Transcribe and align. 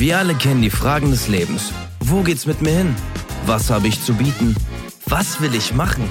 Wir 0.00 0.16
alle 0.16 0.34
kennen 0.34 0.62
die 0.62 0.70
Fragen 0.70 1.10
des 1.10 1.28
Lebens. 1.28 1.74
Wo 2.02 2.22
geht's 2.22 2.46
mit 2.46 2.62
mir 2.62 2.70
hin? 2.70 2.96
Was 3.44 3.68
habe 3.68 3.86
ich 3.86 4.02
zu 4.02 4.14
bieten? 4.14 4.56
Was 5.04 5.42
will 5.42 5.54
ich 5.54 5.74
machen? 5.74 6.04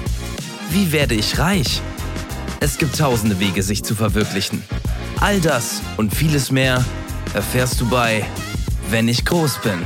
Wie 0.70 0.92
werde 0.92 1.16
ich 1.16 1.40
reich? 1.40 1.82
Es 2.60 2.78
gibt 2.78 2.96
tausende 2.96 3.40
Wege, 3.40 3.64
sich 3.64 3.82
zu 3.82 3.96
verwirklichen. 3.96 4.62
All 5.18 5.40
das 5.40 5.82
und 5.96 6.14
vieles 6.14 6.52
mehr 6.52 6.84
erfährst 7.34 7.80
du 7.80 7.90
bei 7.90 8.24
Wenn 8.90 9.08
ich 9.08 9.24
groß 9.24 9.58
bin. 9.58 9.80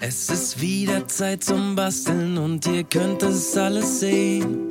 Es 0.00 0.30
ist 0.30 0.62
wieder 0.62 1.06
Zeit 1.08 1.44
zum 1.44 1.76
Basteln 1.76 2.38
und 2.38 2.66
ihr 2.68 2.84
könnt 2.84 3.22
es 3.22 3.54
alles 3.54 4.00
sehen. 4.00 4.70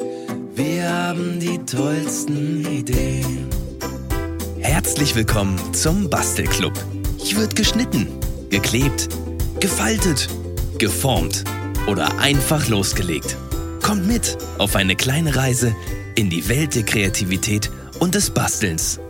Wir 0.64 0.88
haben 0.88 1.40
die 1.40 1.58
tollsten 1.66 2.64
Ideen. 2.64 3.48
Herzlich 4.60 5.16
willkommen 5.16 5.58
zum 5.74 6.08
Bastelclub. 6.08 6.74
Hier 7.18 7.38
wird 7.38 7.56
geschnitten, 7.56 8.08
geklebt, 8.52 9.10
gefaltet, 9.60 10.30
geformt 10.78 11.46
oder 11.88 12.16
einfach 12.20 12.68
losgelegt. 12.68 13.38
Kommt 13.82 14.06
mit 14.06 14.38
auf 14.60 14.76
eine 14.76 14.96
kleine 14.96 15.36
Reise 15.36 15.76
in 16.14 16.30
die 16.30 16.48
Welt 16.48 16.76
der 16.76 16.84
Kreativität 16.84 17.72
und 18.00 18.14
des 18.14 18.30
Bastelns. 18.30 19.01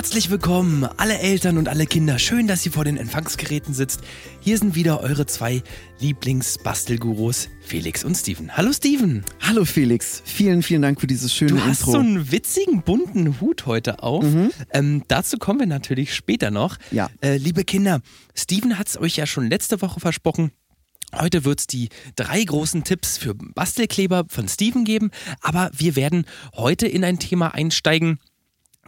Herzlich 0.00 0.30
willkommen, 0.30 0.84
alle 0.96 1.18
Eltern 1.18 1.58
und 1.58 1.68
alle 1.68 1.84
Kinder. 1.84 2.18
Schön, 2.18 2.46
dass 2.46 2.64
ihr 2.64 2.72
vor 2.72 2.86
den 2.86 2.96
Empfangsgeräten 2.96 3.74
sitzt. 3.74 4.00
Hier 4.40 4.56
sind 4.56 4.74
wieder 4.74 5.02
eure 5.02 5.26
zwei 5.26 5.62
Lieblingsbastelgurus, 5.98 7.50
Felix 7.60 8.02
und 8.02 8.14
Steven. 8.14 8.56
Hallo 8.56 8.72
Steven. 8.72 9.22
Hallo 9.42 9.66
Felix, 9.66 10.22
vielen, 10.24 10.62
vielen 10.62 10.80
Dank 10.80 11.02
für 11.02 11.06
dieses 11.06 11.34
schöne 11.34 11.50
Du 11.50 11.60
hast 11.60 11.80
Intro. 11.80 11.92
so 11.92 11.98
einen 11.98 12.32
witzigen 12.32 12.80
bunten 12.80 13.42
Hut 13.42 13.66
heute 13.66 14.02
auf. 14.02 14.24
Ähm, 14.72 15.02
dazu 15.08 15.36
kommen 15.36 15.60
wir 15.60 15.66
natürlich 15.66 16.14
später 16.14 16.50
noch. 16.50 16.78
Ja. 16.90 17.10
Äh, 17.20 17.36
liebe 17.36 17.64
Kinder, 17.64 18.00
Steven 18.34 18.78
hat 18.78 18.88
es 18.88 18.96
euch 18.96 19.16
ja 19.16 19.26
schon 19.26 19.50
letzte 19.50 19.82
Woche 19.82 20.00
versprochen. 20.00 20.50
Heute 21.14 21.44
wird 21.44 21.60
es 21.60 21.66
die 21.66 21.90
drei 22.16 22.42
großen 22.42 22.84
Tipps 22.84 23.18
für 23.18 23.34
Bastelkleber 23.34 24.24
von 24.28 24.48
Steven 24.48 24.84
geben, 24.84 25.10
aber 25.42 25.70
wir 25.76 25.94
werden 25.94 26.24
heute 26.54 26.86
in 26.86 27.04
ein 27.04 27.18
Thema 27.18 27.52
einsteigen, 27.52 28.18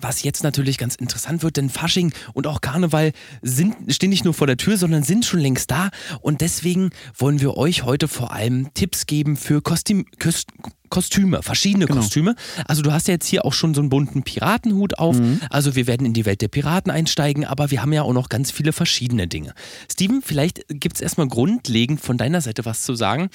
was 0.01 0.23
jetzt 0.23 0.43
natürlich 0.43 0.79
ganz 0.79 0.95
interessant 0.95 1.43
wird, 1.43 1.57
denn 1.57 1.71
Fasching 1.71 2.13
und 2.33 2.47
auch 2.47 2.61
Karneval 2.61 3.13
sind, 3.41 3.93
stehen 3.93 4.11
nicht 4.11 4.25
nur 4.25 4.35
vor 4.35 4.47
der 4.47 4.57
Tür, 4.57 4.77
sondern 4.77 5.03
sind 5.03 5.25
schon 5.25 5.41
längst 5.41 5.71
da. 5.71 5.91
Und 6.21 6.41
deswegen 6.41 6.91
wollen 7.17 7.41
wir 7.41 7.57
euch 7.57 7.85
heute 7.85 8.09
vor 8.09 8.33
allem 8.33 8.73
Tipps 8.75 9.07
geben 9.07 9.37
für 9.37 9.63
Kostüm, 9.63 10.07
Köst, 10.19 10.49
Kostüme, 10.93 11.43
verschiedene 11.43 11.87
Genau. 11.87 12.01
Kostüme. 12.01 12.35
Also 12.67 12.83
du 12.83 12.93
hast 12.93 13.09
ja 13.09 13.15
jetzt 13.15 13.27
hier 13.27 13.47
auch 13.47 13.55
schon 13.55 13.73
so 13.73 13.81
einen 13.81 13.89
bunten 13.89 14.25
Piratenhut 14.25 14.99
auf. 14.99 15.17
Also 15.49 15.75
wir 15.75 15.87
werden 15.87 16.05
in 16.07 16.13
die 16.13 16.27
Welt 16.27 16.43
der 16.43 16.49
Piraten 16.49 16.93
einsteigen, 16.93 17.47
aber 17.47 17.71
wir 17.71 17.81
haben 17.81 17.95
ja 17.95 18.03
auch 18.03 18.13
noch 18.13 18.29
ganz 18.29 18.51
viele 18.51 18.75
verschiedene 18.75 19.27
Dinge. 19.27 19.55
Steven, 19.91 20.21
vielleicht 20.23 20.67
gibt 20.69 20.97
es 20.97 21.01
erstmal 21.01 21.29
grundlegend 21.29 21.99
von 22.03 22.19
deiner 22.19 22.43
Seite 22.43 22.67
was 22.67 22.83
zu 22.83 22.95
sagen. 22.95 23.31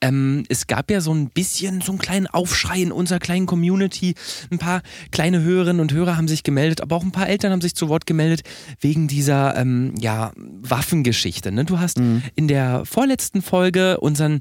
Ähm, 0.00 0.44
es 0.48 0.66
gab 0.66 0.90
ja 0.90 1.02
so 1.02 1.12
ein 1.12 1.28
bisschen 1.28 1.82
so 1.82 1.92
einen 1.92 1.98
kleinen 1.98 2.26
Aufschrei 2.28 2.80
in 2.80 2.92
unserer 2.92 3.18
kleinen 3.18 3.44
Community. 3.44 4.14
Ein 4.50 4.58
paar 4.58 4.80
kleine 5.10 5.42
Hörerinnen 5.42 5.80
und 5.80 5.92
Hörer 5.92 6.16
haben 6.16 6.28
sich 6.28 6.44
gemeldet, 6.44 6.80
aber 6.80 6.96
auch 6.96 7.02
ein 7.02 7.12
paar 7.12 7.28
Eltern 7.28 7.52
haben 7.52 7.60
sich 7.60 7.74
zu 7.74 7.90
Wort 7.90 8.06
gemeldet 8.06 8.40
wegen 8.80 9.06
dieser 9.06 9.54
ähm, 9.58 9.92
ja, 10.00 10.32
Waffengeschichte. 10.36 11.52
Ne? 11.52 11.66
Du 11.66 11.78
hast 11.78 12.00
in 12.34 12.48
der 12.48 12.86
vorletzten 12.86 13.42
Folge 13.42 14.00
unseren 14.00 14.40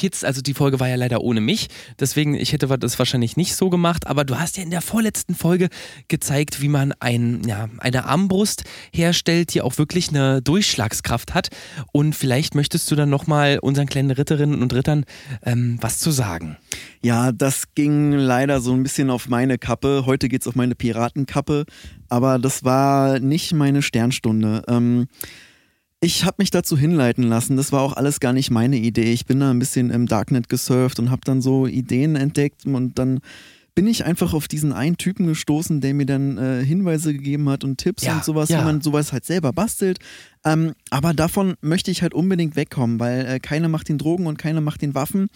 Kids, 0.00 0.24
also 0.24 0.40
die 0.40 0.54
Folge 0.54 0.80
war 0.80 0.88
ja 0.88 0.96
leider 0.96 1.20
ohne 1.20 1.42
mich, 1.42 1.68
deswegen 1.98 2.34
ich 2.34 2.54
hätte 2.54 2.66
das 2.78 2.98
wahrscheinlich 2.98 3.36
nicht 3.36 3.54
so 3.54 3.68
gemacht, 3.68 4.06
aber 4.06 4.24
du 4.24 4.40
hast 4.40 4.56
ja 4.56 4.62
in 4.62 4.70
der 4.70 4.80
vorletzten 4.80 5.34
Folge 5.34 5.68
gezeigt, 6.08 6.62
wie 6.62 6.68
man 6.68 6.94
ein, 7.00 7.42
ja, 7.46 7.68
eine 7.76 8.06
Armbrust 8.06 8.64
herstellt, 8.94 9.52
die 9.52 9.60
auch 9.60 9.76
wirklich 9.76 10.08
eine 10.08 10.40
Durchschlagskraft 10.40 11.34
hat 11.34 11.50
und 11.92 12.14
vielleicht 12.14 12.54
möchtest 12.54 12.90
du 12.90 12.96
dann 12.96 13.10
nochmal 13.10 13.58
unseren 13.60 13.88
kleinen 13.88 14.10
Ritterinnen 14.10 14.62
und 14.62 14.72
Rittern 14.72 15.04
ähm, 15.44 15.76
was 15.82 15.98
zu 15.98 16.12
sagen. 16.12 16.56
Ja, 17.02 17.30
das 17.30 17.74
ging 17.74 18.12
leider 18.12 18.62
so 18.62 18.72
ein 18.72 18.82
bisschen 18.82 19.10
auf 19.10 19.28
meine 19.28 19.58
Kappe. 19.58 20.04
Heute 20.06 20.30
geht's 20.30 20.48
auf 20.48 20.54
meine 20.54 20.74
Piratenkappe, 20.74 21.66
aber 22.08 22.38
das 22.38 22.64
war 22.64 23.18
nicht 23.18 23.52
meine 23.52 23.82
Sternstunde. 23.82 24.62
Ähm, 24.66 25.08
ich 26.00 26.24
habe 26.24 26.36
mich 26.38 26.50
dazu 26.50 26.78
hinleiten 26.78 27.24
lassen. 27.24 27.56
Das 27.56 27.72
war 27.72 27.82
auch 27.82 27.92
alles 27.92 28.20
gar 28.20 28.32
nicht 28.32 28.50
meine 28.50 28.78
Idee. 28.78 29.12
Ich 29.12 29.26
bin 29.26 29.40
da 29.40 29.50
ein 29.50 29.58
bisschen 29.58 29.90
im 29.90 30.06
Darknet 30.06 30.48
gesurft 30.48 30.98
und 30.98 31.10
habe 31.10 31.22
dann 31.24 31.42
so 31.42 31.66
Ideen 31.66 32.16
entdeckt 32.16 32.64
und 32.64 32.98
dann 32.98 33.20
bin 33.74 33.86
ich 33.86 34.04
einfach 34.04 34.34
auf 34.34 34.48
diesen 34.48 34.72
einen 34.72 34.96
Typen 34.96 35.26
gestoßen, 35.26 35.80
der 35.80 35.94
mir 35.94 36.06
dann 36.06 36.38
äh, 36.38 36.64
Hinweise 36.64 37.12
gegeben 37.12 37.48
hat 37.48 37.64
und 37.64 37.78
Tipps 37.78 38.02
Ja, 38.02 38.14
und 38.16 38.24
sowas, 38.24 38.48
ja. 38.48 38.60
wie 38.60 38.64
man 38.64 38.80
sowas 38.80 39.12
halt 39.12 39.24
selber 39.24 39.52
bastelt. 39.52 39.98
Ähm, 40.44 40.72
aber 40.90 41.14
davon 41.14 41.54
möchte 41.60 41.90
ich 41.90 42.02
halt 42.02 42.12
unbedingt 42.12 42.56
wegkommen, 42.56 42.98
weil 42.98 43.26
äh, 43.26 43.38
keiner 43.38 43.68
macht 43.68 43.88
den 43.88 43.98
Drogen 43.98 44.26
und 44.26 44.38
keiner 44.38 44.60
macht 44.60 44.82
den 44.82 44.94
Waffen. 44.94 45.28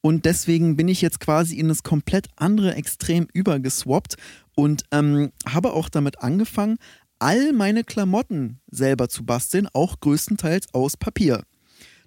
Und 0.00 0.24
deswegen 0.24 0.76
bin 0.76 0.88
ich 0.88 1.02
jetzt 1.02 1.20
quasi 1.20 1.56
in 1.56 1.68
das 1.68 1.82
komplett 1.82 2.28
andere 2.36 2.74
Extrem 2.74 3.26
übergeswappt 3.32 4.16
und 4.54 4.84
ähm, 4.92 5.30
habe 5.46 5.72
auch 5.72 5.88
damit 5.88 6.22
angefangen, 6.22 6.76
all 7.20 7.52
meine 7.52 7.84
Klamotten 7.84 8.58
selber 8.70 9.08
zu 9.08 9.24
basteln, 9.24 9.68
auch 9.72 10.00
größtenteils 10.00 10.74
aus 10.74 10.96
Papier. 10.96 11.44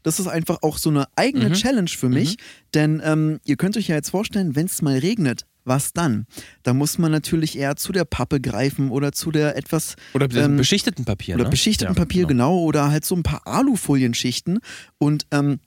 Das 0.04 0.20
ist 0.20 0.28
einfach 0.28 0.58
auch 0.64 0.78
so 0.78 0.90
eine 0.90 1.06
eigene 1.16 1.48
Mhm. 1.50 1.54
Challenge 1.54 1.90
für 1.90 2.10
mich, 2.10 2.36
denn 2.74 3.02
ähm, 3.06 3.40
ihr 3.46 3.56
könnt 3.56 3.78
euch 3.78 3.88
ja 3.88 3.96
jetzt 3.96 4.10
vorstellen, 4.10 4.54
wenn 4.56 4.66
es 4.66 4.82
mal 4.82 4.98
regnet, 4.98 5.46
was 5.64 5.94
dann? 5.94 6.26
Da 6.64 6.74
muss 6.74 6.98
man 6.98 7.10
natürlich 7.10 7.58
eher 7.58 7.78
zu 7.78 7.94
der 7.94 8.04
Pappe 8.04 8.42
greifen 8.42 8.92
oder 8.92 9.14
zu 9.14 9.32
der 9.32 9.56
etwas 9.56 9.96
Oder 10.14 10.30
Ähm, 10.36 10.58
beschichteten 10.58 11.06
Papier. 11.06 11.36
oder 11.36 11.46
ne? 11.46 11.50
beschichteten 11.52 11.94
Ja, 11.96 11.98
Papier, 12.02 12.26
genau, 12.28 12.60
oder 12.60 12.92
halt 12.92 13.06
so 13.06 13.16
ein 13.16 13.24
paar 13.24 13.48
Alufolienschichten. 13.48 14.60
Und 14.98 15.26
ähm, 15.32 15.60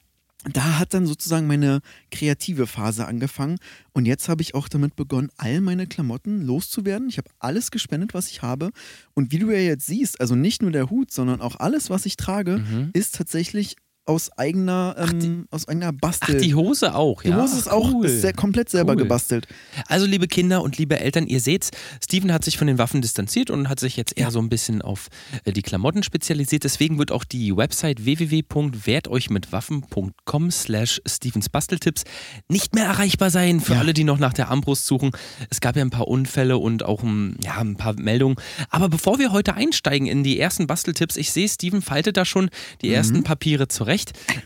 da 0.52 0.78
hat 0.78 0.94
dann 0.94 1.06
sozusagen 1.06 1.46
meine 1.46 1.80
kreative 2.10 2.66
Phase 2.66 3.06
angefangen. 3.06 3.58
Und 3.92 4.06
jetzt 4.06 4.28
habe 4.28 4.42
ich 4.42 4.54
auch 4.54 4.68
damit 4.68 4.94
begonnen, 4.96 5.28
all 5.36 5.60
meine 5.60 5.86
Klamotten 5.86 6.42
loszuwerden. 6.42 7.08
Ich 7.08 7.18
habe 7.18 7.28
alles 7.38 7.70
gespendet, 7.70 8.14
was 8.14 8.30
ich 8.30 8.42
habe. 8.42 8.70
Und 9.14 9.32
wie 9.32 9.38
du 9.38 9.50
ja 9.50 9.58
jetzt 9.58 9.86
siehst, 9.86 10.20
also 10.20 10.34
nicht 10.34 10.62
nur 10.62 10.70
der 10.70 10.88
Hut, 10.90 11.10
sondern 11.10 11.40
auch 11.40 11.56
alles, 11.56 11.90
was 11.90 12.06
ich 12.06 12.16
trage, 12.16 12.58
Mhm. 12.58 12.90
ist 12.92 13.14
tatsächlich 13.16 13.76
aus 14.06 14.30
eigener, 14.38 14.94
ähm, 14.98 15.46
aus 15.50 15.68
eigener 15.68 15.92
Bastel. 15.92 16.36
Ach, 16.36 16.40
die 16.42 16.54
Hose 16.54 16.94
auch, 16.94 17.20
Die 17.22 17.28
ja. 17.28 17.42
Hose 17.42 17.58
ist 17.58 17.68
auch 17.70 17.92
Cool. 17.92 18.06
ist 18.06 18.22
sehr, 18.22 18.32
komplett 18.32 18.70
selber 18.70 18.92
Cool. 18.92 18.98
gebastelt. 19.02 19.46
Also, 19.88 20.06
liebe 20.06 20.28
Kinder 20.28 20.62
und 20.62 20.78
liebe 20.78 20.98
Eltern, 20.98 21.26
ihr 21.26 21.40
seht's, 21.40 21.70
Steven 22.02 22.32
hat 22.32 22.44
sich 22.44 22.56
von 22.56 22.66
den 22.68 22.78
Waffen 22.78 23.02
distanziert 23.02 23.50
und 23.50 23.68
hat 23.68 23.80
sich 23.80 23.96
jetzt 23.96 24.16
eher 24.16 24.30
so 24.30 24.38
ein 24.38 24.48
bisschen 24.48 24.80
auf 24.80 25.08
äh, 25.44 25.52
die 25.52 25.62
Klamotten 25.62 26.02
spezialisiert. 26.02 26.64
Deswegen 26.64 26.98
wird 26.98 27.10
auch 27.12 27.24
die 27.24 27.54
Website 27.56 28.04
www.werteuchmitwaffen.com 28.04 30.50
slash 30.50 31.00
Stevens 31.06 31.48
Basteltipps 31.48 32.04
nicht 32.48 32.74
mehr 32.74 32.84
erreichbar 32.84 33.30
sein 33.30 33.60
für 33.60 33.74
Ja. 33.74 33.80
alle, 33.80 33.92
die 33.92 34.04
noch 34.04 34.18
nach 34.18 34.32
der 34.32 34.48
Armbrust 34.50 34.86
suchen. 34.86 35.10
Es 35.50 35.60
gab 35.60 35.76
ja 35.76 35.82
ein 35.82 35.90
paar 35.90 36.08
Unfälle 36.08 36.58
und 36.58 36.84
auch 36.84 37.02
ein, 37.02 37.36
ja, 37.42 37.56
ein 37.58 37.76
paar 37.76 37.94
Meldungen. 37.94 38.36
Aber 38.70 38.88
bevor 38.88 39.18
wir 39.18 39.32
heute 39.32 39.54
einsteigen 39.54 40.06
in 40.06 40.22
die 40.22 40.38
ersten 40.38 40.66
Basteltipps, 40.66 41.16
ich 41.16 41.32
sehe, 41.32 41.48
Steven 41.48 41.82
faltet 41.82 42.16
da 42.16 42.24
schon 42.24 42.50
die 42.82 42.92
ersten 42.92 43.22
Papiere 43.24 43.68
zurecht, 43.68 43.95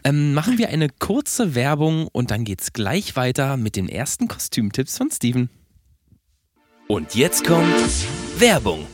ähm, 0.04 0.34
machen 0.34 0.58
wir 0.58 0.68
eine 0.68 0.88
kurze 0.88 1.54
Werbung 1.54 2.08
und 2.12 2.30
dann 2.30 2.44
geht's 2.44 2.72
gleich 2.72 3.16
weiter 3.16 3.56
mit 3.56 3.76
den 3.76 3.88
ersten 3.88 4.28
Kostümtipps 4.28 4.98
von 4.98 5.10
Steven. 5.10 5.50
Und 6.88 7.14
jetzt 7.14 7.46
kommt 7.46 7.68
Werbung. 8.38 8.86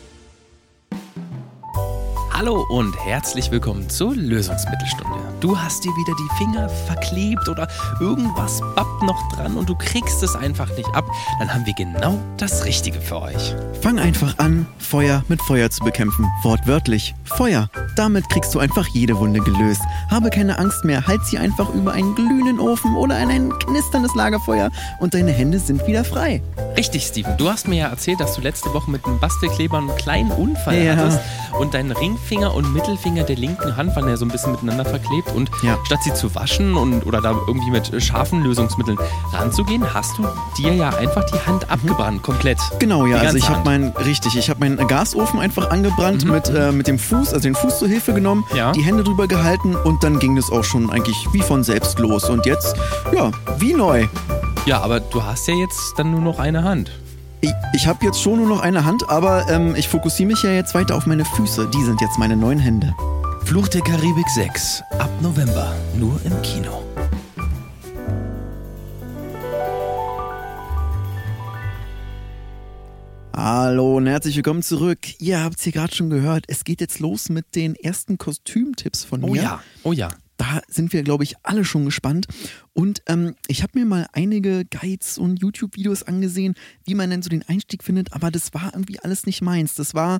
Hallo 2.38 2.66
und 2.68 2.94
herzlich 3.02 3.50
willkommen 3.50 3.88
zur 3.88 4.14
Lösungsmittelstunde. 4.14 5.16
Du 5.40 5.58
hast 5.58 5.82
dir 5.84 5.90
wieder 5.96 6.12
die 6.18 6.36
Finger 6.36 6.68
verklebt 6.68 7.48
oder 7.48 7.66
irgendwas 7.98 8.60
bappt 8.74 9.02
noch 9.04 9.32
dran 9.32 9.56
und 9.56 9.70
du 9.70 9.74
kriegst 9.74 10.22
es 10.22 10.36
einfach 10.36 10.68
nicht 10.76 10.94
ab, 10.94 11.06
dann 11.38 11.54
haben 11.54 11.64
wir 11.64 11.72
genau 11.72 12.18
das 12.36 12.66
Richtige 12.66 13.00
für 13.00 13.22
euch. 13.22 13.54
Fang 13.80 13.98
einfach 13.98 14.36
an, 14.36 14.66
Feuer 14.76 15.24
mit 15.28 15.40
Feuer 15.40 15.70
zu 15.70 15.82
bekämpfen. 15.82 16.26
Wortwörtlich. 16.42 17.14
Feuer. 17.24 17.70
Damit 17.96 18.28
kriegst 18.28 18.54
du 18.54 18.58
einfach 18.58 18.86
jede 18.88 19.18
Wunde 19.18 19.40
gelöst. 19.40 19.80
Habe 20.10 20.28
keine 20.28 20.58
Angst 20.58 20.84
mehr, 20.84 21.06
halt 21.06 21.24
sie 21.24 21.38
einfach 21.38 21.72
über 21.72 21.92
einen 21.92 22.14
glühenden 22.14 22.60
Ofen 22.60 22.96
oder 22.96 23.16
an 23.16 23.30
ein 23.30 23.58
knisterndes 23.60 24.14
Lagerfeuer 24.14 24.70
und 25.00 25.14
deine 25.14 25.32
Hände 25.32 25.58
sind 25.58 25.86
wieder 25.86 26.04
frei. 26.04 26.42
Richtig, 26.76 27.06
Steven. 27.06 27.34
Du 27.38 27.48
hast 27.48 27.66
mir 27.66 27.76
ja 27.76 27.88
erzählt, 27.88 28.20
dass 28.20 28.34
du 28.34 28.42
letzte 28.42 28.74
Woche 28.74 28.90
mit 28.90 29.06
einem 29.06 29.18
Bastelkleber 29.20 29.78
einen 29.78 29.96
kleinen 29.96 30.30
Unfall 30.30 30.84
Ja. 30.84 30.96
hattest 30.96 31.20
und 31.58 31.72
dein 31.72 31.90
Ringfinger 32.26 32.54
und 32.54 32.72
Mittelfinger 32.72 33.22
der 33.22 33.36
linken 33.36 33.76
Hand 33.76 33.94
waren 33.94 34.08
ja 34.08 34.16
so 34.16 34.24
ein 34.24 34.28
bisschen 34.30 34.50
miteinander 34.50 34.84
verklebt 34.84 35.30
und 35.32 35.48
Ja. 35.62 35.78
statt 35.84 36.00
sie 36.02 36.12
zu 36.12 36.34
waschen 36.34 36.74
und 36.74 37.06
oder 37.06 37.20
da 37.20 37.36
irgendwie 37.46 37.70
mit 37.70 37.92
äh, 37.92 38.00
scharfen 38.00 38.42
Lösungsmitteln 38.42 38.98
ranzugehen, 39.32 39.94
hast 39.94 40.18
du 40.18 40.26
dir 40.58 40.74
ja 40.74 40.88
einfach 40.90 41.22
die 41.24 41.38
Hand 41.46 41.70
abgebrannt, 41.70 42.22
komplett. 42.24 42.58
Genau, 42.80 43.06
ja. 43.06 43.18
Also 43.18 43.36
ich 43.36 43.48
habe 43.48 43.64
meinen, 43.64 43.90
richtig, 44.04 44.34
ich 44.36 44.50
habe 44.50 44.58
meinen 44.58 44.76
Gasofen 44.88 45.38
einfach 45.38 45.70
angebrannt 45.70 46.24
mit, 46.24 46.48
äh, 46.48 46.72
mit 46.72 46.88
dem 46.88 46.98
Fuß, 46.98 47.28
also 47.32 47.40
den 47.44 47.54
Fuß 47.54 47.78
zur 47.78 47.86
Hilfe 47.88 48.12
genommen, 48.12 48.44
Ja. 48.56 48.72
die 48.72 48.82
Hände 48.82 49.04
drüber 49.04 49.28
gehalten 49.28 49.76
und 49.76 50.02
dann 50.02 50.18
ging 50.18 50.34
das 50.34 50.50
auch 50.50 50.64
schon 50.64 50.90
eigentlich 50.90 51.28
wie 51.32 51.42
von 51.42 51.62
selbst 51.62 52.00
los. 52.00 52.28
Und 52.28 52.44
jetzt, 52.44 52.74
ja, 53.14 53.30
wie 53.58 53.72
neu. 53.72 54.08
Ja, 54.66 54.80
aber 54.80 54.98
du 54.98 55.22
hast 55.22 55.46
ja 55.46 55.54
jetzt 55.54 55.94
dann 55.96 56.10
nur 56.10 56.20
noch 56.22 56.40
eine 56.40 56.64
Hand. 56.64 56.90
Ich, 57.40 57.52
ich 57.74 57.86
habe 57.86 58.04
jetzt 58.04 58.20
schon 58.20 58.38
nur 58.38 58.48
noch 58.48 58.60
eine 58.60 58.84
Hand, 58.84 59.08
aber 59.08 59.48
ähm, 59.50 59.74
ich 59.76 59.88
fokussiere 59.88 60.28
mich 60.28 60.42
ja 60.42 60.50
jetzt 60.52 60.74
weiter 60.74 60.96
auf 60.96 61.06
meine 61.06 61.24
Füße. 61.24 61.68
Die 61.72 61.82
sind 61.82 62.00
jetzt 62.00 62.18
meine 62.18 62.36
neuen 62.36 62.58
Hände. 62.58 62.94
Fluch 63.44 63.68
der 63.68 63.82
Karibik 63.82 64.28
6 64.28 64.82
ab 64.98 65.10
November 65.20 65.74
nur 65.96 66.18
im 66.24 66.42
Kino. 66.42 66.82
Hallo 73.36 73.98
und 73.98 74.06
herzlich 74.06 74.34
willkommen 74.34 74.62
zurück. 74.62 74.98
Ihr 75.20 75.44
habt 75.44 75.58
es 75.58 75.62
hier 75.62 75.72
gerade 75.72 75.94
schon 75.94 76.10
gehört. 76.10 76.46
Es 76.48 76.64
geht 76.64 76.80
jetzt 76.80 77.00
los 77.00 77.28
mit 77.28 77.54
den 77.54 77.76
ersten 77.76 78.18
Kostümtipps 78.18 79.04
von 79.04 79.20
mir. 79.20 79.28
Oh 79.28 79.34
ja, 79.34 79.62
oh 79.84 79.92
ja. 79.92 80.08
Da 80.56 80.62
sind 80.68 80.94
wir, 80.94 81.02
glaube 81.02 81.22
ich, 81.22 81.34
alle 81.42 81.64
schon 81.66 81.84
gespannt. 81.84 82.26
Und 82.72 83.02
ähm, 83.06 83.34
ich 83.46 83.62
habe 83.62 83.78
mir 83.78 83.84
mal 83.84 84.06
einige 84.12 84.64
Guides 84.64 85.18
und 85.18 85.40
YouTube-Videos 85.40 86.02
angesehen, 86.02 86.54
wie 86.84 86.94
man 86.94 87.10
denn 87.10 87.22
so 87.22 87.28
den 87.28 87.42
Einstieg 87.46 87.84
findet, 87.84 88.12
aber 88.14 88.30
das 88.30 88.54
war 88.54 88.72
irgendwie 88.72 88.98
alles 89.00 89.26
nicht 89.26 89.42
meins. 89.42 89.74
Das 89.74 89.94
war, 89.94 90.18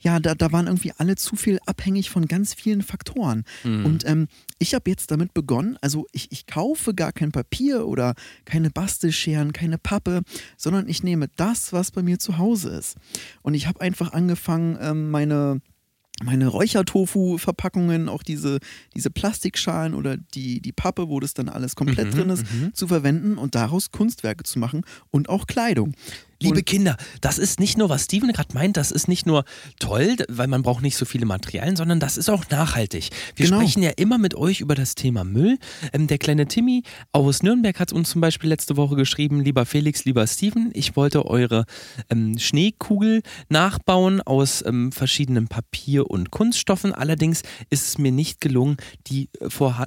ja, 0.00 0.20
da, 0.20 0.34
da 0.34 0.52
waren 0.52 0.66
irgendwie 0.66 0.92
alle 0.98 1.16
zu 1.16 1.36
viel 1.36 1.58
abhängig 1.64 2.10
von 2.10 2.26
ganz 2.26 2.52
vielen 2.54 2.82
Faktoren. 2.82 3.44
Und 3.84 4.06
ähm, 4.06 4.28
ich 4.58 4.74
habe 4.74 4.90
jetzt 4.90 5.10
damit 5.10 5.32
begonnen, 5.32 5.78
also 5.80 6.06
ich, 6.12 6.32
ich 6.32 6.46
kaufe 6.46 6.94
gar 6.94 7.12
kein 7.12 7.32
Papier 7.32 7.86
oder 7.86 8.14
keine 8.44 8.70
Bastelscheren, 8.70 9.52
keine 9.52 9.78
Pappe, 9.78 10.22
sondern 10.56 10.88
ich 10.88 11.02
nehme 11.02 11.28
das, 11.36 11.72
was 11.72 11.90
bei 11.90 12.02
mir 12.02 12.18
zu 12.18 12.36
Hause 12.36 12.70
ist. 12.70 12.96
Und 13.42 13.54
ich 13.54 13.66
habe 13.66 13.80
einfach 13.80 14.12
angefangen, 14.12 14.76
ähm, 14.80 15.10
meine 15.10 15.60
meine 16.24 16.48
Räuchertofu-Verpackungen, 16.48 18.08
auch 18.08 18.22
diese, 18.22 18.58
diese 18.94 19.10
Plastikschalen 19.10 19.94
oder 19.94 20.16
die, 20.16 20.60
die 20.60 20.72
Pappe, 20.72 21.08
wo 21.08 21.20
das 21.20 21.34
dann 21.34 21.48
alles 21.48 21.76
komplett 21.76 22.14
drin 22.14 22.30
ist, 22.30 22.44
zu 22.72 22.88
verwenden 22.88 23.38
und 23.38 23.54
daraus 23.54 23.90
Kunstwerke 23.90 24.44
zu 24.44 24.58
machen 24.58 24.82
und 25.10 25.28
auch 25.28 25.46
Kleidung. 25.46 25.94
Liebe 26.40 26.56
Und- 26.58 26.66
Kinder, 26.66 26.96
das 27.20 27.38
ist 27.38 27.58
nicht 27.58 27.76
nur, 27.78 27.88
was 27.88 28.04
Steven 28.04 28.32
gerade 28.32 28.54
meint, 28.54 28.76
das 28.76 28.92
ist 28.92 29.08
nicht 29.08 29.26
nur 29.26 29.44
toll, 29.80 30.16
weil 30.28 30.46
man 30.46 30.62
braucht 30.62 30.82
nicht 30.82 30.96
so 30.96 31.04
viele 31.04 31.26
Materialien, 31.26 31.74
sondern 31.74 31.98
das 31.98 32.16
ist 32.16 32.28
auch 32.30 32.48
nachhaltig. 32.48 33.10
Wir 33.34 33.46
Genau. 33.46 33.58
sprechen 33.60 33.82
ja 33.82 33.90
immer 33.96 34.18
mit 34.18 34.34
euch 34.36 34.60
über 34.60 34.74
das 34.76 34.94
Thema 34.94 35.24
Müll. 35.24 35.58
Ähm, 35.92 36.06
der 36.06 36.18
kleine 36.18 36.46
Timmy 36.46 36.84
aus 37.12 37.42
Nürnberg 37.42 37.80
hat 37.80 37.92
uns 37.92 38.10
zum 38.10 38.20
Beispiel 38.20 38.48
letzte 38.50 38.76
Woche 38.76 38.94
geschrieben, 38.94 39.40
lieber 39.42 39.66
Felix, 39.66 40.04
lieber 40.04 40.26
Steven, 40.28 40.70
ich 40.74 40.94
wollte 40.94 41.26
eure 41.26 41.64
ähm, 42.08 42.38
Schneekugel 42.38 43.22
nachbauen 43.48 44.20
aus 44.20 44.64
ähm, 44.64 44.92
verschiedenen 44.92 45.48
Papier- 45.48 46.08
und 46.08 46.30
Kunststoffen. 46.30 46.92
Allerdings 46.94 47.42
ist 47.70 47.86
es 47.88 47.98
mir 47.98 48.12
nicht 48.12 48.40
gelungen, 48.40 48.76
die 49.08 49.28
äh, 49.40 49.50
vorha 49.50 49.86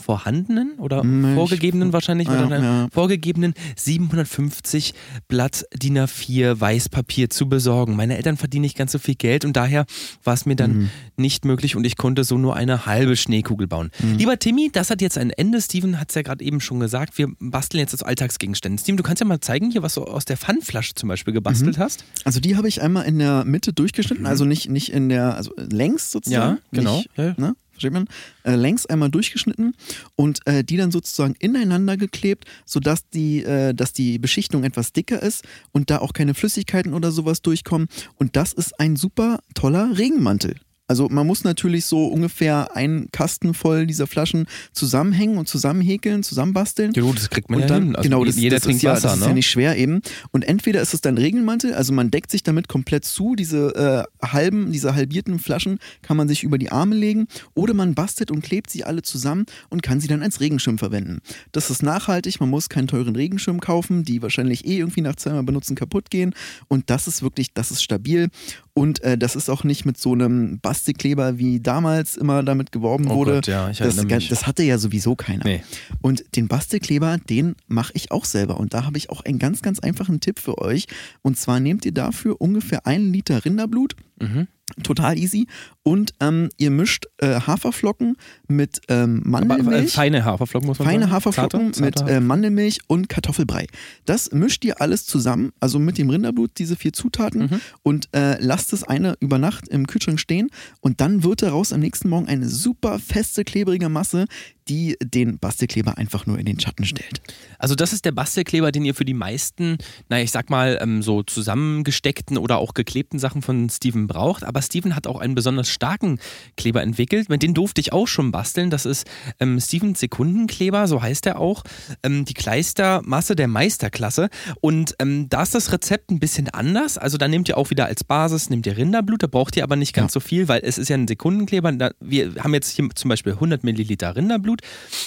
vorhandenen 0.00 0.72
oder 0.78 1.02
Hm, 1.02 1.24
ich- 1.30 1.34
vorgegebenen 1.34 1.92
wahrscheinlich, 1.92 2.28
Ja, 2.28 2.46
oder 2.46 2.62
ja. 2.62 2.88
vorgegebenen 2.92 3.54
750 3.76 4.94
Blatt 5.28 5.64
DIN 5.74 5.98
A4 5.98 6.60
Weißpapier 6.60 7.30
zu 7.30 7.48
besorgen. 7.48 7.96
Meine 7.96 8.16
Eltern 8.16 8.36
verdienen 8.36 8.62
nicht 8.62 8.76
ganz 8.76 8.92
so 8.92 8.98
viel 8.98 9.14
Geld 9.16 9.44
und 9.44 9.56
daher 9.56 9.86
war 10.24 10.34
es 10.34 10.46
mir 10.46 10.56
dann 10.56 10.76
Mhm. 10.78 10.90
nicht 11.16 11.44
möglich 11.44 11.76
und 11.76 11.84
ich 11.84 11.96
konnte 11.96 12.24
so 12.24 12.38
nur 12.38 12.56
eine 12.56 12.86
halbe 12.86 13.16
Schneekugel 13.16 13.66
bauen. 13.66 13.90
Mhm. 14.00 14.16
Lieber 14.18 14.38
Timmy, 14.38 14.70
das 14.72 14.90
hat 14.90 15.00
jetzt 15.02 15.18
ein 15.18 15.30
Ende. 15.30 15.60
Steven 15.60 15.98
hat 16.00 16.10
es 16.10 16.14
ja 16.14 16.22
gerade 16.22 16.44
eben 16.44 16.60
schon 16.60 16.80
gesagt. 16.80 17.18
Wir 17.18 17.28
basteln 17.40 17.80
jetzt 17.80 17.94
aus 17.94 18.02
Alltagsgegenständen. 18.02 18.78
Steven, 18.78 18.96
du 18.96 19.02
kannst 19.02 19.20
ja 19.20 19.26
mal 19.26 19.40
zeigen 19.40 19.70
hier, 19.70 19.82
was 19.82 19.94
du 19.94 20.04
aus 20.04 20.24
der 20.24 20.36
Pfandflasche 20.36 20.94
zum 20.94 21.08
Beispiel 21.08 21.34
gebastelt 21.34 21.76
Mhm. 21.76 21.82
hast. 21.82 22.04
Also 22.24 22.40
die 22.40 22.56
habe 22.56 22.68
ich 22.68 22.82
einmal 22.82 23.04
in 23.06 23.18
der 23.18 23.44
Mitte 23.44 23.72
durchgeschnitten, 23.72 24.26
also 24.26 24.44
nicht, 24.44 24.68
nicht 24.68 24.92
in 24.92 25.08
der, 25.08 25.36
also 25.36 25.52
längs 25.56 26.10
sozusagen. 26.12 26.56
Ja, 26.56 26.62
genau. 26.72 26.96
Nicht. 27.16 27.38
Ne? 27.38 27.54
Versteht 27.78 27.92
man? 27.92 28.08
Äh, 28.42 28.56
längs 28.56 28.86
einmal 28.86 29.08
durchgeschnitten 29.08 29.74
und 30.16 30.40
äh, 30.46 30.64
die 30.64 30.76
dann 30.76 30.90
sozusagen 30.90 31.36
ineinander 31.38 31.96
geklebt, 31.96 32.44
sodass 32.66 33.08
die, 33.08 33.44
äh, 33.44 33.72
dass 33.72 33.92
die 33.92 34.18
Beschichtung 34.18 34.64
etwas 34.64 34.92
dicker 34.92 35.22
ist 35.22 35.44
und 35.70 35.88
da 35.88 35.98
auch 35.98 36.12
keine 36.12 36.34
Flüssigkeiten 36.34 36.92
oder 36.92 37.12
sowas 37.12 37.40
durchkommen. 37.40 37.86
Und 38.16 38.34
das 38.34 38.52
ist 38.52 38.80
ein 38.80 38.96
super 38.96 39.38
toller 39.54 39.96
Regenmantel. 39.96 40.56
Also 40.88 41.08
man 41.10 41.26
muss 41.26 41.44
natürlich 41.44 41.84
so 41.84 42.06
ungefähr 42.06 42.74
einen 42.74 43.10
Kasten 43.12 43.52
voll 43.52 43.86
dieser 43.86 44.06
Flaschen 44.06 44.46
zusammenhängen 44.72 45.36
und 45.36 45.46
zusammenhäkeln, 45.46 46.22
zusammenbasteln. 46.22 46.92
Ja, 46.94 47.02
gut, 47.02 47.18
das 47.18 47.28
kriegt 47.28 47.50
man 47.50 47.56
Und 47.56 47.62
ja 47.62 47.68
dann, 47.68 47.82
hin. 47.84 47.96
Also 47.96 48.08
genau, 48.08 48.24
das, 48.24 48.36
jeder 48.36 48.56
das 48.56 48.64
trinkt 48.64 48.78
ist 48.78 48.82
ja, 48.82 48.92
Wasser, 48.92 49.08
das 49.08 49.14
ist 49.16 49.20
ne? 49.20 49.26
ja 49.28 49.34
nicht 49.34 49.50
schwer 49.50 49.76
eben. 49.76 50.00
Und 50.32 50.42
entweder 50.48 50.80
ist 50.80 50.94
es 50.94 51.02
dann 51.02 51.18
Regenmantel, 51.18 51.74
also 51.74 51.92
man 51.92 52.10
deckt 52.10 52.30
sich 52.30 52.42
damit 52.42 52.68
komplett 52.68 53.04
zu, 53.04 53.34
diese 53.34 54.06
äh, 54.22 54.26
halben, 54.26 54.72
diese 54.72 54.94
halbierten 54.94 55.38
Flaschen 55.38 55.78
kann 56.00 56.16
man 56.16 56.26
sich 56.26 56.42
über 56.42 56.56
die 56.56 56.72
Arme 56.72 56.94
legen 56.94 57.28
oder 57.54 57.74
man 57.74 57.94
bastelt 57.94 58.30
und 58.30 58.40
klebt 58.40 58.70
sie 58.70 58.84
alle 58.84 59.02
zusammen 59.02 59.44
und 59.68 59.82
kann 59.82 60.00
sie 60.00 60.08
dann 60.08 60.22
als 60.22 60.40
Regenschirm 60.40 60.78
verwenden. 60.78 61.20
Das 61.52 61.68
ist 61.68 61.82
nachhaltig, 61.82 62.40
man 62.40 62.48
muss 62.48 62.70
keinen 62.70 62.88
teuren 62.88 63.14
Regenschirm 63.14 63.60
kaufen, 63.60 64.04
die 64.04 64.22
wahrscheinlich 64.22 64.66
eh 64.66 64.78
irgendwie 64.78 65.02
nach 65.02 65.16
zweimal 65.16 65.42
benutzen 65.42 65.76
kaputt 65.76 66.10
gehen 66.10 66.34
und 66.68 66.88
das 66.88 67.06
ist 67.06 67.22
wirklich, 67.22 67.52
das 67.52 67.70
ist 67.70 67.82
stabil 67.82 68.30
und 68.72 69.02
äh, 69.02 69.18
das 69.18 69.36
ist 69.36 69.50
auch 69.50 69.64
nicht 69.64 69.84
mit 69.84 69.98
so 69.98 70.12
einem 70.12 70.60
Bastelkleber, 70.78 71.38
wie 71.38 71.58
damals 71.58 72.16
immer 72.16 72.44
damit 72.44 72.70
geworben 72.70 73.08
Oh 73.10 73.16
wurde. 73.16 73.34
Gott, 73.34 73.48
ja, 73.48 73.68
ich 73.68 73.78
das, 73.78 74.00
mich. 74.04 74.28
das 74.28 74.46
hatte 74.46 74.62
ja 74.62 74.78
sowieso 74.78 75.16
keiner. 75.16 75.44
Nee. 75.44 75.62
Und 76.00 76.36
den 76.36 76.46
Bastelkleber, 76.46 77.18
den 77.18 77.56
mache 77.66 77.92
ich 77.94 78.12
auch 78.12 78.24
selber. 78.24 78.60
Und 78.60 78.74
da 78.74 78.84
habe 78.84 78.96
ich 78.96 79.10
auch 79.10 79.24
einen 79.24 79.40
ganz, 79.40 79.60
ganz 79.60 79.80
einfachen 79.80 80.20
Tipp 80.20 80.38
für 80.38 80.58
euch. 80.58 80.86
Und 81.20 81.36
zwar 81.36 81.58
nehmt 81.58 81.84
ihr 81.84 81.92
dafür 81.92 82.40
ungefähr 82.40 82.86
einen 82.86 83.12
Liter 83.12 83.44
Rinderblut. 83.44 83.96
Mhm. 84.20 84.48
Total 84.82 85.16
easy. 85.16 85.46
Und 85.82 86.12
ähm, 86.20 86.50
ihr 86.58 86.70
mischt 86.70 87.06
äh, 87.18 87.40
Haferflocken 87.40 88.16
mit 88.48 88.82
ähm, 88.88 89.22
Aber, 89.32 89.38
äh, 89.44 89.46
Mandelmilch. 89.48 89.92
feine 89.94 90.24
Haferflocken 90.26 90.66
muss 90.68 90.78
man 90.78 90.86
Feine 90.88 91.04
sagen. 91.04 91.12
Haferflocken 91.12 91.72
Zarte, 91.72 91.82
mit 91.82 91.98
zarte 91.98 92.12
äh, 92.12 92.20
Mandelmilch 92.20 92.80
und 92.86 93.08
Kartoffelbrei. 93.08 93.66
Das 94.04 94.30
mischt 94.32 94.64
ihr 94.66 94.80
alles 94.82 95.06
zusammen, 95.06 95.52
also 95.58 95.78
mit 95.78 95.96
dem 95.96 96.10
Rinderblut, 96.10 96.50
diese 96.58 96.76
vier 96.76 96.92
Zutaten, 96.92 97.44
Mhm. 97.44 97.60
und 97.82 98.08
äh, 98.14 98.36
lasst 98.40 98.74
es 98.74 98.84
eine 98.84 99.14
über 99.20 99.38
Nacht 99.38 99.68
im 99.68 99.86
Kühlschrank 99.86 100.20
stehen. 100.20 100.50
Und 100.80 101.00
dann 101.00 101.22
wird 101.24 101.40
daraus 101.42 101.72
am 101.72 101.80
nächsten 101.80 102.10
Morgen 102.10 102.28
eine 102.28 102.46
super 102.46 102.98
feste, 102.98 103.44
klebrige 103.44 103.88
Masse, 103.88 104.26
die 104.68 104.96
den 105.02 105.38
Bastelkleber 105.38 105.98
einfach 105.98 106.26
nur 106.26 106.38
in 106.38 106.46
den 106.46 106.60
Schatten 106.60 106.84
stellt. 106.84 107.20
Also 107.58 107.74
das 107.74 107.92
ist 107.92 108.04
der 108.04 108.12
Bastelkleber, 108.12 108.72
den 108.72 108.84
ihr 108.84 108.94
für 108.94 109.04
die 109.04 109.14
meisten, 109.14 109.78
naja, 110.08 110.24
ich 110.24 110.30
sag 110.30 110.50
mal, 110.50 110.78
ähm, 110.80 111.02
so 111.02 111.22
zusammengesteckten 111.22 112.38
oder 112.38 112.58
auch 112.58 112.74
geklebten 112.74 113.18
Sachen 113.18 113.42
von 113.42 113.68
Steven 113.70 114.06
braucht. 114.06 114.44
Aber 114.44 114.62
Steven 114.62 114.94
hat 114.94 115.06
auch 115.06 115.20
einen 115.20 115.34
besonders 115.34 115.68
starken 115.68 116.18
Kleber 116.56 116.82
entwickelt. 116.82 117.28
Mit 117.28 117.42
dem 117.42 117.54
durfte 117.54 117.80
ich 117.80 117.92
auch 117.92 118.06
schon 118.06 118.30
basteln. 118.30 118.70
Das 118.70 118.86
ist 118.86 119.06
ähm, 119.40 119.60
Stevens 119.60 120.00
Sekundenkleber, 120.00 120.86
so 120.86 121.02
heißt 121.02 121.26
er 121.26 121.38
auch. 121.38 121.64
Ähm, 122.02 122.24
die 122.24 122.34
Kleistermasse 122.34 123.34
der 123.34 123.48
Meisterklasse. 123.48 124.28
Und 124.60 124.94
ähm, 124.98 125.28
da 125.28 125.42
ist 125.42 125.54
das 125.54 125.72
Rezept 125.72 126.10
ein 126.10 126.20
bisschen 126.20 126.48
anders. 126.50 126.98
Also 126.98 127.18
da 127.18 127.28
nehmt 127.28 127.48
ihr 127.48 127.56
auch 127.56 127.70
wieder 127.70 127.86
als 127.86 128.04
Basis, 128.04 128.50
nehmt 128.50 128.66
ihr 128.66 128.76
Rinderblut, 128.76 129.22
da 129.22 129.26
braucht 129.26 129.56
ihr 129.56 129.64
aber 129.64 129.76
nicht 129.76 129.92
ganz 129.92 130.12
so 130.12 130.20
viel, 130.20 130.48
weil 130.48 130.60
es 130.62 130.78
ist 130.78 130.88
ja 130.88 130.96
ein 130.96 131.08
Sekundenkleber. 131.08 131.72
Da, 131.72 131.90
wir 132.00 132.34
haben 132.42 132.54
jetzt 132.54 132.70
hier 132.70 132.88
zum 132.94 133.08
Beispiel 133.08 133.32
100 133.32 133.64
Milliliter 133.64 134.14
Rinderblut 134.14 134.57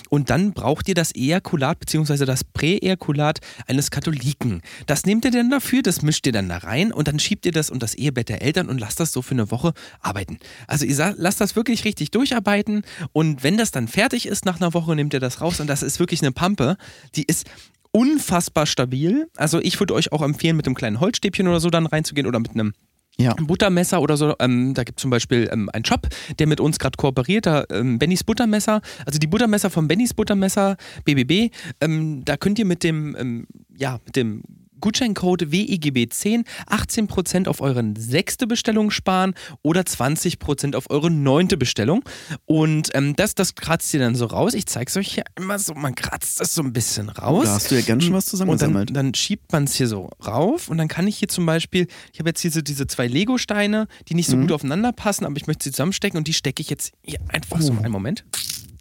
und 0.09 0.29
dann 0.29 0.53
braucht 0.53 0.87
ihr 0.87 0.95
das 0.95 1.13
Ejakulat 1.15 1.79
bzw. 1.79 2.25
das 2.25 2.43
Präejakulat 2.43 3.39
eines 3.67 3.91
Katholiken. 3.91 4.61
Das 4.85 5.05
nehmt 5.05 5.25
ihr 5.25 5.31
dann 5.31 5.49
dafür, 5.49 5.81
das 5.81 6.01
mischt 6.01 6.25
ihr 6.27 6.33
dann 6.33 6.49
da 6.49 6.57
rein 6.57 6.91
und 6.91 7.07
dann 7.07 7.19
schiebt 7.19 7.45
ihr 7.45 7.51
das 7.51 7.69
und 7.69 7.83
das 7.83 7.93
Ehebett 7.95 8.29
der 8.29 8.41
Eltern 8.41 8.69
und 8.69 8.79
lasst 8.79 8.99
das 8.99 9.11
so 9.11 9.21
für 9.21 9.31
eine 9.31 9.51
Woche 9.51 9.73
arbeiten. 10.01 10.37
Also 10.67 10.85
ihr 10.85 11.15
lasst 11.17 11.41
das 11.41 11.55
wirklich 11.55 11.85
richtig 11.85 12.11
durcharbeiten 12.11 12.83
und 13.13 13.43
wenn 13.43 13.57
das 13.57 13.71
dann 13.71 13.87
fertig 13.87 14.25
ist 14.25 14.45
nach 14.45 14.59
einer 14.59 14.73
Woche, 14.73 14.95
nehmt 14.95 15.13
ihr 15.13 15.19
das 15.19 15.41
raus 15.41 15.59
und 15.59 15.67
das 15.67 15.83
ist 15.83 15.99
wirklich 15.99 16.21
eine 16.21 16.31
Pampe, 16.31 16.77
die 17.15 17.23
ist 17.23 17.47
unfassbar 17.91 18.65
stabil. 18.65 19.27
Also 19.35 19.59
ich 19.59 19.79
würde 19.79 19.93
euch 19.93 20.11
auch 20.11 20.21
empfehlen, 20.21 20.55
mit 20.55 20.65
einem 20.65 20.75
kleinen 20.75 20.99
Holzstäbchen 20.99 21.47
oder 21.47 21.59
so 21.59 21.69
dann 21.69 21.85
reinzugehen 21.85 22.27
oder 22.27 22.39
mit 22.39 22.51
einem 22.51 22.73
Ja. 23.21 23.33
Buttermesser 23.35 24.01
oder 24.01 24.17
so. 24.17 24.35
Ähm, 24.39 24.73
da 24.73 24.83
gibt 24.83 24.99
es 24.99 25.01
zum 25.01 25.11
Beispiel 25.11 25.49
ähm, 25.51 25.69
einen 25.73 25.85
Shop, 25.85 26.07
der 26.39 26.47
mit 26.47 26.59
uns 26.59 26.79
gerade 26.79 26.97
kooperiert, 26.97 27.45
da, 27.45 27.65
ähm, 27.71 27.99
Bennys 27.99 28.23
Buttermesser. 28.23 28.81
Also 29.05 29.19
die 29.19 29.27
Buttermesser 29.27 29.69
von 29.69 29.87
Bennys 29.87 30.13
Buttermesser, 30.13 30.77
BBB. 31.05 31.53
Ähm, 31.79 32.23
da 32.25 32.37
könnt 32.37 32.59
ihr 32.59 32.65
mit 32.65 32.83
dem, 32.83 33.15
ähm, 33.17 33.47
ja, 33.77 33.99
mit 34.05 34.15
dem 34.15 34.43
Gutscheincode 34.81 35.43
WIGB10 35.43 36.45
18% 36.67 37.47
auf 37.47 37.61
eure 37.61 37.93
sechste 37.97 38.47
Bestellung 38.47 38.91
sparen 38.91 39.33
oder 39.61 39.81
20% 39.81 40.75
auf 40.75 40.89
eure 40.89 41.09
neunte 41.09 41.57
Bestellung. 41.57 42.03
Und 42.45 42.89
ähm, 42.93 43.15
das, 43.15 43.35
das 43.35 43.55
kratzt 43.55 43.93
ihr 43.93 43.99
dann 43.99 44.15
so 44.15 44.25
raus. 44.25 44.53
Ich 44.53 44.65
zeige 44.65 44.89
es 44.89 44.97
euch 44.97 45.13
hier 45.13 45.23
immer 45.35 45.59
so, 45.59 45.73
man 45.73 45.95
kratzt 45.95 46.39
das 46.39 46.53
so 46.53 46.61
ein 46.61 46.73
bisschen 46.73 47.09
raus. 47.09 47.45
Da 47.45 47.53
hast 47.53 47.71
du 47.71 47.75
ja 47.75 47.81
ganz 47.81 48.03
schön 48.03 48.13
was 48.13 48.25
zusammengesammelt. 48.25 48.89
Und 48.89 48.95
dann, 48.95 49.05
dann 49.05 49.13
schiebt 49.13 49.51
man 49.51 49.65
es 49.65 49.75
hier 49.75 49.87
so 49.87 50.09
rauf 50.25 50.69
und 50.69 50.77
dann 50.77 50.87
kann 50.87 51.07
ich 51.07 51.17
hier 51.17 51.27
zum 51.27 51.45
Beispiel, 51.45 51.87
ich 52.11 52.19
habe 52.19 52.29
jetzt 52.29 52.41
hier 52.41 52.51
so 52.51 52.61
diese 52.61 52.87
zwei 52.87 53.07
Lego-Steine, 53.07 53.87
die 54.09 54.15
nicht 54.15 54.27
so 54.27 54.35
mhm. 54.35 54.41
gut 54.41 54.51
aufeinander 54.53 54.91
passen, 54.91 55.25
aber 55.25 55.37
ich 55.37 55.47
möchte 55.47 55.65
sie 55.65 55.71
zusammenstecken 55.71 56.17
und 56.17 56.27
die 56.27 56.33
stecke 56.33 56.61
ich 56.61 56.69
jetzt 56.69 56.91
hier 57.03 57.19
einfach 57.29 57.59
oh. 57.59 57.63
so 57.63 57.73
einen 57.73 57.91
Moment 57.91 58.25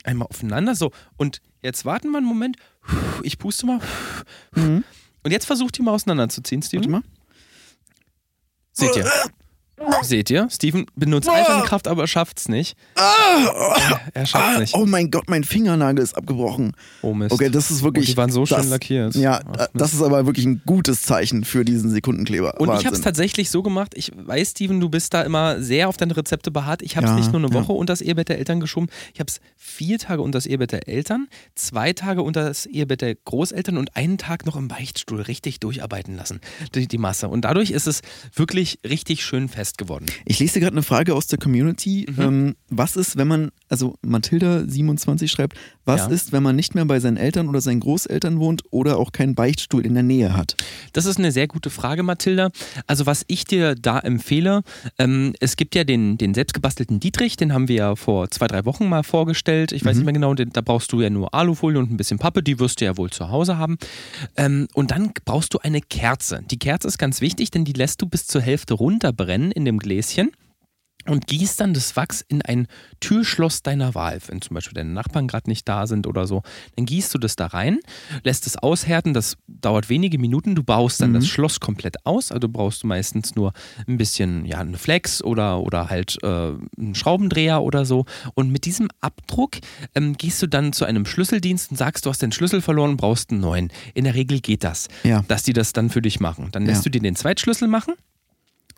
einmal 0.05 0.29
aufeinander. 0.29 0.75
So, 0.75 0.93
und 1.17 1.41
jetzt 1.63 1.85
warten 1.85 2.11
wir 2.11 2.19
einen 2.19 2.27
Moment. 2.27 2.57
Ich 3.23 3.39
puste 3.39 3.67
mal. 3.67 3.81
Mhm. 4.55 4.85
Und 5.23 5.31
jetzt 5.31 5.47
versucht 5.47 5.79
ihr 5.79 5.85
mal 5.85 5.93
auseinanderzuziehen, 5.93 6.63
Steven. 6.63 6.93
Warte 6.93 7.07
mal. 7.07 7.13
Seht 8.73 8.97
ihr? 8.97 9.11
Seht 10.03 10.31
ihr? 10.31 10.49
Steven 10.51 10.87
benutzt 10.95 11.29
oh. 11.29 11.35
einfach 11.35 11.57
eine 11.57 11.65
Kraft, 11.65 11.89
aber 11.89 12.07
schafft 12.07 12.39
es 12.39 12.49
nicht. 12.49 12.77
Ah. 12.97 13.99
Er 14.13 14.27
schafft 14.27 14.55
es 14.55 14.59
nicht. 14.61 14.75
Oh 14.75 14.85
mein 14.85 15.11
Gott, 15.11 15.29
mein 15.29 15.45
Fingernagel 15.45 16.03
ist 16.03 16.15
abgebrochen. 16.17 16.73
Oh 17.03 17.15
Mist. 17.15 17.33
Okay, 17.33 17.49
das 17.49 17.71
ist 17.71 17.83
wirklich. 17.83 18.09
Und 18.09 18.13
die 18.13 18.17
waren 18.17 18.31
so 18.31 18.45
schön 18.45 18.69
lackiert. 18.69 19.15
Ja, 19.15 19.41
Ach, 19.57 19.69
das 19.73 19.95
ist 19.95 20.03
aber 20.03 20.27
wirklich 20.27 20.45
ein 20.45 20.63
gutes 20.67 21.03
Zeichen 21.03 21.45
für 21.45 21.65
diesen 21.65 21.91
Sekundenkleber. 21.91 22.61
Und 22.61 22.69
Wahnsinn. 22.69 22.81
ich 22.81 22.87
habe 22.87 22.97
es 22.97 23.03
tatsächlich 23.03 23.51
so 23.51 23.63
gemacht. 23.63 23.93
Ich 23.95 24.13
weiß, 24.15 24.51
Steven, 24.51 24.81
du 24.81 24.89
bist 24.91 25.15
da 25.15 25.23
immer 25.23 25.63
sehr 25.63 25.89
auf 25.89 25.97
deine 25.97 26.17
Rezepte 26.17 26.51
beharrt. 26.51 26.83
Ich 26.83 26.97
habe 26.97 27.07
es 27.07 27.13
ja, 27.13 27.17
nicht 27.17 27.33
nur 27.33 27.41
eine 27.43 27.53
Woche 27.55 27.73
ja. 27.73 27.79
unter 27.79 27.93
das 27.93 28.03
Ehebett 28.03 28.29
der 28.29 28.39
Eltern 28.39 28.61
geschoben. 28.61 28.89
Ich 29.15 29.21
habe 29.21 29.29
es 29.29 29.41
vier 29.57 29.99
Tage 29.99 30.23
unter 30.23 30.39
das 30.39 30.47
Ehebett 30.47 30.73
der 30.73 30.89
Eltern, 30.89 31.29
zwei 31.55 31.93
Tage 31.93 32.23
unter 32.23 32.45
das 32.45 32.67
Ehebett 32.67 33.01
der 33.01 33.15
Großeltern 33.15 33.79
und 33.79 33.97
einen 33.97 34.19
Tag 34.19 34.45
noch 34.45 34.57
im 34.57 34.69
Beichtstuhl 34.69 35.23
richtig 35.23 35.61
durcharbeiten 35.61 36.17
lassen. 36.17 36.41
Die, 36.75 36.87
die 36.87 36.99
Masse. 36.99 37.29
Und 37.29 37.47
dadurch 37.47 37.71
ist 37.71 37.87
es 37.87 38.03
wirklich 38.35 38.79
richtig 38.85 39.25
schön 39.25 39.49
fest 39.49 39.70
geworden. 39.79 40.07
Ich 40.25 40.39
lese 40.39 40.61
gerade 40.61 40.73
eine 40.73 40.83
Frage 40.83 41.15
aus 41.15 41.27
der 41.27 41.39
Community. 41.39 42.07
Mhm. 42.09 42.23
Ähm, 42.23 42.57
was 42.69 42.97
ist, 42.97 43.17
wenn 43.17 43.29
man, 43.29 43.51
also 43.69 43.97
Mathilda27 44.05 45.29
schreibt, 45.29 45.57
was 45.85 46.03
ja. 46.03 46.09
ist, 46.09 46.33
wenn 46.33 46.43
man 46.43 46.57
nicht 46.57 46.75
mehr 46.75 46.85
bei 46.85 47.01
seinen 47.01 47.17
Eltern 47.17 47.49
oder 47.49 47.61
seinen 47.61 47.81
Großeltern 47.81 48.39
wohnt 48.39 48.63
oder 48.71 48.99
auch 48.99 49.13
keinen 49.13 49.35
Beichtstuhl 49.35 49.85
in 49.85 49.95
der 49.95 50.03
Nähe 50.03 50.37
hat? 50.37 50.57
Das 50.93 51.07
ist 51.07 51.19
eine 51.19 51.33
sehr 51.33 51.49
gute 51.49 51.71
Frage, 51.71 52.03
Mathilda. 52.03 52.51
Also 52.87 53.07
was 53.07 53.25
ich 53.27 53.45
dir 53.45 53.75
da 53.75 53.99
empfehle, 53.99 54.63
ähm, 54.99 55.35
es 55.41 55.57
gibt 55.57 55.75
ja 55.75 55.85
den, 55.85 56.19
den 56.19 56.35
selbstgebastelten 56.35 57.01
Dietrich, 57.01 57.37
den 57.37 57.53
haben 57.53 57.69
wir 57.69 57.77
ja 57.77 57.97
vor 57.97 58.31
zwei, 58.31 58.47
drei 58.47 58.65
Wochen 58.65 58.89
mal 58.89 59.03
vorgestellt. 59.03 59.73
Ich 59.73 59.85
weiß 59.85 59.97
mhm. 59.97 60.01
nicht 60.01 60.05
mehr 60.07 60.15
genau, 60.15 60.35
den, 60.35 60.51
da 60.51 60.61
brauchst 60.61 60.93
du 60.93 61.01
ja 61.01 61.11
nur 61.11 61.35
Alufolie 61.35 61.79
und 61.79 61.91
ein 61.91 61.97
bisschen 61.97 62.19
Pappe, 62.19 62.43
die 62.43 62.59
wirst 62.59 62.81
du 62.81 62.85
ja 62.85 62.97
wohl 62.97 63.11
zu 63.11 63.31
Hause 63.31 63.59
haben. 63.59 63.79
Ähm, 64.37 64.69
und 64.75 64.91
dann 64.91 65.13
brauchst 65.25 65.55
du 65.55 65.59
eine 65.59 65.81
Kerze. 65.81 66.43
Die 66.51 66.59
Kerze 66.59 66.89
ist 66.89 66.99
ganz 66.99 67.21
wichtig, 67.21 67.51
denn 67.51 67.65
die 67.65 67.73
lässt 67.73 68.03
du 68.03 68.07
bis 68.07 68.27
zur 68.27 68.41
Hälfte 68.41 68.75
runterbrennen 68.75 69.53
in 69.61 69.65
dem 69.67 69.79
Gläschen 69.79 70.33
und 71.07 71.27
gießt 71.27 71.61
dann 71.61 71.73
das 71.73 71.97
Wachs 71.97 72.25
in 72.29 72.43
ein 72.43 72.67
Türschloss 73.01 73.63
deiner 73.63 73.95
Wahl. 73.95 74.21
Wenn 74.27 74.43
zum 74.43 74.55
Beispiel 74.55 74.75
deine 74.75 74.91
Nachbarn 74.91 75.29
gerade 75.29 75.49
nicht 75.49 75.69
da 75.69 75.87
sind 75.87 76.07
oder 76.07 76.27
so, 76.27 76.43
dann 76.77 76.85
gießt 76.87 77.15
du 77.15 77.19
das 77.19 77.37
da 77.37 77.47
rein, 77.47 77.81
lässt 78.23 78.47
es 78.47 78.57
aushärten. 78.57 79.15
Das 79.15 79.37
dauert 79.49 79.89
wenige 79.89 80.19
Minuten. 80.19 80.55
Du 80.55 80.63
baust 80.63 81.01
dann 81.01 81.11
mhm. 81.11 81.15
das 81.15 81.27
Schloss 81.27 81.61
komplett 81.61 82.05
aus. 82.05 82.33
Also 82.33 82.49
brauchst 82.49 82.83
du 82.83 82.87
meistens 82.87 83.35
nur 83.35 83.53
ein 83.87 83.97
bisschen, 83.97 84.45
ja, 84.45 84.59
eine 84.59 84.77
Flex 84.77 85.23
oder, 85.23 85.61
oder 85.61 85.89
halt 85.89 86.19
äh, 86.23 86.27
einen 86.27 86.95
Schraubendreher 86.95 87.63
oder 87.63 87.85
so. 87.87 88.05
Und 88.35 88.51
mit 88.51 88.67
diesem 88.67 88.89
Abdruck 89.01 89.57
ähm, 89.95 90.17
gehst 90.17 90.43
du 90.43 90.47
dann 90.47 90.73
zu 90.73 90.85
einem 90.85 91.07
Schlüsseldienst 91.07 91.71
und 91.71 91.77
sagst, 91.77 92.05
du 92.05 92.11
hast 92.11 92.21
den 92.21 92.33
Schlüssel 92.33 92.61
verloren, 92.61 92.97
brauchst 92.97 93.31
einen 93.31 93.41
neuen. 93.41 93.73
In 93.95 94.05
der 94.05 94.15
Regel 94.15 94.41
geht 94.41 94.65
das, 94.65 94.89
ja. 95.03 95.25
dass 95.29 95.43
die 95.43 95.55
das 95.55 95.73
dann 95.73 95.89
für 95.89 96.03
dich 96.03 96.21
machen. 96.21 96.49
Dann 96.53 96.67
lässt 96.67 96.81
ja. 96.81 96.85
du 96.85 96.91
dir 96.91 97.01
den 97.01 97.17
Zweitschlüssel 97.17 97.69
machen 97.69 97.95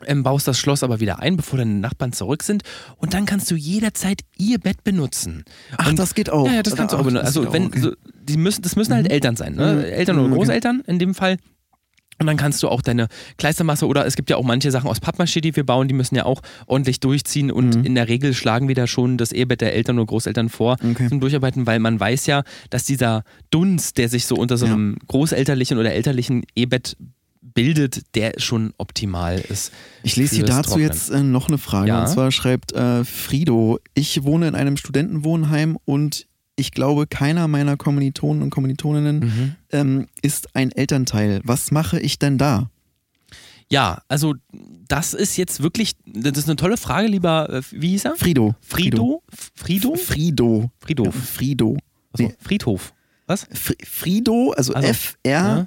ähm, 0.07 0.23
baust 0.23 0.49
das 0.49 0.59
Schloss 0.59 0.83
aber 0.83 1.01
wieder 1.01 1.21
ein, 1.21 1.37
bevor 1.37 1.59
deine 1.59 1.75
Nachbarn 1.75 2.13
zurück 2.13 2.43
sind. 2.43 2.63
Und 2.97 3.15
dann 3.15 3.27
kannst 3.27 3.51
du 3.51 3.55
jederzeit 3.55 4.23
ihr 4.39 4.59
Bett 4.59 4.85
benutzen. 4.85 5.45
Ach, 5.77 5.89
und, 5.89 5.99
das 5.99 6.15
geht 6.15 6.31
auch. 6.31 6.47
Ja, 6.47 6.63
das 6.63 6.77
kannst 6.77 6.95
du 6.95 6.99
auch 6.99 7.05
benutzen. 7.05 7.27
Also, 7.27 7.53
wenn, 7.53 7.67
okay. 7.67 7.81
so, 7.81 7.93
die 8.23 8.37
müssen, 8.37 8.63
das 8.63 8.77
müssen 8.77 8.95
halt 8.95 9.07
mhm. 9.07 9.13
Eltern 9.13 9.37
sein, 9.37 9.55
ne? 9.55 9.75
Mhm. 9.75 9.85
Eltern 9.85 10.19
oder 10.19 10.35
Großeltern 10.35 10.83
in 10.87 10.99
dem 10.99 11.15
Fall. 11.15 11.37
Und 12.23 12.27
dann 12.27 12.37
kannst 12.37 12.63
du 12.63 12.69
auch 12.69 12.83
deine 12.83 13.09
Kleistermasse 13.37 13.87
oder 13.87 14.07
es 14.07 14.15
gibt 14.15 14.31
ja 14.31 14.37
auch 14.37 14.45
manche 14.45 14.71
Sachen 14.71 14.89
aus 14.89 15.03
Pappmaché, 15.03 15.41
die 15.41 15.57
wir 15.57 15.67
bauen, 15.67 15.89
die 15.89 15.95
müssen 15.95 16.15
ja 16.15 16.25
auch 16.25 16.41
ordentlich 16.67 17.01
durchziehen 17.01 17.51
und 17.51 17.79
mhm. 17.79 17.85
in 17.85 17.97
der 17.97 18.07
Regel 18.07 18.33
schlagen 18.33 18.69
wir 18.69 18.77
da 18.77 18.87
schon 18.87 19.19
das 19.19 19.33
Ehebett 19.33 19.61
der 19.61 19.75
Eltern 19.75 19.99
oder 19.99 20.07
Großeltern 20.07 20.49
vor 20.49 20.77
okay. 20.89 21.09
zum 21.09 21.19
Durcharbeiten, 21.19 21.67
weil 21.67 21.81
man 21.81 21.99
weiß 21.99 22.27
ja, 22.27 22.45
dass 22.71 22.85
dieser 22.85 23.25
Dunst, 23.51 23.99
der 23.99 24.09
sich 24.09 24.27
so 24.27 24.37
unter 24.37 24.57
so 24.57 24.67
einem 24.67 24.93
ja. 24.93 25.07
großelterlichen 25.09 25.79
oder 25.79 25.93
elterlichen 25.93 26.45
Ehebett 26.55 26.97
bildet, 27.55 28.15
der 28.15 28.35
schon 28.39 28.73
optimal 28.79 29.39
ist. 29.39 29.73
Ich 30.03 30.17
lese 30.17 30.37
hier 30.37 30.45
dazu 30.45 30.71
Trocknen. 30.71 30.87
jetzt 30.87 31.11
äh, 31.11 31.23
noch 31.23 31.49
eine 31.49 31.59
Frage. 31.59 31.89
Ja? 31.89 32.03
Und 32.03 32.09
zwar 32.09 32.31
schreibt 32.33 32.73
äh, 32.73 33.05
Frido, 33.05 33.79
ich 33.95 34.23
wohne 34.25 34.49
in 34.49 34.55
einem 34.55 34.77
Studentenwohnheim 34.77 35.79
und 35.85 36.27
ich 36.57 36.73
glaube, 36.73 37.07
keiner 37.07 37.49
meiner 37.49 37.77
Kommilitonen 37.77 38.43
und 38.43 38.51
Kommilitoninnen 38.51 39.19
mhm. 39.19 39.55
ähm, 39.71 40.07
ist 40.21 40.55
ein 40.55 40.71
Elternteil. 40.71 41.41
Was 41.45 41.71
mache 41.71 41.99
ich 41.99 42.19
denn 42.19 42.39
da? 42.39 42.71
Ja, 43.71 44.03
also 44.09 44.35
das 44.87 45.15
ist 45.15 45.39
jetzt 45.39 45.63
wirklich, 45.63 45.93
das 46.05 46.37
ist 46.37 46.47
eine 46.47 46.57
tolle 46.57 46.77
Frage, 46.77 47.09
lieber, 47.09 47.49
äh, 47.49 47.63
wie 47.71 47.91
hieß 47.91 48.05
er? 48.05 48.17
Frido. 48.17 48.55
Frido? 48.61 49.23
Frido? 49.55 49.97
Frido. 49.97 50.71
Frido. 50.79 51.11
Frido. 51.11 51.77
Also, 52.13 52.33
Friedhof. 52.39 52.93
Was? 53.27 53.47
Frido, 53.85 54.53
also, 54.53 54.75
also 54.75 54.89
F-R-Y 54.89 55.33
ja. 55.33 55.67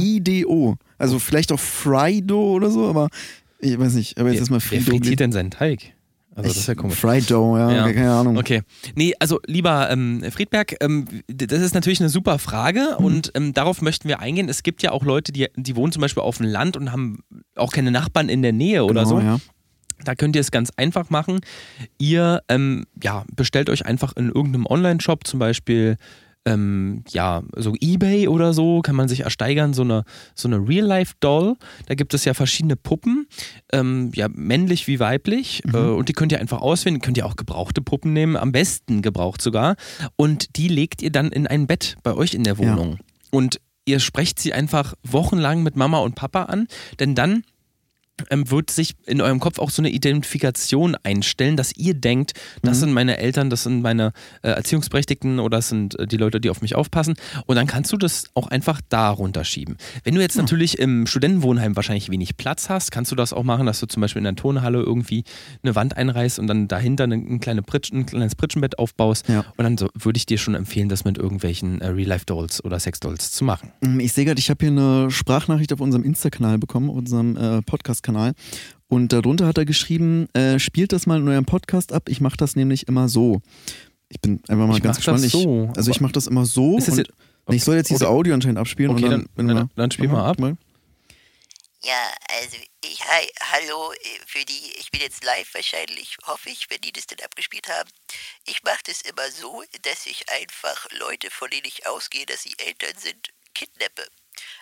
IDO. 0.00 0.76
Also 0.98 1.18
vielleicht 1.18 1.52
auch 1.52 1.60
Frido 1.60 2.52
oder 2.52 2.70
so, 2.70 2.86
aber 2.86 3.08
ich 3.58 3.78
weiß 3.78 3.94
nicht. 3.94 4.18
Aber 4.18 4.30
jetzt 4.30 4.42
ist 4.42 4.50
mal 4.50 4.60
Frido. 4.60 4.86
Wer 4.86 4.94
frittiert 4.94 5.20
denn 5.20 5.32
seinen 5.32 5.50
Teig? 5.50 5.92
Also 6.36 6.48
das 6.48 6.58
ist 6.58 6.68
ja 6.68 6.74
komisch. 6.74 6.98
Frido, 6.98 7.56
ja, 7.56 7.72
ja. 7.72 7.92
keine 7.92 8.12
Ahnung. 8.12 8.36
Okay. 8.36 8.60
Nee, 8.94 9.14
also 9.18 9.40
lieber 9.46 9.88
ähm, 9.90 10.22
Friedberg, 10.30 10.76
ähm, 10.82 11.06
das 11.28 11.62
ist 11.62 11.74
natürlich 11.74 12.00
eine 12.00 12.10
super 12.10 12.38
Frage 12.38 12.96
mhm. 12.98 13.04
und 13.04 13.32
ähm, 13.34 13.54
darauf 13.54 13.80
möchten 13.80 14.06
wir 14.06 14.20
eingehen. 14.20 14.50
Es 14.50 14.62
gibt 14.62 14.82
ja 14.82 14.92
auch 14.92 15.02
Leute, 15.02 15.32
die, 15.32 15.46
die 15.56 15.76
wohnen 15.76 15.92
zum 15.92 16.02
Beispiel 16.02 16.22
auf 16.22 16.36
dem 16.36 16.46
Land 16.46 16.76
und 16.76 16.92
haben 16.92 17.20
auch 17.54 17.72
keine 17.72 17.90
Nachbarn 17.90 18.28
in 18.28 18.42
der 18.42 18.52
Nähe 18.52 18.84
oder 18.84 19.04
genau, 19.04 19.16
so. 19.16 19.20
Ja. 19.20 19.38
Da 20.04 20.14
könnt 20.14 20.36
ihr 20.36 20.40
es 20.40 20.50
ganz 20.50 20.70
einfach 20.76 21.08
machen. 21.08 21.40
Ihr 21.96 22.42
ähm, 22.50 22.84
ja, 23.02 23.24
bestellt 23.34 23.70
euch 23.70 23.86
einfach 23.86 24.14
in 24.14 24.26
irgendeinem 24.26 24.66
Online-Shop, 24.66 25.26
zum 25.26 25.38
Beispiel 25.38 25.96
ähm, 26.46 27.02
ja, 27.08 27.42
so 27.56 27.74
Ebay 27.78 28.28
oder 28.28 28.54
so, 28.54 28.80
kann 28.80 28.96
man 28.96 29.08
sich 29.08 29.20
ersteigern, 29.20 29.74
so 29.74 29.82
eine, 29.82 30.04
so 30.34 30.48
eine 30.48 30.56
Real-Life-Doll. 30.66 31.56
Da 31.86 31.94
gibt 31.94 32.14
es 32.14 32.24
ja 32.24 32.34
verschiedene 32.34 32.76
Puppen, 32.76 33.26
ähm, 33.72 34.12
ja, 34.14 34.28
männlich 34.32 34.86
wie 34.86 35.00
weiblich. 35.00 35.62
Mhm. 35.64 35.74
Äh, 35.74 35.78
und 35.78 36.08
die 36.08 36.12
könnt 36.12 36.32
ihr 36.32 36.40
einfach 36.40 36.62
auswählen. 36.62 37.00
Könnt 37.00 37.18
ihr 37.18 37.26
auch 37.26 37.36
gebrauchte 37.36 37.82
Puppen 37.82 38.12
nehmen, 38.12 38.36
am 38.36 38.52
besten 38.52 39.02
gebraucht 39.02 39.42
sogar. 39.42 39.74
Und 40.14 40.56
die 40.56 40.68
legt 40.68 41.02
ihr 41.02 41.10
dann 41.10 41.30
in 41.30 41.46
ein 41.46 41.66
Bett 41.66 41.96
bei 42.02 42.14
euch 42.14 42.32
in 42.32 42.44
der 42.44 42.58
Wohnung. 42.58 42.92
Ja. 42.92 42.98
Und 43.32 43.60
ihr 43.84 44.00
sprecht 44.00 44.38
sie 44.38 44.52
einfach 44.52 44.94
wochenlang 45.02 45.62
mit 45.62 45.76
Mama 45.76 45.98
und 45.98 46.14
Papa 46.14 46.44
an, 46.44 46.68
denn 47.00 47.14
dann 47.14 47.42
ähm, 48.30 48.50
wird 48.50 48.70
sich 48.70 48.94
in 49.06 49.20
eurem 49.20 49.40
Kopf 49.40 49.58
auch 49.58 49.70
so 49.70 49.82
eine 49.82 49.90
Identifikation 49.90 50.96
einstellen, 51.02 51.56
dass 51.56 51.76
ihr 51.76 51.94
denkt, 51.94 52.32
das 52.62 52.78
mhm. 52.78 52.80
sind 52.80 52.92
meine 52.92 53.18
Eltern, 53.18 53.50
das 53.50 53.64
sind 53.64 53.82
meine 53.82 54.12
äh, 54.42 54.50
Erziehungsberechtigten 54.50 55.38
oder 55.38 55.58
das 55.58 55.68
sind 55.68 55.98
äh, 55.98 56.06
die 56.06 56.16
Leute, 56.16 56.40
die 56.40 56.50
auf 56.50 56.62
mich 56.62 56.74
aufpassen. 56.74 57.14
Und 57.46 57.56
dann 57.56 57.66
kannst 57.66 57.92
du 57.92 57.96
das 57.96 58.24
auch 58.34 58.48
einfach 58.48 58.80
da 58.88 59.10
runterschieben. 59.10 59.76
Wenn 60.04 60.14
du 60.14 60.20
jetzt 60.20 60.36
ja. 60.36 60.42
natürlich 60.42 60.78
im 60.78 61.06
Studentenwohnheim 61.06 61.76
wahrscheinlich 61.76 62.10
wenig 62.10 62.36
Platz 62.36 62.68
hast, 62.68 62.90
kannst 62.90 63.12
du 63.12 63.16
das 63.16 63.32
auch 63.32 63.44
machen, 63.44 63.66
dass 63.66 63.80
du 63.80 63.86
zum 63.86 64.00
Beispiel 64.00 64.20
in 64.20 64.24
der 64.24 64.36
Turnhalle 64.36 64.80
irgendwie 64.80 65.24
eine 65.62 65.74
Wand 65.74 65.96
einreißt 65.96 66.38
und 66.38 66.46
dann 66.46 66.68
dahinter 66.68 67.04
ein, 67.04 67.40
kleine 67.40 67.62
Pritsch, 67.62 67.92
ein 67.92 68.06
kleines 68.06 68.34
Pritschenbett 68.34 68.78
aufbaust. 68.78 69.28
Ja. 69.28 69.44
Und 69.56 69.64
dann 69.64 69.76
so, 69.78 69.88
würde 69.94 70.16
ich 70.16 70.26
dir 70.26 70.38
schon 70.38 70.54
empfehlen, 70.54 70.88
das 70.88 71.04
mit 71.04 71.18
irgendwelchen 71.18 71.80
äh, 71.80 71.88
Real-Life-Dolls 71.88 72.64
oder 72.64 72.78
Sex-Dolls 72.78 73.32
zu 73.32 73.44
machen. 73.44 73.72
Ich 73.98 74.12
sehe 74.12 74.24
gerade, 74.24 74.38
ich 74.38 74.50
habe 74.50 74.64
hier 74.64 74.70
eine 74.70 75.10
Sprachnachricht 75.10 75.72
auf 75.72 75.80
unserem 75.80 76.04
Insta-Kanal 76.04 76.58
bekommen, 76.58 76.88
unserem 76.88 77.36
äh, 77.36 77.62
Podcast 77.62 78.02
Podcast-Kanal. 78.06 78.34
Und 78.88 79.12
darunter 79.12 79.46
hat 79.46 79.58
er 79.58 79.64
geschrieben, 79.64 80.28
äh, 80.34 80.58
spielt 80.58 80.92
das 80.92 81.06
mal 81.06 81.18
in 81.18 81.28
eurem 81.28 81.44
Podcast 81.44 81.92
ab. 81.92 82.08
Ich 82.08 82.20
mache 82.20 82.36
das 82.36 82.54
nämlich 82.54 82.86
immer 82.86 83.08
so. 83.08 83.42
Ich 84.08 84.20
bin 84.20 84.40
einfach 84.48 84.66
mal 84.68 84.76
ich 84.76 84.82
ganz 84.82 84.96
gespannt. 84.96 85.20
So. 85.20 85.68
Ich, 85.70 85.76
also 85.76 85.90
ich 85.90 86.00
mache 86.00 86.12
das 86.12 86.28
immer 86.28 86.46
so. 86.46 86.76
Und, 86.76 86.86
jetzt, 86.86 87.10
okay. 87.46 87.56
Ich 87.56 87.64
soll 87.64 87.76
jetzt 87.76 87.90
diese 87.90 88.08
Audio 88.08 88.34
anscheinend 88.34 88.58
abspielen. 88.58 88.92
Okay, 88.92 89.08
dann, 89.08 89.28
dann, 89.34 89.48
dann, 89.48 89.70
dann 89.74 89.90
spiel 89.90 90.08
mal 90.08 90.24
ab. 90.24 90.38
Mal. 90.38 90.56
Ja, 91.82 92.00
also 92.40 92.56
ich, 92.84 93.00
hi, 93.00 93.28
hallo, 93.52 93.92
äh, 93.92 93.96
für 94.26 94.44
die, 94.44 94.72
ich 94.78 94.90
bin 94.92 95.00
jetzt 95.00 95.24
live 95.24 95.52
wahrscheinlich, 95.54 96.16
hoffe 96.24 96.50
ich, 96.50 96.70
wenn 96.70 96.80
die 96.80 96.92
das 96.92 97.06
denn 97.06 97.20
abgespielt 97.20 97.68
haben. 97.68 97.90
Ich 98.46 98.62
mache 98.62 98.80
das 98.86 99.02
immer 99.02 99.30
so, 99.30 99.62
dass 99.82 100.06
ich 100.06 100.24
einfach 100.30 100.86
Leute, 100.98 101.30
von 101.30 101.50
denen 101.50 101.66
ich 101.66 101.86
ausgehe, 101.86 102.26
dass 102.26 102.42
sie 102.42 102.54
Eltern 102.58 102.94
sind, 102.96 103.30
kidnappe. 103.54 104.06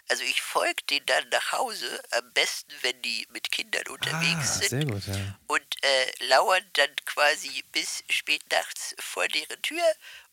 Also 0.09 0.23
ich 0.25 0.43
folge 0.43 0.83
denen 0.91 1.07
dann 1.07 1.29
nach 1.31 1.53
Hause, 1.53 2.03
am 2.11 2.33
besten, 2.33 2.73
wenn 2.83 3.01
die 3.03 3.27
mit 3.31 3.51
Kindern 3.51 3.87
unterwegs 3.89 4.61
ah, 4.63 4.69
sind. 4.69 4.91
Gut, 4.91 5.07
ja. 5.07 5.39
Und 5.47 5.85
äh, 5.85 6.27
lauern 6.27 6.65
dann 6.75 6.95
quasi 7.07 7.65
bis 7.73 8.05
spät 8.11 8.43
nachts 8.51 8.95
vor 8.99 9.27
deren 9.29 9.61
Tür 9.63 9.83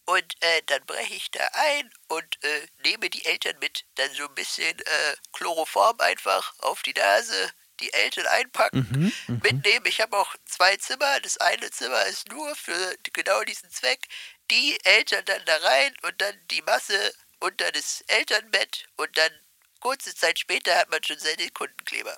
Und 0.06 0.36
äh, 0.42 0.62
dann 0.66 0.86
breche 0.86 1.14
ich 1.14 1.32
da 1.32 1.48
ein 1.54 1.90
und 2.08 2.44
äh, 2.44 2.68
nehme 2.84 3.10
die 3.10 3.24
Eltern 3.26 3.58
mit. 3.60 3.86
Dann 3.96 4.12
so 4.14 4.28
ein 4.28 4.36
bisschen 4.36 4.78
äh, 4.80 5.16
Chloroform 5.34 6.00
einfach 6.00 6.54
auf 6.60 6.82
die 6.84 6.94
Nase, 6.94 7.52
die 7.80 7.94
Eltern 7.94 8.26
einpacken, 8.28 8.88
Mhm, 8.92 9.14
mhm. 9.28 9.42
mitnehmen. 9.44 9.86
Ich 9.86 10.02
habe 10.02 10.18
auch 10.18 10.36
zwei 10.46 10.76
Zimmer. 10.78 11.20
Das 11.22 11.38
eine 11.38 11.70
Zimmer 11.72 12.04
ist 12.08 12.28
nur 12.30 12.56
für 12.56 12.98
genau 13.14 13.44
diesen 13.44 13.70
Zweck. 13.72 14.08
Die 14.50 14.78
Eltern 14.84 15.24
dann 15.26 15.44
da 15.46 15.56
rein 15.58 15.94
und 16.02 16.20
dann 16.22 16.36
die 16.50 16.62
Masse 16.64 17.14
unter 17.40 17.72
das 17.72 18.02
Elternbett 18.08 18.86
und 18.98 19.18
dann 19.18 19.32
kurze 19.82 20.16
Zeit 20.16 20.40
später 20.40 20.72
hat 20.76 20.90
man 20.90 21.04
schon 21.04 21.18
seine 21.20 21.50
Kundenkleber. 21.50 22.16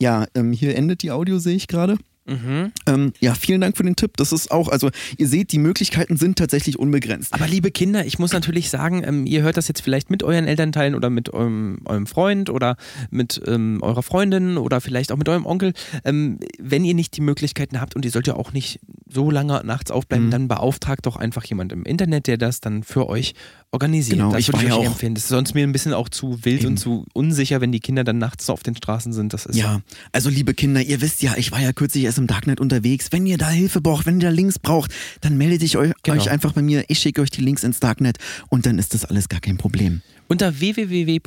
Ja, 0.00 0.26
ähm, 0.34 0.52
hier 0.52 0.76
endet 0.76 1.02
die 1.02 1.12
Audio, 1.12 1.38
sehe 1.38 1.54
ich 1.54 1.68
gerade. 1.68 1.96
Mhm. 2.26 2.72
Ähm, 2.86 3.12
ja, 3.20 3.34
vielen 3.34 3.60
Dank 3.60 3.76
für 3.76 3.82
den 3.82 3.96
Tipp. 3.96 4.16
Das 4.16 4.32
ist 4.32 4.50
auch, 4.50 4.68
also 4.68 4.90
ihr 5.18 5.28
seht, 5.28 5.52
die 5.52 5.58
Möglichkeiten 5.58 6.16
sind 6.16 6.38
tatsächlich 6.38 6.78
unbegrenzt. 6.78 7.34
Aber 7.34 7.46
liebe 7.46 7.70
Kinder, 7.70 8.06
ich 8.06 8.18
muss 8.18 8.32
natürlich 8.32 8.70
sagen, 8.70 9.02
ähm, 9.04 9.26
ihr 9.26 9.42
hört 9.42 9.56
das 9.58 9.68
jetzt 9.68 9.82
vielleicht 9.82 10.10
mit 10.10 10.22
euren 10.22 10.46
Elternteilen 10.46 10.94
oder 10.94 11.10
mit 11.10 11.32
eurem, 11.34 11.80
eurem 11.84 12.06
Freund 12.06 12.48
oder 12.50 12.76
mit 13.10 13.40
ähm, 13.46 13.78
eurer 13.82 14.02
Freundin 14.02 14.56
oder 14.56 14.80
vielleicht 14.80 15.12
auch 15.12 15.16
mit 15.18 15.28
eurem 15.28 15.44
Onkel. 15.46 15.74
Ähm, 16.04 16.38
wenn 16.58 16.84
ihr 16.84 16.94
nicht 16.94 17.16
die 17.16 17.20
Möglichkeiten 17.20 17.80
habt 17.80 17.94
und 17.94 18.04
ihr 18.04 18.10
sollt 18.10 18.26
ja 18.26 18.34
auch 18.36 18.52
nicht 18.52 18.80
so 19.08 19.30
lange 19.30 19.60
nachts 19.64 19.90
aufbleiben, 19.90 20.26
Mhm. 20.26 20.30
dann 20.30 20.48
beauftragt 20.48 21.04
doch 21.06 21.16
einfach 21.16 21.44
jemand 21.44 21.72
im 21.72 21.84
Internet, 21.84 22.26
der 22.26 22.38
das 22.38 22.60
dann 22.60 22.82
für 22.84 23.08
euch 23.08 23.34
organisiert. 23.70 24.18
Genau, 24.18 24.30
das 24.30 24.40
ich 24.40 24.48
würde 24.52 24.64
ich 24.66 24.72
euch 24.72 24.78
auch- 24.78 24.84
empfehlen. 24.86 25.14
Das 25.14 25.24
ist 25.24 25.30
sonst 25.30 25.54
mir 25.54 25.64
ein 25.66 25.72
bisschen 25.72 25.92
auch 25.92 26.08
zu 26.08 26.44
wild 26.44 26.60
Eben. 26.60 26.70
und 26.72 26.76
zu 26.78 27.04
unsicher, 27.12 27.60
wenn 27.60 27.72
die 27.72 27.80
Kinder 27.80 28.04
dann 28.04 28.18
nachts 28.18 28.48
auf 28.48 28.62
den 28.62 28.76
Straßen 28.76 29.12
sind. 29.12 29.32
Das 29.34 29.46
ist 29.46 29.56
Ja, 29.56 29.80
also 30.12 30.30
liebe 30.30 30.54
Kinder, 30.54 30.80
ihr 30.80 31.00
wisst 31.00 31.22
ja, 31.22 31.34
ich 31.36 31.52
war 31.52 31.60
ja 31.60 31.72
kürzlich 31.72 32.04
erst 32.04 32.13
im 32.18 32.26
Darknet 32.26 32.60
unterwegs. 32.60 33.12
Wenn 33.12 33.26
ihr 33.26 33.38
da 33.38 33.50
Hilfe 33.50 33.80
braucht, 33.80 34.06
wenn 34.06 34.16
ihr 34.20 34.28
da 34.28 34.30
Links 34.30 34.58
braucht, 34.58 34.92
dann 35.20 35.36
meldet 35.36 35.62
ich 35.62 35.76
euch, 35.76 35.92
Genau. 36.02 36.20
euch 36.20 36.30
einfach 36.30 36.52
bei 36.52 36.62
mir. 36.62 36.84
Ich 36.88 36.98
schicke 36.98 37.20
euch 37.22 37.30
die 37.30 37.42
Links 37.42 37.62
ins 37.64 37.80
Darknet 37.80 38.18
und 38.48 38.66
dann 38.66 38.78
ist 38.78 38.94
das 38.94 39.04
alles 39.04 39.28
gar 39.28 39.40
kein 39.40 39.58
Problem. 39.58 40.00
Unter 40.28 40.58
www. 40.60 41.20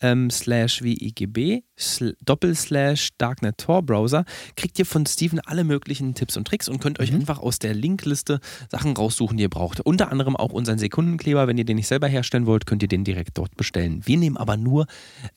ähm, 0.00 0.30
slash 0.30 0.82
WIGB 0.82 1.62
doppelslash 2.24 3.10
Darknet 3.18 3.58
Tor 3.58 3.82
Browser 3.82 4.24
kriegt 4.56 4.78
ihr 4.78 4.86
von 4.86 5.06
Steven 5.06 5.40
alle 5.40 5.64
möglichen 5.64 6.14
Tipps 6.14 6.36
und 6.36 6.46
Tricks 6.46 6.68
und 6.68 6.80
könnt 6.80 7.00
euch 7.00 7.12
einfach 7.12 7.38
aus 7.38 7.58
der 7.58 7.74
Linkliste 7.74 8.40
Sachen 8.70 8.96
raussuchen, 8.96 9.36
die 9.36 9.44
ihr 9.44 9.50
braucht. 9.50 9.80
Unter 9.80 10.10
anderem 10.10 10.36
auch 10.36 10.52
unseren 10.52 10.78
Sekundenkleber. 10.78 11.46
Wenn 11.46 11.58
ihr 11.58 11.64
den 11.64 11.76
nicht 11.76 11.88
selber 11.88 12.08
herstellen 12.08 12.46
wollt, 12.46 12.66
könnt 12.66 12.82
ihr 12.82 12.88
den 12.88 13.04
direkt 13.04 13.38
dort 13.38 13.56
bestellen. 13.56 14.02
Wir 14.04 14.16
nehmen 14.16 14.36
aber 14.36 14.56
nur 14.56 14.86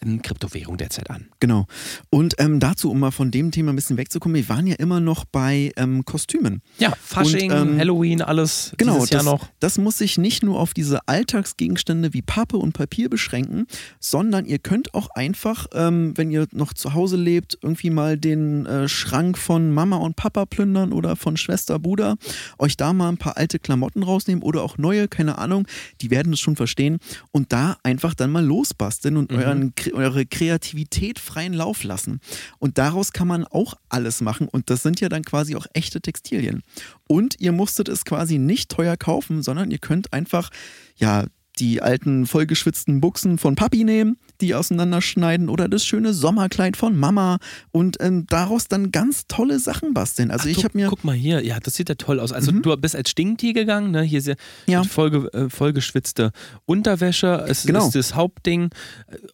ähm, 0.01 0.22
Kryptowährung 0.22 0.77
derzeit 0.77 1.10
an. 1.10 1.27
Genau. 1.39 1.67
Und 2.10 2.36
ähm, 2.39 2.60
dazu, 2.60 2.91
um 2.91 3.00
mal 3.00 3.12
von 3.12 3.31
dem 3.31 3.51
Thema 3.51 3.72
ein 3.74 3.75
bisschen 3.75 3.98
wegzukommen, 3.98 4.36
wir 4.36 4.50
waren 4.50 4.67
ja 4.67 4.75
immer 4.75 5.00
noch 5.00 5.25
bei 5.25 5.72
ähm, 5.75 6.05
Kostümen. 6.05 6.62
Ja, 6.77 6.93
Fasching, 7.01 7.51
Und, 7.51 7.72
ähm, 7.72 7.77
Halloween, 7.79 8.22
alles 8.22 8.74
Genau, 8.77 8.96
dieses 8.96 9.10
Jahr 9.10 9.24
das, 9.24 9.31
noch. 9.31 9.48
das 9.60 9.77
muss 9.77 9.98
sich 9.98 10.17
nicht 10.17 10.43
nur 10.43 10.60
auf 10.60 10.74
diese 10.74 11.08
Alltagsgegenstände 11.08 12.13
wie 12.13 12.22
Pappe 12.22 12.58
und 12.58 12.74
Papier 12.74 13.10
beschränken, 13.10 13.67
sondern 14.00 14.46
ihr 14.46 14.60
könnt 14.60 14.93
auch 14.93 15.10
einfach, 15.12 15.67
ähm, 15.74 16.13
wenn 16.29 16.33
ihr 16.41 16.48
noch 16.51 16.74
zu 16.74 16.93
Hause 16.93 17.17
lebt, 17.17 17.57
irgendwie 17.62 17.89
mal 17.89 18.15
den 18.15 18.67
äh, 18.67 18.88
Schrank 18.88 19.36
von 19.38 19.71
Mama 19.74 19.98
und 19.98 20.15
Papa 20.15 20.45
plündern 20.45 20.93
oder 20.93 21.15
von 21.15 21.38
Schwester, 21.38 21.79
Bruder, 21.79 22.17
euch 22.59 22.77
da 22.77 22.93
mal 22.93 23.09
ein 23.09 23.17
paar 23.17 23.38
alte 23.38 23.57
Klamotten 23.57 24.03
rausnehmen 24.03 24.43
oder 24.43 24.62
auch 24.62 24.77
neue, 24.77 25.07
keine 25.07 25.39
Ahnung, 25.39 25.67
die 26.01 26.12
werden 26.12 26.33
es 26.33 26.39
schon 26.39 26.55
verstehen 26.55 27.00
und 27.31 27.51
da 27.51 27.77
einfach 27.81 28.13
dann 28.13 28.31
mal 28.31 28.45
losbasteln 28.45 29.17
und 29.17 29.31
euren, 29.31 29.74
kre- 29.74 29.93
eure 29.93 30.25
Kreativität 30.27 31.17
freien 31.17 31.53
Lauf 31.53 31.83
lassen. 31.83 32.19
Und 32.59 32.77
daraus 32.77 33.12
kann 33.12 33.27
man 33.27 33.43
auch 33.45 33.74
alles 33.89 34.21
machen 34.21 34.48
und 34.48 34.69
das 34.69 34.83
sind 34.83 35.01
ja 35.01 35.09
dann 35.09 35.24
quasi 35.24 35.55
auch 35.55 35.65
echte 35.74 36.00
Textilien. 36.00 36.62
Und 37.07 37.39
ihr 37.39 37.53
musstet 37.53 37.89
es 37.89 38.05
quasi 38.05 38.38
nicht 38.38 38.69
teuer 38.69 38.98
kaufen, 38.98 39.41
sondern 39.41 39.71
ihr 39.71 39.79
könnt 39.79 40.13
einfach, 40.13 40.51
ja, 40.95 41.25
die 41.57 41.81
alten 41.81 42.25
vollgeschwitzten 42.25 43.01
Buchsen 43.01 43.38
von 43.38 43.55
Papi 43.55 43.83
nehmen, 43.83 44.17
die 44.41 44.55
auseinanderschneiden 44.55 45.50
oder 45.50 45.67
das 45.67 45.86
schöne 45.86 46.13
Sommerkleid 46.13 46.77
von 46.77 46.98
Mama 46.98 47.39
und 47.72 47.98
ähm, 48.00 48.25
daraus 48.27 48.67
dann 48.67 48.91
ganz 48.91 49.25
tolle 49.27 49.60
Sachen 49.60 49.93
basteln. 49.93 50.31
Also 50.31 50.46
Ach, 50.48 50.51
ich 50.58 50.63
habe 50.63 50.77
mir 50.77 50.88
Guck 50.88 51.03
mal 51.03 51.15
hier, 51.15 51.43
ja, 51.46 51.60
das 51.60 51.75
sieht 51.75 51.89
ja 51.89 51.96
toll 51.96 52.19
aus. 52.19 52.31
Also 52.31 52.51
du 52.51 52.75
bist 52.77 52.96
als 52.96 53.10
Stinktier 53.10 53.53
gegangen, 53.53 53.91
ne? 53.91 54.01
Hier 54.03 54.19
ist 54.19 54.27
ja, 54.27 54.36
Ja. 54.67 54.84
vollge, 54.84 55.31
äh, 55.34 55.50
vollgeschwitzte 55.50 56.31
Unterwäsche, 56.65 57.46
es 57.48 57.63
Genau. 57.63 57.86
ist 57.88 57.96
das 57.96 58.15
Hauptding 58.15 58.69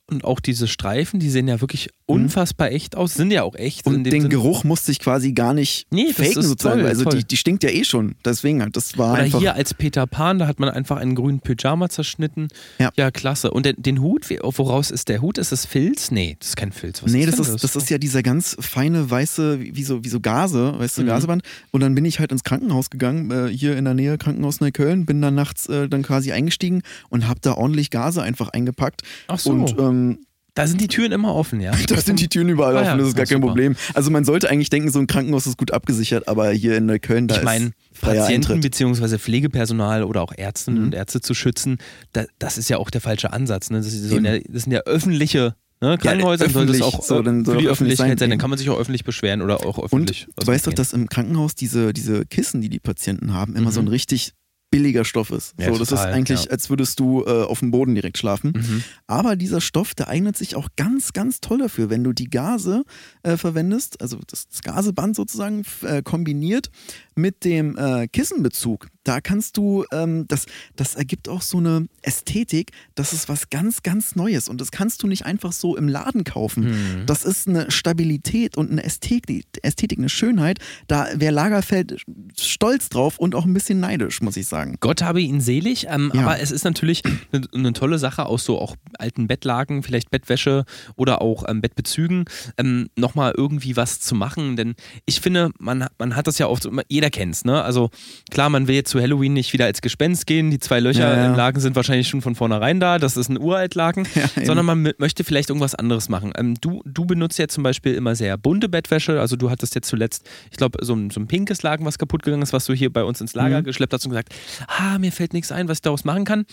und 0.10 0.24
auch 0.24 0.40
diese 0.40 0.68
Streifen, 0.68 1.20
die 1.20 1.30
sehen 1.30 1.48
ja 1.48 1.62
wirklich 1.62 1.90
unfassbar 2.08 2.72
echt 2.72 2.96
aus, 2.96 3.14
sind 3.16 3.32
ja 3.32 3.44
auch 3.44 3.56
echt. 3.56 3.86
Mhm. 3.88 3.96
und 3.96 4.04
den 4.06 4.12
Sinne. 4.12 4.30
Geruch 4.30 4.64
musste 4.64 4.92
ich 4.92 5.00
quasi 5.00 5.34
gar 5.34 5.54
nicht 5.54 5.88
Nee, 5.92 6.08
das 6.08 6.16
faken 6.28 6.40
ist 6.42 6.48
sozusagen. 6.48 6.80
toll, 6.82 6.90
also 6.90 7.04
toll. 7.04 7.20
Die, 7.20 7.26
die 7.26 7.38
stinkt 7.38 7.64
ja 7.64 7.70
eh 7.70 7.84
schon. 7.84 8.16
Deswegen 8.24 8.62
halt, 8.62 8.76
das 8.76 8.98
war 8.98 9.14
Oder 9.14 9.24
einfach. 9.24 9.40
hier 9.40 9.56
als 9.56 9.74
Peter 9.74 10.06
Pan, 10.08 10.40
da 10.40 10.48
hat 10.48 10.60
man 10.60 10.70
einfach 10.70 10.98
einen 10.98 11.16
grünen 11.16 11.40
Pyjama 11.40 11.90
zerschnitten. 11.90 12.48
Ja. 12.80 12.92
klasse. 13.12 13.52
Und 13.52 13.66
den, 13.66 13.76
den 13.82 14.02
Hut, 14.02 14.30
woraus 14.42 14.92
ist 14.96 15.10
der 15.10 15.22
Hut? 15.22 15.38
Ist 15.38 15.52
es 15.52 15.66
Filz? 15.66 16.10
Nee, 16.10 16.36
das 16.40 16.50
ist 16.50 16.56
kein 16.56 16.72
Filz. 16.72 17.04
Was 17.04 17.12
nee, 17.12 17.24
ist 17.24 17.38
das 17.38 17.48
ist, 17.48 17.64
das 17.64 17.75
ist 17.75 17.90
ja 17.92 18.00
dieser 18.00 18.24
ganz 18.24 18.58
feine 18.60 19.08
weiße, 19.12 19.60
wie 19.60 19.75
wie 19.75 19.84
so, 19.84 20.04
wie 20.04 20.10
so 20.10 20.20
Gase, 20.20 20.74
weißt 20.80 20.98
du, 20.98 21.01
Mhm. 21.03 21.08
Gaseband. 21.08 21.44
Und 21.72 21.81
dann 21.81 21.94
bin 21.94 22.05
ich 22.05 22.20
halt 22.20 22.31
ins 22.31 22.44
Krankenhaus 22.44 22.90
gegangen, 22.90 23.29
äh, 23.29 23.50
hier 23.50 23.77
in 23.77 23.86
der 23.86 23.94
Nähe, 23.94 24.18
Krankenhaus 24.18 24.62
Neukölln, 24.62 25.05
bin 25.05 25.22
dann 25.22 25.36
nachts 25.36 25.68
äh, 25.68 25.88
dann 25.88 26.01
quasi 26.01 26.31
eingestiegen 26.31 26.81
und 27.10 27.27
habe 27.27 27.40
da 27.42 27.53
ordentlich 27.53 27.92
Gase 27.92 28.24
einfach 28.24 28.50
eingepackt. 28.50 29.03
Ach 29.27 29.38
so. 29.38 29.51
Und 29.51 29.77
ähm, 29.77 30.20
Da 30.55 30.65
sind 30.68 30.81
die 30.81 30.87
Türen 30.87 31.11
immer 31.11 31.35
offen, 31.35 31.59
ja. 31.61 31.72
da 31.87 31.98
sind 31.98 32.20
die 32.20 32.27
Türen 32.27 32.50
überall 32.50 32.75
Ah 32.77 32.79
offen, 32.81 32.87
ja, 32.87 32.98
das 32.98 33.07
ist 33.09 33.15
gar 33.15 33.25
ja, 33.25 33.29
kein 33.29 33.35
super. 33.37 33.48
Problem. 33.48 33.75
Also 33.94 34.09
man 34.09 34.24
sollte 34.25 34.50
eigentlich 34.50 34.70
denken, 34.70 34.89
so 34.89 35.00
ein 35.00 35.05
Krankenhaus 35.07 35.46
ist 35.48 35.57
gut 35.57 35.72
abgesichert, 35.72 36.27
aber 36.27 36.50
hier 36.51 36.77
in 36.77 36.85
Neukölln, 36.87 37.27
da 37.27 37.35
ich 37.37 37.44
meine, 37.44 37.65
ist 37.68 37.74
freier 37.94 38.22
Patienten 38.22 38.53
Eintritt. 38.53 38.72
bzw. 38.72 39.18
Pflegepersonal 39.20 40.03
oder 40.03 40.22
auch 40.22 40.31
Ärztinnen 40.35 40.79
Mhm. 40.79 40.85
und 40.87 40.96
Ärzte 40.96 41.22
zu 41.22 41.33
schützen, 41.33 41.77
da, 42.13 42.25
das 42.39 42.57
ist 42.57 42.70
ja 42.70 42.77
auch 42.77 42.89
der 42.89 43.01
falsche 43.01 43.31
Ansatz. 43.33 43.70
Ne? 43.70 43.77
Das, 43.81 43.91
so 43.91 44.18
ja, 44.18 44.39
das 44.39 44.63
sind 44.63 44.72
ja 44.72 44.79
öffentliche 44.85 45.55
ne? 45.81 45.98
Krankenhäuser, 45.98 46.50
soll 46.50 46.65
das 46.68 46.81
auch 46.81 47.03
so, 47.03 47.22
dann 47.22 47.44
soll 47.44 47.55
für 47.55 47.61
die 47.61 47.68
Öffentlichkeit 47.68 48.07
sein, 48.11 48.18
sein. 48.18 48.29
Dann 48.29 48.39
kann 48.39 48.50
man 48.50 48.57
sich 48.57 48.70
auch 48.70 48.79
öffentlich 48.79 49.03
beschweren 49.03 49.41
oder 49.41 49.65
auch 49.65 49.77
Und 49.77 49.83
öffentlich. 49.85 50.27
du 50.37 50.48
weißt 50.48 50.68
doch, 50.68 50.74
dass 50.74 50.94
im 50.94 51.09
Krankenhaus 51.09 51.55
diese, 51.55 51.91
diese 51.91 52.25
Kissen, 52.25 52.61
die 52.61 52.70
die 52.70 52.79
Patienten 52.79 53.33
haben, 53.33 53.55
immer 53.57 53.72
Mhm. 53.72 53.74
so 53.74 53.79
ein 53.81 53.87
richtig 53.89 54.31
billiger 54.75 55.05
Stoff 55.05 55.31
ist. 55.31 55.53
Ja, 55.57 55.72
so, 55.72 55.79
das 55.79 55.90
total, 55.90 56.09
ist 56.09 56.16
eigentlich, 56.16 56.46
ja. 56.46 56.51
als 56.51 56.70
würdest 56.70 57.00
du 57.00 57.24
äh, 57.25 57.44
auf 57.44 57.59
dem 57.59 57.72
Boden 57.72 57.96
direkt 57.96 58.18
schlafen. 58.18 58.53
Mhm. 58.55 58.83
Aber 59.07 59.35
dieser 59.35 59.61
Stoff, 59.61 59.96
der 59.96 60.09
eignet 60.09 60.35
sich 60.35 60.55
auch 60.55 60.70
ganz, 60.75 61.14
ganz 61.14 61.40
toll 61.40 61.59
dafür, 61.59 61.90
wenn 61.90 62.03
du 62.03 62.11
die 62.11 62.29
Gase 62.29 62.83
äh, 63.24 63.38
verwendest, 63.38 64.01
also 64.01 64.20
das, 64.27 64.48
das 64.50 64.61
Gaseband 64.61 65.16
sozusagen 65.16 65.64
äh, 65.83 66.01
kombiniert 66.01 66.70
mit 67.16 67.44
dem 67.46 67.78
äh, 67.78 68.08
Kissenbezug. 68.08 68.88
Da 69.04 69.22
kannst 69.22 69.58
du, 69.58 69.86
ähm, 69.92 70.25
das, 70.28 70.48
das 70.75 70.96
ergibt 70.96 71.30
auch 71.30 71.44
so 71.44 71.60
eine 71.60 71.88
Ästhetik, 72.01 72.72
das 72.96 73.14
ist 73.14 73.30
was 73.30 73.50
ganz, 73.51 73.84
ganz 73.84 74.16
Neues 74.16 74.50
und 74.50 74.60
das 74.60 74.72
kannst 74.72 75.04
du 75.04 75.08
nicht 75.08 75.25
einfach 75.28 75.51
so 75.51 75.78
im 75.78 75.88
Laden 75.88 76.24
kaufen. 76.24 76.64
Mhm. 76.72 77.06
Das 77.06 77.24
ist 77.24 77.48
eine 77.48 77.70
Stabilität 77.70 78.58
und 78.58 78.72
eine 78.72 78.84
Ästhetik, 78.84 79.46
Ästhetik, 79.62 80.00
eine 80.00 80.10
Schönheit. 80.10 80.58
Da 80.88 81.08
wäre 81.16 81.32
Lagerfeld 81.34 82.01
stolz 82.40 82.90
drauf 82.90 83.20
und 83.20 83.36
auch 83.36 83.46
ein 83.46 83.54
bisschen 83.54 83.80
neidisch, 83.80 84.22
muss 84.22 84.38
ich 84.38 84.48
sagen. 84.48 84.78
Gott 84.80 85.04
habe 85.04 85.22
ihn 85.22 85.40
selig, 85.40 85.86
ähm, 85.88 86.12
Ja. 86.14 86.22
aber 86.24 86.40
es 86.40 86.50
ist 86.51 86.64
natürlich 86.66 87.04
eine, 87.32 87.46
eine 87.54 87.74
tolle 87.74 88.00
Sache, 88.00 88.25
aus 88.25 88.44
so 88.44 88.60
auch 88.60 88.75
alten 88.98 89.28
Bettlagen, 89.28 89.84
vielleicht 89.84 90.10
Bettwäsche 90.10 90.66
oder 90.96 91.22
auch 91.22 91.44
ähm, 91.48 91.62
Bettbezügen, 91.62 92.25
ähm, 92.58 92.90
nochmal 92.98 93.34
irgendwie 93.38 93.75
was 93.78 94.00
zu 94.00 94.16
machen, 94.16 94.56
denn 94.56 94.74
ich 95.06 95.22
finde, 95.22 95.51
man, 95.60 95.86
man 96.00 96.16
hat 96.16 96.25
das 96.25 96.40
ja 96.40 96.48
oft, 96.48 96.64
so- 96.64 96.72
jeder 97.05 97.09
kennt 97.11 97.35
es, 97.35 97.46
ne? 97.46 97.61
Also 97.63 97.89
klar, 98.31 98.50
man 98.50 98.68
will 98.68 98.75
jetzt 98.75 98.89
zu 98.89 99.00
Halloween 99.01 99.33
nicht 99.33 99.53
wieder 99.53 99.65
als 99.65 99.81
Gespenst 99.81 100.25
gehen, 100.27 100.50
die 100.51 100.59
zwei 100.59 100.79
Löcher 100.79 101.00
Ja, 101.11 101.18
ja. 101.18 101.25
im 101.27 101.35
Laken 101.35 101.61
sind 101.61 101.75
wahrscheinlich 101.75 102.07
schon 102.07 102.22
von 102.22 102.35
vornherein 102.35 102.79
da, 102.79 102.98
das 102.98 103.18
ist 103.18 103.29
ein 103.29 103.39
Uraltlaken, 103.39 104.07
Ja, 104.15 104.46
sondern 104.46 104.65
man 104.65 104.94
möchte 104.98 105.24
vielleicht 105.24 105.50
irgendwas 105.50 105.75
anderes 105.75 106.09
machen. 106.09 106.33
Ähm, 106.37 106.55
du, 106.61 106.81
du 106.85 107.05
benutzt 107.05 107.37
ja 107.39 107.48
zum 107.48 107.63
Beispiel 107.63 107.94
immer 107.94 108.15
sehr 108.15 108.37
bunte 108.37 108.70
Bettwäsche, 108.70 109.20
also 109.20 109.35
du 109.35 109.50
hattest 109.50 109.75
jetzt 109.75 109.87
zuletzt, 109.87 110.27
ich 110.51 110.57
glaube, 110.57 110.83
so 110.83 110.94
ein, 110.96 111.09
so 111.09 111.20
ein 111.20 111.27
pinkes 111.27 111.61
Laken, 111.63 111.85
was 111.85 111.98
kaputt 111.98 112.24
gegangen 112.24 112.44
ist, 112.44 112.53
was 112.53 112.65
du 112.65 112.74
hier 112.74 112.91
bei 112.91 113.03
uns 113.03 113.22
ins 113.22 113.33
Lager 113.35 113.59
Mhm. 113.61 113.65
geschleppt 113.65 113.94
hast 113.94 114.05
und 114.05 114.11
gesagt, 114.11 114.33
ah, 114.68 114.98
mir 115.00 115.11
fällt 115.11 115.33
nichts 115.33 115.51
ein, 115.51 115.68
was 115.68 115.77
ich 115.77 115.81
daraus 115.81 116.03
machen 116.05 116.25
kann. 116.25 116.46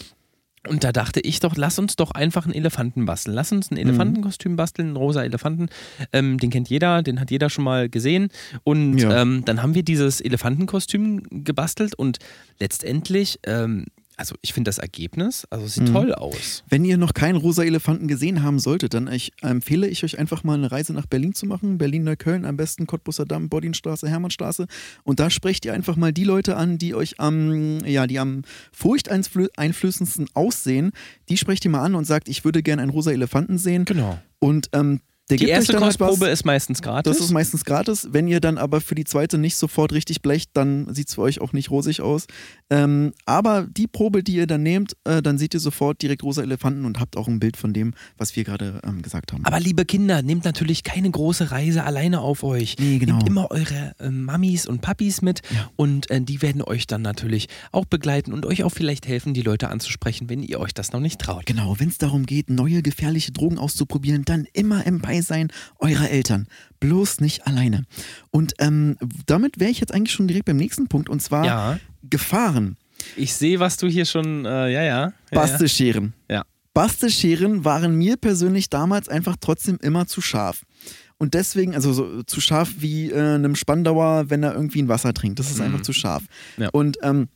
Und 0.68 0.84
da 0.84 0.92
dachte 0.92 1.18
ich 1.20 1.40
doch, 1.40 1.56
lass 1.56 1.78
uns 1.80 1.96
doch 1.96 2.12
einfach 2.12 2.44
einen 2.44 2.54
Elefanten 2.54 3.04
basteln. 3.04 3.34
Lass 3.34 3.50
uns 3.50 3.70
ein 3.70 3.74
Mhm. 3.74 3.80
Elefantenkostüm 3.80 4.54
basteln, 4.54 4.88
einen 4.88 4.96
rosa 4.96 5.24
Elefanten. 5.24 5.68
Ähm, 6.12 6.38
den 6.38 6.50
kennt 6.50 6.68
jeder, 6.68 7.02
den 7.02 7.18
hat 7.20 7.30
jeder 7.32 7.50
schon 7.50 7.64
mal 7.64 7.88
gesehen. 7.88 8.28
Und 8.62 8.98
Ja. 8.98 9.22
ähm, 9.22 9.42
dann 9.44 9.60
haben 9.60 9.74
wir 9.74 9.82
dieses 9.82 10.20
Elefantenkostüm 10.20 11.24
gebastelt 11.44 11.94
und 11.96 12.18
letztendlich, 12.60 13.40
ähm, 13.44 13.86
also 14.22 14.36
ich 14.40 14.52
finde 14.52 14.68
das 14.68 14.78
Ergebnis, 14.78 15.48
also 15.50 15.66
sieht 15.66 15.88
Mhm. 15.88 15.92
toll 15.92 16.14
aus. 16.14 16.62
Wenn 16.68 16.84
ihr 16.84 16.96
noch 16.96 17.12
keinen 17.12 17.34
rosa 17.34 17.64
Elefanten 17.64 18.06
gesehen 18.06 18.44
haben 18.44 18.60
solltet, 18.60 18.94
dann 18.94 19.12
ich, 19.12 19.32
empfehle 19.42 19.88
ich 19.88 20.04
euch 20.04 20.16
einfach 20.16 20.44
mal 20.44 20.54
eine 20.54 20.70
Reise 20.70 20.92
nach 20.92 21.06
Berlin 21.06 21.34
zu 21.34 21.44
machen. 21.44 21.76
Berlin, 21.76 22.04
Neukölln, 22.04 22.44
am 22.44 22.56
besten 22.56 22.86
Cottbusser 22.86 23.24
Damm, 23.24 23.48
Bodinstraße, 23.48 24.08
Hermannstraße. 24.08 24.68
Und 25.02 25.18
da 25.18 25.28
sprecht 25.28 25.64
ihr 25.64 25.74
einfach 25.74 25.96
mal 25.96 26.12
die 26.12 26.22
Leute 26.22 26.56
an, 26.56 26.78
die 26.78 26.94
euch 26.94 27.18
am, 27.18 27.84
ja, 27.84 28.06
die 28.06 28.20
am 28.20 28.42
furchteinflößendsten 28.72 30.28
aussehen. 30.34 30.92
Die 31.28 31.36
sprecht 31.36 31.64
ihr 31.64 31.72
mal 31.72 31.82
an 31.82 31.96
und 31.96 32.04
sagt, 32.04 32.28
ich 32.28 32.44
würde 32.44 32.62
gerne 32.62 32.82
einen 32.82 32.92
rosa 32.92 33.10
Elefanten 33.10 33.58
sehen. 33.58 33.84
Genau. 33.86 34.20
Und 34.38 34.68
ähm, 34.72 35.00
Der 35.30 35.36
Die 35.38 35.48
erste 35.48 35.74
halt. 35.74 35.84
Kostprobe 35.84 36.26
ist 36.26 36.44
meistens 36.44 36.82
gratis. 36.82 37.12
Das 37.16 37.24
ist 37.24 37.30
meistens 37.30 37.64
gratis. 37.64 38.08
Wenn 38.10 38.26
ihr 38.26 38.40
dann 38.40 38.58
aber 38.58 38.80
für 38.80 38.94
die 38.96 39.04
zweite 39.04 39.38
nicht 39.38 39.56
sofort 39.56 39.92
richtig 39.92 40.20
blecht, 40.20 40.50
dann 40.54 40.92
sieht 40.92 41.08
es 41.08 41.14
für 41.14 41.22
euch 41.22 41.40
auch 41.40 41.52
nicht 41.52 41.70
rosig 41.70 42.00
aus. 42.02 42.26
Ähm, 42.70 43.12
aber 43.24 43.66
die 43.70 43.86
Probe, 43.86 44.22
die 44.24 44.34
ihr 44.34 44.46
dann 44.46 44.62
nehmt, 44.62 44.96
äh, 45.04 45.22
dann 45.22 45.38
seht 45.38 45.54
ihr 45.54 45.60
sofort 45.60 46.02
direkt 46.02 46.22
rosa 46.24 46.42
Elefanten 46.42 46.84
und 46.84 46.98
habt 46.98 47.16
auch 47.16 47.28
ein 47.28 47.38
Bild 47.38 47.56
von 47.56 47.72
dem, 47.72 47.94
was 48.18 48.34
wir 48.34 48.42
gerade 48.44 48.80
ähm, 48.84 49.00
gesagt 49.00 49.32
haben. 49.32 49.44
Aber 49.44 49.60
liebe 49.60 49.84
Kinder, 49.84 50.22
nehmt 50.22 50.44
natürlich 50.44 50.82
keine 50.82 51.10
große 51.10 51.50
Reise 51.52 51.84
alleine 51.84 52.20
auf 52.20 52.42
euch. 52.42 52.76
Nee, 52.78 52.98
genau. 52.98 53.16
Nehmt 53.18 53.28
immer 53.28 53.50
eure 53.52 53.92
äh, 54.00 54.10
Mamis 54.10 54.66
und 54.66 54.80
Papis 54.82 55.22
mit 55.22 55.42
Ja. 55.54 55.70
und 55.76 56.10
äh, 56.10 56.20
die 56.20 56.42
werden 56.42 56.62
euch 56.62 56.86
dann 56.88 57.02
natürlich 57.02 57.48
auch 57.70 57.84
begleiten 57.84 58.32
und 58.32 58.44
euch 58.44 58.64
auch 58.64 58.70
vielleicht 58.72 59.06
helfen, 59.06 59.34
die 59.34 59.42
Leute 59.42 59.68
anzusprechen, 59.68 60.28
wenn 60.28 60.42
ihr 60.42 60.58
euch 60.58 60.74
das 60.74 60.92
noch 60.92 61.00
nicht 61.00 61.20
traut. 61.20 61.46
Genau, 61.46 61.78
wenn 61.78 61.88
es 61.88 61.98
darum 61.98 62.26
geht, 62.26 62.50
neue 62.50 62.82
gefährliche 62.82 63.30
Drogen 63.32 63.58
auszuprobieren, 63.58 64.24
dann 64.24 64.46
immer 64.52 64.84
im 64.84 65.00
Beisein 65.22 65.48
eurer 65.78 66.10
Eltern. 66.10 66.46
Bloß 66.80 67.20
nicht 67.20 67.46
alleine. 67.46 67.84
Und 68.30 68.54
ähm, 68.58 68.96
damit 69.26 69.60
wäre 69.60 69.70
ich 69.70 69.80
jetzt 69.80 69.94
eigentlich 69.94 70.12
schon 70.12 70.26
direkt 70.28 70.46
beim 70.46 70.56
nächsten 70.56 70.88
Punkt 70.88 71.08
und 71.08 71.22
zwar 71.22 71.44
Ja, 71.44 71.78
Gefahren. 72.10 72.76
ich 73.16 73.34
sehe, 73.34 73.60
was 73.60 73.76
du 73.76 73.86
hier 73.88 74.04
schon, 74.04 74.44
äh, 74.44 74.48
ja, 74.48 74.68
ja. 74.68 74.82
ja, 74.82 75.04
ja. 75.06 75.12
Bastelscheren. 75.30 76.12
Ja. 76.28 76.42
Bastelscheren 76.74 77.64
waren 77.64 77.94
mir 77.96 78.16
persönlich 78.16 78.68
damals 78.70 79.08
einfach 79.08 79.36
trotzdem 79.40 79.78
immer 79.82 80.06
zu 80.06 80.20
scharf. 80.20 80.62
Und 81.18 81.34
deswegen, 81.34 81.74
also 81.76 81.92
so, 81.92 82.22
zu 82.24 82.40
scharf 82.40 82.70
wie 82.78 83.10
äh, 83.10 83.34
einem 83.34 83.54
Spandauer, 83.54 84.28
wenn 84.30 84.42
er 84.42 84.54
irgendwie 84.54 84.82
ein 84.82 84.88
Wasser 84.88 85.14
trinkt. 85.14 85.38
Das 85.38 85.50
ist 85.50 85.58
Mhm. 85.58 85.66
einfach 85.66 85.82
zu 85.82 85.92
scharf. 85.92 86.24
Ja. 86.56 86.68
Und 86.72 86.98
ähm, 87.02 87.28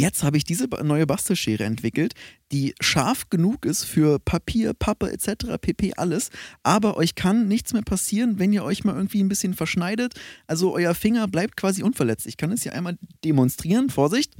jetzt 0.00 0.22
habe 0.22 0.36
ich 0.36 0.44
diese 0.44 0.68
neue 0.82 1.06
Bastelschere 1.06 1.64
entwickelt, 1.64 2.14
die 2.52 2.74
scharf 2.80 3.30
genug 3.30 3.64
ist 3.64 3.84
für 3.84 4.18
Papier, 4.18 4.74
Pappe 4.74 5.12
etc., 5.12 5.58
pp. 5.60 5.92
alles. 5.96 6.30
Aber 6.62 6.96
euch 6.96 7.14
kann 7.14 7.46
nichts 7.46 7.72
mehr 7.72 7.82
passieren, 7.82 8.38
wenn 8.38 8.52
ihr 8.52 8.64
euch 8.64 8.84
mal 8.84 8.96
irgendwie 8.96 9.22
ein 9.22 9.28
bisschen 9.28 9.54
verschneidet. 9.54 10.14
Also 10.46 10.74
euer 10.74 10.94
Finger 10.94 11.28
bleibt 11.28 11.56
quasi 11.56 11.82
unverletzt. 11.82 12.26
Ich 12.26 12.36
kann 12.36 12.50
es 12.50 12.62
hier 12.62 12.74
einmal 12.74 12.98
demonstrieren. 13.24 13.90
Vorsicht. 13.90 14.34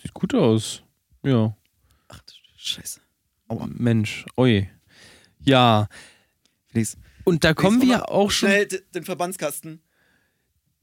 Sieht 0.00 0.14
gut 0.14 0.34
aus. 0.34 0.82
Ja. 1.22 1.56
Ach, 2.08 2.20
Scheiße. 2.56 3.00
Aua. 3.48 3.66
Mensch, 3.70 4.24
oi. 4.36 4.68
Ja, 5.40 5.88
Felix. 6.66 6.96
und 7.24 7.44
da 7.44 7.52
kommen 7.52 7.82
wir 7.82 8.08
auch 8.10 8.30
schon. 8.30 8.48
Schnell 8.48 8.66
den 8.66 9.04
Verbandskasten. 9.04 9.80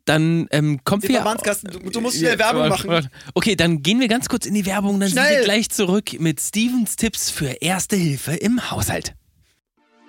Dann 0.06 0.48
ähm, 0.52 0.80
kommen 0.84 1.02
Den 1.02 1.10
wir. 1.10 1.18
Verbandskasten, 1.18 1.72
du, 1.72 1.90
du 1.90 2.02
musst 2.02 2.18
schnell 2.18 2.40
Werbung 2.40 2.70
machen. 2.70 3.10
Okay, 3.34 3.56
dann 3.56 3.84
gehen 3.84 4.00
wir 4.00 4.08
ganz 4.08 4.30
kurz 4.30 4.46
in 4.46 4.54
die 4.54 4.66
Werbung, 4.66 5.00
dann 5.00 5.10
sind 5.10 5.20
Schnell! 5.20 5.40
wir 5.40 5.44
gleich 5.44 5.70
zurück 5.70 6.20
mit 6.20 6.40
Stevens 6.40 6.96
Tipps 6.96 7.30
für 7.30 7.58
Erste 7.62 7.96
Hilfe 7.96 8.34
im 8.34 8.72
Haushalt. 8.72 9.14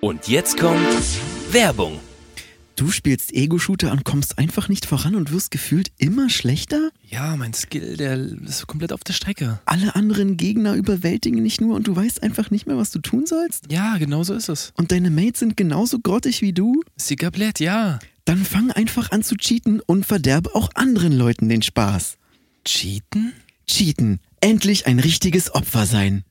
Und 0.01 0.27
jetzt 0.27 0.59
kommt 0.59 0.81
Werbung. 1.51 1.99
Du 2.75 2.89
spielst 2.89 3.31
Ego-Shooter 3.31 3.91
und 3.91 4.03
kommst 4.03 4.39
einfach 4.39 4.67
nicht 4.67 4.87
voran 4.87 5.13
und 5.13 5.31
wirst 5.31 5.51
gefühlt 5.51 5.91
immer 5.99 6.29
schlechter? 6.31 6.89
Ja, 7.07 7.35
mein 7.35 7.53
Skill, 7.53 7.97
der 7.97 8.17
ist 8.17 8.65
komplett 8.65 8.91
auf 8.91 9.03
der 9.03 9.13
Strecke. 9.13 9.59
Alle 9.65 9.95
anderen 9.95 10.37
Gegner 10.37 10.73
überwältigen 10.73 11.43
dich 11.43 11.61
nur 11.61 11.75
und 11.75 11.85
du 11.87 11.95
weißt 11.95 12.23
einfach 12.23 12.49
nicht 12.49 12.65
mehr, 12.65 12.75
was 12.75 12.89
du 12.89 12.97
tun 12.99 13.27
sollst? 13.27 13.71
Ja, 13.71 13.97
genau 13.97 14.23
so 14.23 14.33
ist 14.33 14.49
es. 14.49 14.73
Und 14.75 14.91
deine 14.91 15.11
Mates 15.11 15.39
sind 15.39 15.55
genauso 15.55 15.99
grottig 15.99 16.41
wie 16.41 16.51
du? 16.51 16.81
Siegerblät, 16.95 17.59
ja. 17.59 17.99
Dann 18.25 18.45
fang 18.45 18.71
einfach 18.71 19.11
an 19.11 19.21
zu 19.23 19.35
cheaten 19.35 19.81
und 19.81 20.05
verderbe 20.05 20.55
auch 20.55 20.69
anderen 20.75 21.11
Leuten 21.11 21.49
den 21.49 21.61
Spaß. 21.61 22.17
Cheaten? 22.63 23.33
Cheaten. 23.67 24.19
Endlich 24.39 24.87
ein 24.87 24.99
richtiges 24.99 25.53
Opfer 25.53 25.85
sein. 25.85 26.23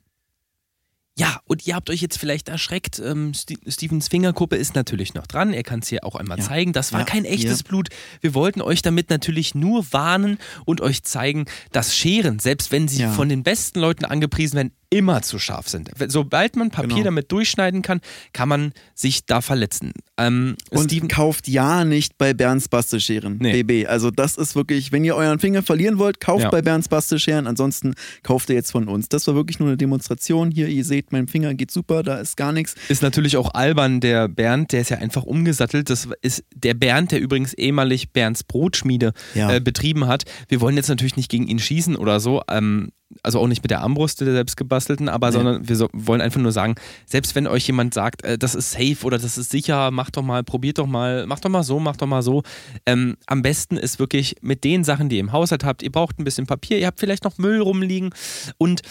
Ja, 1.18 1.40
und 1.44 1.66
ihr 1.66 1.74
habt 1.74 1.90
euch 1.90 2.00
jetzt 2.00 2.16
vielleicht 2.18 2.48
erschreckt. 2.48 2.98
Ähm, 2.98 3.34
Ste 3.34 3.56
Stevens 3.66 4.08
Fingerkuppe 4.08 4.56
ist 4.56 4.74
natürlich 4.74 5.12
noch 5.12 5.26
dran. 5.26 5.52
Er 5.52 5.62
kann 5.62 5.80
es 5.80 5.88
hier 5.88 6.04
auch 6.06 6.14
einmal 6.14 6.38
Ja. 6.38 6.44
zeigen. 6.44 6.72
Das 6.72 6.92
war 6.94 7.00
Ja, 7.00 7.04
kein 7.06 7.26
echtes 7.26 7.58
hier. 7.58 7.64
Blut. 7.68 7.90
Wir 8.22 8.32
wollten 8.32 8.62
euch 8.62 8.80
damit 8.80 9.10
natürlich 9.10 9.54
nur 9.54 9.84
warnen 9.92 10.38
und 10.64 10.80
euch 10.80 11.02
zeigen, 11.02 11.44
dass 11.70 11.94
Scheren, 11.94 12.38
selbst 12.38 12.72
wenn 12.72 12.88
sie 12.88 13.02
Ja. 13.02 13.12
von 13.12 13.28
den 13.28 13.42
besten 13.42 13.78
Leuten 13.80 14.06
angepriesen 14.06 14.56
werden, 14.56 14.72
immer 14.92 15.22
zu 15.22 15.38
scharf 15.38 15.68
sind. 15.68 15.90
Sobald 16.08 16.54
man 16.56 16.70
Papier 16.70 16.88
Genau. 16.88 17.04
damit 17.04 17.32
durchschneiden 17.32 17.80
kann, 17.82 18.00
kann 18.32 18.48
man 18.48 18.72
sich 18.94 19.24
da 19.26 19.40
verletzen. 19.40 19.92
Ähm, 20.18 20.56
Und 20.70 20.84
Steven, 20.90 21.08
kauft 21.08 21.48
ja 21.48 21.84
nicht 21.84 22.18
bei 22.18 22.34
Bernds 22.34 22.68
Bastelscheren. 22.68 23.38
Nee. 23.40 23.62
BB. 23.62 23.88
Also 23.88 24.10
das 24.10 24.36
ist 24.36 24.54
wirklich, 24.54 24.92
wenn 24.92 25.02
ihr 25.04 25.16
euren 25.16 25.38
Finger 25.38 25.62
verlieren 25.62 25.98
wollt, 25.98 26.20
kauft 26.20 26.44
Ja. 26.44 26.50
bei 26.50 26.60
Bernds 26.62 26.88
Bastelscheren. 26.88 27.46
Ansonsten 27.46 27.94
kauft 28.22 28.50
ihr 28.50 28.54
jetzt 28.56 28.70
von 28.70 28.86
uns. 28.88 29.08
Das 29.08 29.26
war 29.26 29.34
wirklich 29.34 29.58
nur 29.58 29.68
eine 29.68 29.76
Demonstration. 29.78 30.50
Hier, 30.50 30.68
ihr 30.68 30.84
seht, 30.84 31.10
mein 31.10 31.26
Finger 31.26 31.54
geht 31.54 31.70
super, 31.70 32.02
da 32.02 32.18
ist 32.18 32.36
gar 32.36 32.52
nichts. 32.52 32.74
ist 32.88 33.02
natürlich 33.02 33.36
auch 33.38 33.54
albern, 33.54 34.00
der 34.00 34.28
Bernd, 34.28 34.72
der 34.72 34.82
ist 34.82 34.90
ja 34.90 34.98
einfach 34.98 35.22
umgesattelt. 35.24 35.88
Das 35.88 36.06
ist 36.20 36.44
der 36.54 36.74
Bernd, 36.74 37.12
der 37.12 37.20
übrigens 37.20 37.54
ehemalig 37.54 38.12
Bernds 38.12 38.44
Brotschmiede 38.44 39.12
Ja. 39.34 39.50
äh, 39.54 39.60
betrieben 39.60 40.06
hat. 40.06 40.24
Wir 40.48 40.60
wollen 40.60 40.76
jetzt 40.76 40.88
natürlich 40.88 41.16
nicht 41.16 41.30
gegen 41.30 41.46
ihn 41.48 41.58
schießen 41.58 41.96
oder 41.96 42.20
so. 42.20 42.42
Ähm, 42.48 42.90
also 43.22 43.40
auch 43.40 43.46
nicht 43.46 43.62
mit 43.62 43.70
der 43.70 43.82
Armbrust 43.82 44.20
der 44.22 44.32
selbst 44.32 44.56
gebastelten, 44.82 45.08
aber 45.08 45.28
Nee. 45.28 45.32
sondern 45.32 45.68
wir 45.68 45.76
so, 45.76 45.88
wollen 45.92 46.20
einfach 46.20 46.40
nur 46.40 46.52
sagen, 46.52 46.74
selbst 47.06 47.34
wenn 47.34 47.46
euch 47.46 47.66
jemand 47.66 47.94
sagt, 47.94 48.24
äh, 48.24 48.38
das 48.38 48.54
ist 48.54 48.72
safe 48.72 48.98
oder 49.04 49.18
das 49.18 49.38
ist 49.38 49.50
sicher, 49.50 49.90
macht 49.90 50.16
doch 50.16 50.22
mal, 50.22 50.42
probiert 50.42 50.78
doch 50.78 50.86
mal, 50.86 51.26
macht 51.26 51.44
doch 51.44 51.50
mal 51.50 51.62
so, 51.62 51.78
macht 51.78 52.02
doch 52.02 52.06
mal 52.06 52.22
so. 52.22 52.42
Ähm, 52.86 53.16
am 53.26 53.42
besten 53.42 53.76
ist 53.76 53.98
wirklich 53.98 54.36
mit 54.42 54.64
den 54.64 54.84
Sachen, 54.84 55.08
die 55.08 55.16
ihr 55.16 55.20
im 55.20 55.32
Haushalt 55.32 55.64
habt, 55.64 55.82
ihr 55.82 55.92
braucht 55.92 56.18
ein 56.18 56.24
bisschen 56.24 56.46
Papier, 56.46 56.78
ihr 56.78 56.86
habt 56.86 57.00
vielleicht 57.00 57.24
noch 57.24 57.38
Müll 57.38 57.60
rumliegen 57.60 58.10
und 58.58 58.82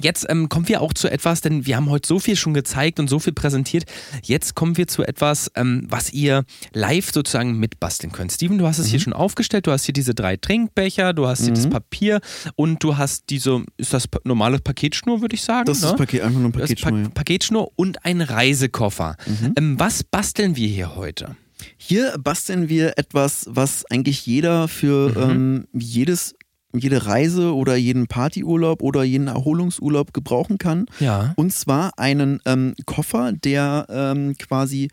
Jetzt 0.00 0.26
ähm, 0.28 0.48
kommen 0.48 0.68
wir 0.68 0.80
auch 0.80 0.92
zu 0.92 1.10
etwas, 1.10 1.40
denn 1.40 1.66
wir 1.66 1.76
haben 1.76 1.90
heute 1.90 2.06
so 2.06 2.18
viel 2.18 2.36
schon 2.36 2.54
gezeigt 2.54 3.00
und 3.00 3.08
so 3.08 3.18
viel 3.18 3.32
präsentiert. 3.32 3.84
Jetzt 4.22 4.54
kommen 4.54 4.76
wir 4.76 4.86
zu 4.86 5.02
etwas, 5.02 5.50
ähm, 5.54 5.86
was 5.88 6.12
ihr 6.12 6.44
live 6.72 7.10
sozusagen 7.12 7.58
mitbasteln 7.58 8.12
könnt. 8.12 8.32
Steven, 8.32 8.58
du 8.58 8.66
hast 8.66 8.78
es 8.78 8.86
hier 8.86 9.00
schon 9.00 9.12
aufgestellt. 9.12 9.66
Du 9.66 9.72
hast 9.72 9.84
hier 9.84 9.92
diese 9.92 10.14
drei 10.14 10.36
Trinkbecher, 10.36 11.12
du 11.12 11.26
hast 11.26 11.44
hier 11.44 11.54
das 11.54 11.68
Papier 11.68 12.20
und 12.54 12.82
du 12.84 12.96
hast 12.96 13.24
diese, 13.30 13.64
ist 13.76 13.92
das 13.92 14.04
normale 14.24 14.58
Paketschnur, 14.58 15.20
würde 15.20 15.34
ich 15.34 15.42
sagen? 15.42 15.66
Das 15.66 15.78
ist 15.78 15.84
ne? 15.84 15.90
das 15.90 15.98
Paket, 15.98 16.22
einfach 16.22 16.40
nur 16.40 16.50
ein 16.50 16.52
Das 16.52 16.74
Paket. 16.74 17.04
pa 17.04 17.10
Paketschnur 17.14 17.72
und 17.76 18.04
ein 18.04 18.20
Reisekoffer. 18.20 19.16
Ähm, 19.56 19.78
was 19.78 20.04
basteln 20.04 20.56
wir 20.56 20.68
hier 20.68 20.96
heute? 20.96 21.36
Hier 21.76 22.16
basteln 22.22 22.68
wir 22.68 22.98
etwas, 22.98 23.46
was 23.48 23.84
eigentlich 23.86 24.26
jeder 24.26 24.68
für 24.68 25.16
ähm, 25.16 25.66
jedes, 25.72 26.34
jede 26.78 27.06
Reise 27.06 27.54
oder 27.54 27.76
jeden 27.76 28.06
Partyurlaub 28.06 28.82
oder 28.82 29.02
jeden 29.04 29.28
Erholungsurlaub 29.28 30.12
gebrauchen 30.12 30.58
kann. 30.58 30.86
Ja. 31.00 31.32
Und 31.36 31.52
zwar 31.52 31.98
einen 31.98 32.40
ähm, 32.44 32.74
Koffer, 32.86 33.32
der 33.32 33.86
ähm, 33.88 34.36
quasi, 34.38 34.88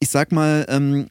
ich 0.00 0.08
sag 0.08 0.32
mal, 0.32 0.66
ähm, 0.68 1.08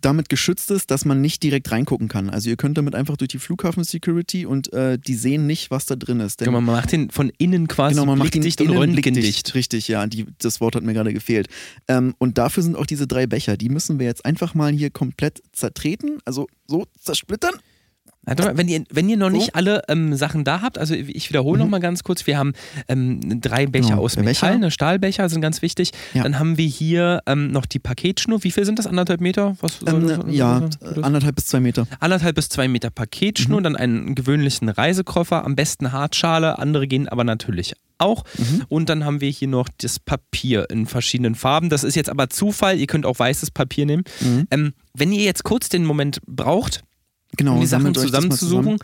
damit 0.00 0.28
geschützt 0.28 0.70
ist, 0.72 0.90
dass 0.90 1.04
man 1.04 1.20
nicht 1.20 1.42
direkt 1.42 1.70
reingucken 1.70 2.08
kann. 2.08 2.28
Also 2.28 2.50
ihr 2.50 2.56
könnt 2.56 2.76
damit 2.76 2.94
einfach 2.96 3.16
durch 3.16 3.28
die 3.28 3.38
Flughafen-Security 3.38 4.44
und 4.44 4.72
äh, 4.72 4.98
die 4.98 5.14
sehen 5.14 5.46
nicht, 5.46 5.70
was 5.70 5.86
da 5.86 5.94
drin 5.94 6.18
ist. 6.18 6.40
Denn 6.40 6.46
Genau, 6.46 6.60
man 6.60 6.74
macht 6.74 6.90
den 6.90 7.10
von 7.10 7.30
innen 7.38 7.68
quasi 7.68 7.94
Genau, 7.94 8.06
man 8.06 8.18
macht 8.18 8.34
ihn 8.34 8.42
blickdicht 8.42 8.60
und 8.68 8.76
röntgendicht. 8.76 9.54
Richtig, 9.54 9.86
ja, 9.86 10.06
die, 10.06 10.26
das 10.38 10.60
Wort 10.60 10.74
hat 10.74 10.82
mir 10.82 10.92
gerade 10.92 11.12
gefehlt. 11.12 11.48
Ähm, 11.86 12.14
und 12.18 12.36
dafür 12.36 12.64
sind 12.64 12.76
auch 12.76 12.86
diese 12.86 13.06
drei 13.06 13.28
Becher. 13.28 13.56
Die 13.56 13.68
müssen 13.68 14.00
wir 14.00 14.06
jetzt 14.06 14.24
einfach 14.24 14.54
mal 14.54 14.72
hier 14.72 14.90
komplett 14.90 15.40
zertreten, 15.52 16.18
also 16.24 16.48
so 16.66 16.86
zersplittern. 16.98 17.54
Wenn 18.26 18.66
ihr, 18.68 18.82
wenn 18.90 19.08
ihr 19.08 19.16
noch 19.16 19.30
nicht 19.30 19.54
alle 19.54 19.82
ähm, 19.88 20.14
Sachen 20.16 20.42
da 20.44 20.60
habt, 20.60 20.78
also 20.78 20.94
ich 20.94 21.28
wiederhole 21.30 21.58
noch 21.60 21.68
mal 21.68 21.78
ganz 21.78 22.02
kurz, 22.02 22.26
wir 22.26 22.36
haben 22.36 22.52
ähm, 22.88 23.40
drei 23.40 23.66
Becher 23.66 23.90
Genau, 23.90 24.02
aus 24.02 24.16
Metall, 24.16 24.50
Becher. 24.52 24.58
ne, 24.58 24.70
Stahlbecher 24.70 25.28
sind 25.28 25.40
ganz 25.40 25.62
wichtig. 25.62 25.92
Ja. 26.12 26.24
Dann 26.24 26.38
haben 26.38 26.58
wir 26.58 26.66
hier 26.66 27.20
ähm, 27.26 27.52
noch 27.52 27.66
die 27.66 27.78
Paketschnur. 27.78 28.42
Wie 28.42 28.50
viel 28.50 28.64
sind 28.64 28.78
das? 28.80 28.86
Anderthalb 28.86 29.20
Meter? 29.20 29.56
Was 29.60 29.78
Ähm, 29.86 30.08
das- 30.08 30.18
was 30.18 30.34
ja, 30.34 30.60
das? 30.60 31.04
anderthalb 31.04 31.36
bis 31.36 31.46
zwei 31.46 31.60
Meter. 31.60 31.86
Anderthalb 32.00 32.34
bis 32.34 32.48
zwei 32.48 32.66
Meter 32.68 32.88
Mhm. 32.88 32.94
Paketschnur, 32.94 33.62
dann 33.62 33.76
einen 33.76 34.14
gewöhnlichen 34.16 34.68
Reisekoffer, 34.68 35.44
am 35.44 35.54
besten 35.54 35.92
Hartschale, 35.92 36.58
andere 36.58 36.86
gehen 36.88 37.08
aber 37.08 37.22
natürlich 37.24 37.74
auch. 37.98 38.24
Mhm. 38.36 38.62
Und 38.68 38.88
dann 38.88 39.04
haben 39.04 39.20
wir 39.20 39.30
hier 39.30 39.48
noch 39.48 39.68
das 39.78 39.98
Papier 40.00 40.68
in 40.70 40.86
verschiedenen 40.86 41.34
Farben. 41.34 41.68
Das 41.70 41.84
ist 41.84 41.94
jetzt 41.94 42.10
aber 42.10 42.28
Zufall, 42.28 42.78
ihr 42.78 42.86
könnt 42.86 43.06
auch 43.06 43.18
weißes 43.18 43.52
Papier 43.52 43.86
nehmen. 43.86 44.02
Mhm. 44.20 44.46
Ähm, 44.50 44.72
wenn 44.94 45.12
ihr 45.12 45.22
jetzt 45.24 45.44
kurz 45.44 45.68
den 45.68 45.84
Moment 45.84 46.20
braucht, 46.26 46.82
Genau, 47.36 47.54
um 47.54 47.60
die 47.60 47.66
Sachen 47.66 47.94
zusammenzusuchen. 47.94 48.78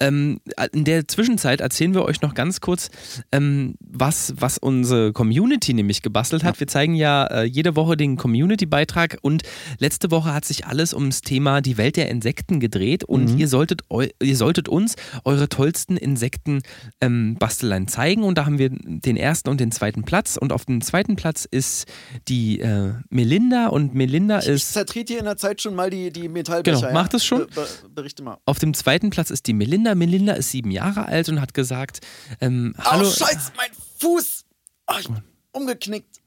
Ähm, 0.00 0.40
in 0.72 0.84
der 0.84 1.06
Zwischenzeit 1.06 1.60
erzählen 1.60 1.94
wir 1.94 2.04
euch 2.04 2.22
noch 2.22 2.34
ganz 2.34 2.60
kurz, 2.60 2.90
ähm, 3.32 3.74
was, 3.80 4.34
was 4.36 4.58
unsere 4.58 5.12
Community 5.12 5.74
nämlich 5.74 6.02
gebastelt 6.02 6.42
hat. 6.42 6.58
Wir 6.58 6.66
zeigen 6.66 6.94
ja 6.94 7.26
äh, 7.26 7.44
jede 7.44 7.76
Woche 7.76 7.96
den 7.96 8.16
Community-Beitrag 8.16 9.18
und 9.22 9.42
letzte 9.78 10.10
Woche 10.10 10.32
hat 10.32 10.44
sich 10.44 10.66
alles 10.66 10.94
ums 10.94 11.20
Thema 11.20 11.60
die 11.60 11.76
Welt 11.76 11.96
der 11.96 12.08
Insekten 12.08 12.60
gedreht 12.60 13.04
und 13.04 13.32
Mhm. 13.32 13.38
ihr, 13.38 13.48
solltet 13.48 13.82
ihr 14.22 14.36
solltet 14.36 14.68
uns 14.68 14.94
eure 15.24 15.48
tollsten 15.48 15.96
Insekten-Basteleien 15.96 17.88
zeigen 17.88 18.22
und 18.22 18.38
da 18.38 18.46
haben 18.46 18.58
wir 18.58 18.70
den 18.70 19.16
ersten 19.16 19.48
und 19.50 19.60
den 19.60 19.72
zweiten 19.72 20.04
Platz 20.04 20.36
und 20.36 20.52
auf 20.52 20.64
dem 20.64 20.80
zweiten 20.80 21.16
Platz 21.16 21.46
ist 21.50 21.86
die 22.28 22.60
äh, 22.60 22.94
Melinda 23.10 23.68
und 23.68 23.94
Melinda 23.94 24.38
Ich, 24.40 24.46
ich 24.46 24.54
ist 24.54 24.72
zertrete 24.72 25.12
hier 25.12 25.20
in 25.20 25.26
der 25.26 25.36
Zeit 25.36 25.60
schon 25.60 25.74
mal 25.74 25.90
die, 25.90 26.10
die 26.10 26.28
Metallbecher. 26.28 26.80
Genau, 26.80 26.92
mach 26.92 27.08
das 27.08 27.24
schon. 27.24 27.46
Be 27.54 27.66
berichte 27.94 28.22
mal. 28.22 28.38
Auf 28.46 28.58
dem 28.58 28.74
zweiten 28.74 29.10
Platz 29.10 29.30
ist 29.30 29.46
die 29.46 29.52
Melinda. 29.52 29.89
Melinda 29.94 30.34
ist 30.34 30.50
sieben 30.50 30.70
Jahre 30.70 31.06
alt 31.06 31.28
und 31.28 31.40
hat 31.40 31.54
gesagt, 31.54 32.00
ähm, 32.40 32.74
hallo. 32.78 33.06
Oh, 33.06 33.10
scheiße, 33.10 33.52
mein 33.56 33.70
Fuß! 33.98 34.44
Oh, 34.86 34.94
ich 34.98 35.06
bin 35.06 35.22
umgeknickt. 35.52 36.20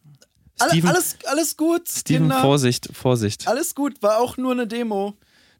Steven, 0.61 0.89
alles, 0.89 1.17
alles 1.25 1.57
gut, 1.57 1.89
Steven, 1.89 2.23
Kinder. 2.23 2.41
Vorsicht, 2.41 2.89
Vorsicht. 2.93 3.47
Alles 3.47 3.75
gut, 3.75 4.01
war 4.01 4.19
auch 4.19 4.37
nur 4.37 4.51
eine 4.51 4.67
Demo. 4.67 5.15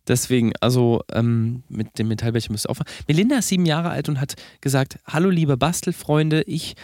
Deswegen, 0.08 0.52
also 0.60 1.02
ähm, 1.12 1.64
mit 1.70 1.98
dem 1.98 2.10
Metallbecher 2.10 2.52
müsst 2.52 2.66
ihr 2.66 2.70
aufhören. 2.70 2.88
Melinda 3.08 3.38
ist 3.38 3.48
sieben 3.48 3.66
Jahre 3.66 3.90
alt 3.90 4.10
und 4.10 4.20
hat 4.20 4.36
gesagt: 4.60 5.00
Hallo, 5.08 5.30
liebe 5.30 5.56
Bastelfreunde, 5.56 6.44
ich 6.44 6.76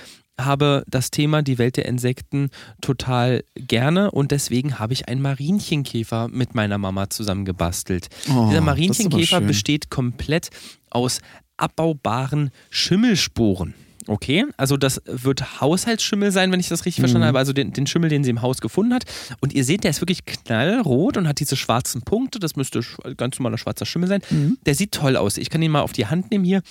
habe 0.45 0.84
das 0.88 1.12
Thema 1.12 1.41
die 1.41 1.58
Welt 1.58 1.78
der 1.78 1.86
Insekten 1.86 2.49
total 2.82 3.43
gerne 3.56 4.12
und 4.12 4.32
deswegen 4.32 4.80
habe 4.80 4.93
ich 4.93 5.08
einen 5.08 5.21
Marienchenkäfer 5.21 6.28
mit 6.28 6.56
meiner 6.56 6.78
Mama 6.78 7.10
zusammen 7.10 7.45
gebastelt. 7.45 8.08
Oh, 8.34 8.47
Dieser 8.49 8.62
Marienchenkäfer 8.62 9.41
besteht 9.41 9.89
komplett 9.89 10.49
aus 10.89 11.19
abbaubaren 11.58 12.52
Schimmelsporen. 12.69 13.73
Okay, 14.08 14.45
also 14.58 14.75
das 14.75 15.02
wird 15.06 15.62
Haushaltsschimmel 15.62 16.32
sein, 16.32 16.52
wenn 16.52 16.60
ich 16.60 16.67
das 16.69 16.86
richtig 16.86 16.97
Mhm. 16.99 17.02
verstanden 17.04 17.28
habe. 17.28 17.38
Also 17.38 17.54
den, 17.54 17.73
den 17.73 17.86
Schimmel, 17.86 18.10
den 18.10 18.23
sie 18.23 18.32
im 18.32 18.41
Haus 18.41 18.60
gefunden 18.60 18.93
hat. 18.93 19.04
Und 19.39 19.54
ihr 19.54 19.63
seht, 19.63 19.84
der 19.84 19.91
ist 19.91 20.02
wirklich 20.02 20.25
knallrot 20.25 21.17
und 21.17 21.28
hat 21.28 21.39
diese 21.39 21.56
schwarzen 21.56 22.02
Punkte. 22.02 22.39
Das 22.39 22.56
müsste 22.56 22.82
ganz 23.17 23.38
normaler 23.38 23.60
schwarzer 23.60 23.86
Schimmel 23.86 24.10
sein. 24.10 24.21
Mhm. 24.32 24.58
Der 24.65 24.73
sieht 24.73 24.93
toll 24.93 25.15
aus. 25.15 25.38
Ich 25.38 25.52
kann 25.52 25.62
ihn 25.62 25.69
mal 25.71 25.82
auf 25.82 25.91
die 25.91 26.08
Hand 26.08 26.32
nehmen 26.32 26.43
hier. 26.43 26.63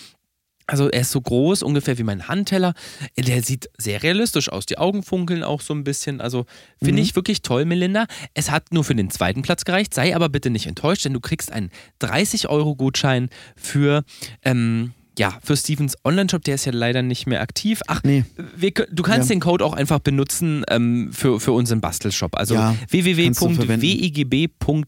Also 0.71 0.89
er 0.91 1.01
ist 1.01 1.11
so 1.13 1.21
groß, 1.21 1.63
ungefähr 1.63 1.97
wie 1.99 2.03
mein 2.03 2.29
Handteller. 2.29 2.75
Der 3.17 3.43
sieht 3.43 3.71
sehr 3.79 4.03
realistisch 4.03 4.51
aus. 4.53 4.67
Die 4.67 4.77
Augen 4.79 5.03
funkeln 5.03 5.43
auch 5.43 5.63
so 5.63 5.73
ein 5.75 5.83
bisschen. 5.83 6.21
Also 6.21 6.45
finde 6.79 7.01
Mhm. 7.01 7.09
ich 7.09 7.17
wirklich 7.17 7.41
toll, 7.43 7.65
Melinda. 7.65 8.07
Es 8.35 8.51
hat 8.51 8.71
nur 8.73 8.85
für 8.85 8.95
den 8.95 9.11
zweiten 9.11 9.41
Platz 9.43 9.65
gereicht. 9.65 9.95
Sei 9.95 10.15
aber 10.15 10.29
bitte 10.29 10.51
nicht 10.51 10.67
enttäuscht, 10.67 11.05
denn 11.07 11.15
du 11.15 11.21
kriegst 11.21 11.51
einen 11.51 11.71
30-Euro-Gutschein 12.01 13.31
für, 13.57 14.05
ähm, 14.45 14.93
ja, 15.19 15.37
für 15.43 15.57
Stevens 15.57 15.97
Online-Shop. 16.05 16.45
Der 16.45 16.55
ist 16.57 16.65
ja 16.67 16.73
leider 16.73 17.03
nicht 17.03 17.27
mehr 17.27 17.41
aktiv. 17.41 17.81
Ach, 17.89 18.03
Nee. 18.05 18.25
wir, 18.57 18.71
du 18.71 19.03
kannst 19.03 19.31
Ja. 19.31 19.35
den 19.35 19.41
Code 19.41 19.65
auch 19.65 19.73
einfach 19.73 19.99
benutzen 19.99 20.65
ähm, 20.69 21.11
für, 21.13 21.41
für 21.41 21.53
unseren 21.53 21.81
Bastelshop. 21.81 22.37
Also 22.37 22.55
Ja, 22.55 22.77
www.wigb.com 22.91 24.85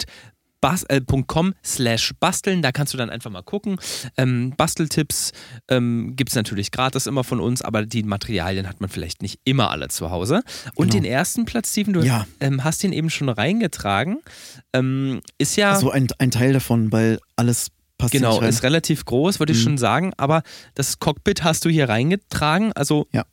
slash 1.65 2.13
basteln. 2.21 2.63
Da 2.63 2.73
kannst 2.73 2.93
du 2.95 2.99
dann 2.99 3.11
einfach 3.11 3.31
mal 3.31 3.43
gucken. 3.43 3.79
Ähm, 4.17 4.53
Basteltipps 4.57 5.33
ähm, 5.69 6.15
gibt 6.17 6.31
es 6.31 6.37
natürlich 6.37 6.71
gratis 6.71 7.07
immer 7.07 7.25
von 7.25 7.41
uns, 7.41 7.63
aber 7.63 7.87
die 7.87 8.03
Materialien 8.03 8.69
hat 8.69 8.81
man 8.81 8.91
vielleicht 8.91 9.23
nicht 9.23 9.41
immer 9.45 9.71
alle 9.71 9.89
zu 9.89 10.11
Hause. 10.11 10.43
Und 10.75 10.91
Genau. 10.91 11.03
den 11.03 11.05
ersten 11.11 11.45
Platz, 11.45 11.71
Steven, 11.71 11.93
du 11.95 12.01
Ja. 12.03 12.27
ähm, 12.41 12.65
hast 12.65 12.83
den 12.83 12.93
eben 12.93 13.11
schon 13.11 13.29
reingetragen. 13.29 14.19
Ähm, 14.73 15.21
ist 15.39 15.57
ja. 15.57 15.73
Also 15.73 15.91
ein, 15.91 16.09
ein 16.19 16.31
Teil 16.31 16.53
davon, 16.53 16.93
weil 16.93 17.19
alles 17.37 17.69
passt 18.01 18.13
Genau, 18.13 18.41
ist 18.41 18.63
relativ 18.63 19.05
groß, 19.05 19.39
würde 19.39 19.53
ich 19.53 19.59
Mhm. 19.61 19.63
schon 19.63 19.79
sagen, 19.79 20.13
aber 20.17 20.43
das 20.75 20.99
Cockpit 20.99 21.45
hast 21.45 21.65
du 21.65 21.69
hier 21.69 21.89
reingetragen. 21.89 22.73
Also, 22.73 23.07
Ja. 23.13 23.25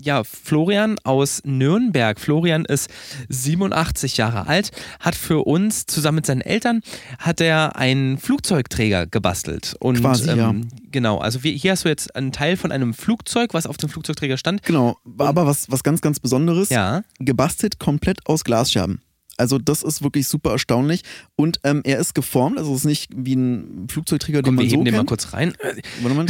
ja, 0.00 0.22
Florian 0.24 0.96
aus 1.04 1.40
Nürnberg. 1.44 2.18
Florian 2.20 2.64
ist 2.64 2.90
87 3.28 4.16
Jahre 4.16 4.46
alt, 4.46 4.70
hat 5.00 5.14
für 5.14 5.46
uns 5.46 5.86
zusammen 5.86 6.16
mit 6.16 6.26
seinen 6.26 6.40
Eltern 6.40 6.80
hat 7.18 7.40
er 7.40 7.76
einen 7.76 8.18
Flugzeugträger 8.18 9.06
gebastelt. 9.06 9.74
Und, 9.80 10.00
Quasi, 10.00 10.28
ja. 10.30 10.54
Genau, 10.90 11.18
also 11.18 11.42
wir, 11.42 11.52
hier 11.52 11.72
hast 11.72 11.84
du 11.84 11.88
jetzt 11.88 12.14
einen 12.16 12.32
Teil 12.32 12.56
von 12.56 12.72
einem 12.72 12.94
Flugzeug, 12.94 13.52
was 13.54 13.66
auf 13.66 13.76
dem 13.76 13.88
Flugzeugträger 13.90 14.36
stand. 14.38 14.62
Genau, 14.62 14.96
aber 15.18 15.46
was, 15.46 15.70
was 15.70 15.82
ganz, 15.82 16.00
ganz 16.00 16.20
Besonderes, 16.20 16.70
Ja, 16.70 17.02
gebastelt 17.18 17.78
komplett 17.78 18.26
aus 18.26 18.44
Glasscherben. 18.44 19.00
Also 19.38 19.58
das 19.58 19.82
ist 19.82 20.02
wirklich 20.02 20.28
super 20.28 20.52
erstaunlich. 20.52 21.02
Und 21.36 21.60
ähm, 21.64 21.82
er 21.84 21.98
ist 21.98 22.14
geformt, 22.14 22.58
also 22.58 22.72
es 22.72 22.80
ist 22.80 22.84
nicht 22.86 23.10
wie 23.14 23.34
ein 23.34 23.86
Flugzeugträger, 23.90 24.42
komm, 24.42 24.56
den 24.56 24.58
wir 24.58 24.64
man 24.64 24.70
so 24.70 24.74
heben 24.76 24.84
den 24.84 24.94
mal 24.94 24.98
kennt. 25.00 25.08
kurz 25.08 25.32
rein. 25.32 25.54
Warte 26.02 26.14
mal. 26.16 26.26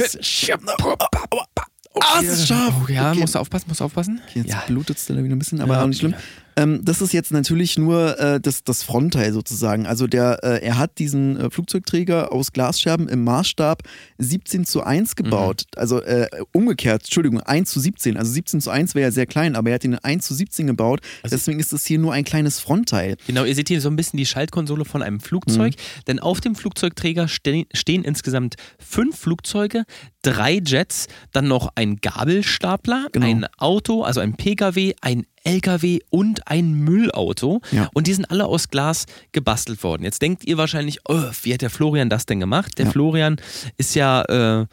Ah, 1.98 2.20
es 2.20 2.28
ist 2.28 2.46
scharf. 2.48 2.74
Oh, 2.84 2.92
ja, 2.92 3.10
Okay. 3.10 3.20
musst 3.20 3.34
du 3.34 3.38
aufpassen, 3.38 3.64
musst 3.68 3.80
du 3.80 3.84
aufpassen. 3.84 4.20
Okay, 4.28 4.40
jetzt 4.40 4.50
ja. 4.50 4.62
blutet 4.66 4.98
es 4.98 5.06
da 5.06 5.14
wieder 5.16 5.34
ein 5.34 5.38
bisschen, 5.38 5.60
aber 5.60 5.74
Ja. 5.74 5.82
auch 5.82 5.86
nicht 5.86 5.98
schlimm. 6.00 6.14
Ähm, 6.56 6.80
das 6.84 7.02
ist 7.02 7.12
jetzt 7.12 7.32
natürlich 7.32 7.78
nur 7.78 8.18
äh, 8.18 8.40
das, 8.40 8.64
das 8.64 8.82
Frontteil 8.82 9.32
sozusagen. 9.32 9.86
Also 9.86 10.06
der, 10.06 10.40
äh, 10.42 10.64
er 10.64 10.78
hat 10.78 10.98
diesen 10.98 11.38
äh, 11.38 11.50
Flugzeugträger 11.50 12.32
aus 12.32 12.52
Glasscherben 12.52 13.08
im 13.08 13.24
Maßstab 13.24 13.82
17 14.18 14.64
zu 14.64 14.82
1 14.82 15.16
gebaut. 15.16 15.64
Mhm. 15.74 15.80
Also 15.80 16.00
äh, 16.02 16.28
umgekehrt, 16.52 17.02
Entschuldigung, 17.04 17.40
1 17.40 17.70
zu 17.70 17.78
17. 17.80 18.16
Also 18.16 18.32
17 18.32 18.60
zu 18.62 18.70
1 18.70 18.94
wäre 18.94 19.04
ja 19.08 19.12
sehr 19.12 19.26
klein, 19.26 19.54
aber 19.54 19.68
er 19.70 19.74
hat 19.74 19.84
ihn 19.84 19.92
in 19.92 19.98
1 19.98 20.24
zu 20.26 20.34
17 20.34 20.66
gebaut. 20.66 21.00
Also 21.22 21.36
Deswegen 21.36 21.60
ist 21.60 21.72
das 21.72 21.84
hier 21.84 21.98
nur 21.98 22.12
ein 22.14 22.24
kleines 22.24 22.58
Frontteil. 22.60 23.16
Genau, 23.26 23.44
ihr 23.44 23.54
seht 23.54 23.68
hier 23.68 23.80
so 23.82 23.88
ein 23.90 23.96
bisschen 23.96 24.16
die 24.16 24.26
Schaltkonsole 24.26 24.84
von 24.84 25.02
einem 25.02 25.20
Flugzeug, 25.20 25.74
Mhm. 25.74 26.04
denn 26.06 26.18
auf 26.20 26.40
dem 26.40 26.54
Flugzeugträger 26.54 27.28
ste 27.28 27.66
stehen 27.74 28.02
insgesamt 28.04 28.56
fünf 28.78 29.18
Flugzeuge, 29.18 29.84
drei 30.22 30.60
Jets, 30.64 31.06
dann 31.32 31.48
noch 31.48 31.70
ein 31.74 31.96
Gabelstapler, 31.96 33.08
Genau. 33.12 33.26
ein 33.26 33.46
Auto, 33.58 34.02
also 34.02 34.20
ein 34.20 34.36
Pkw, 34.36 34.94
ein 35.00 35.26
LKW 35.46 36.00
und 36.10 36.46
ein 36.48 36.72
Müllauto. 36.74 37.60
Ja. 37.70 37.88
Und 37.94 38.06
die 38.06 38.14
sind 38.14 38.30
alle 38.30 38.46
aus 38.46 38.68
Glas 38.68 39.06
gebastelt 39.32 39.82
worden. 39.82 40.02
Jetzt 40.04 40.20
denkt 40.22 40.44
ihr 40.44 40.58
wahrscheinlich, 40.58 40.98
oh, 41.08 41.22
wie 41.42 41.54
hat 41.54 41.62
der 41.62 41.70
Florian 41.70 42.10
das 42.10 42.26
denn 42.26 42.40
gemacht? 42.40 42.78
Der 42.78 42.86
Ja. 42.86 42.90
Florian 42.92 43.36
ist 43.78 43.94
ja 43.94 44.22
äh, 44.22 44.66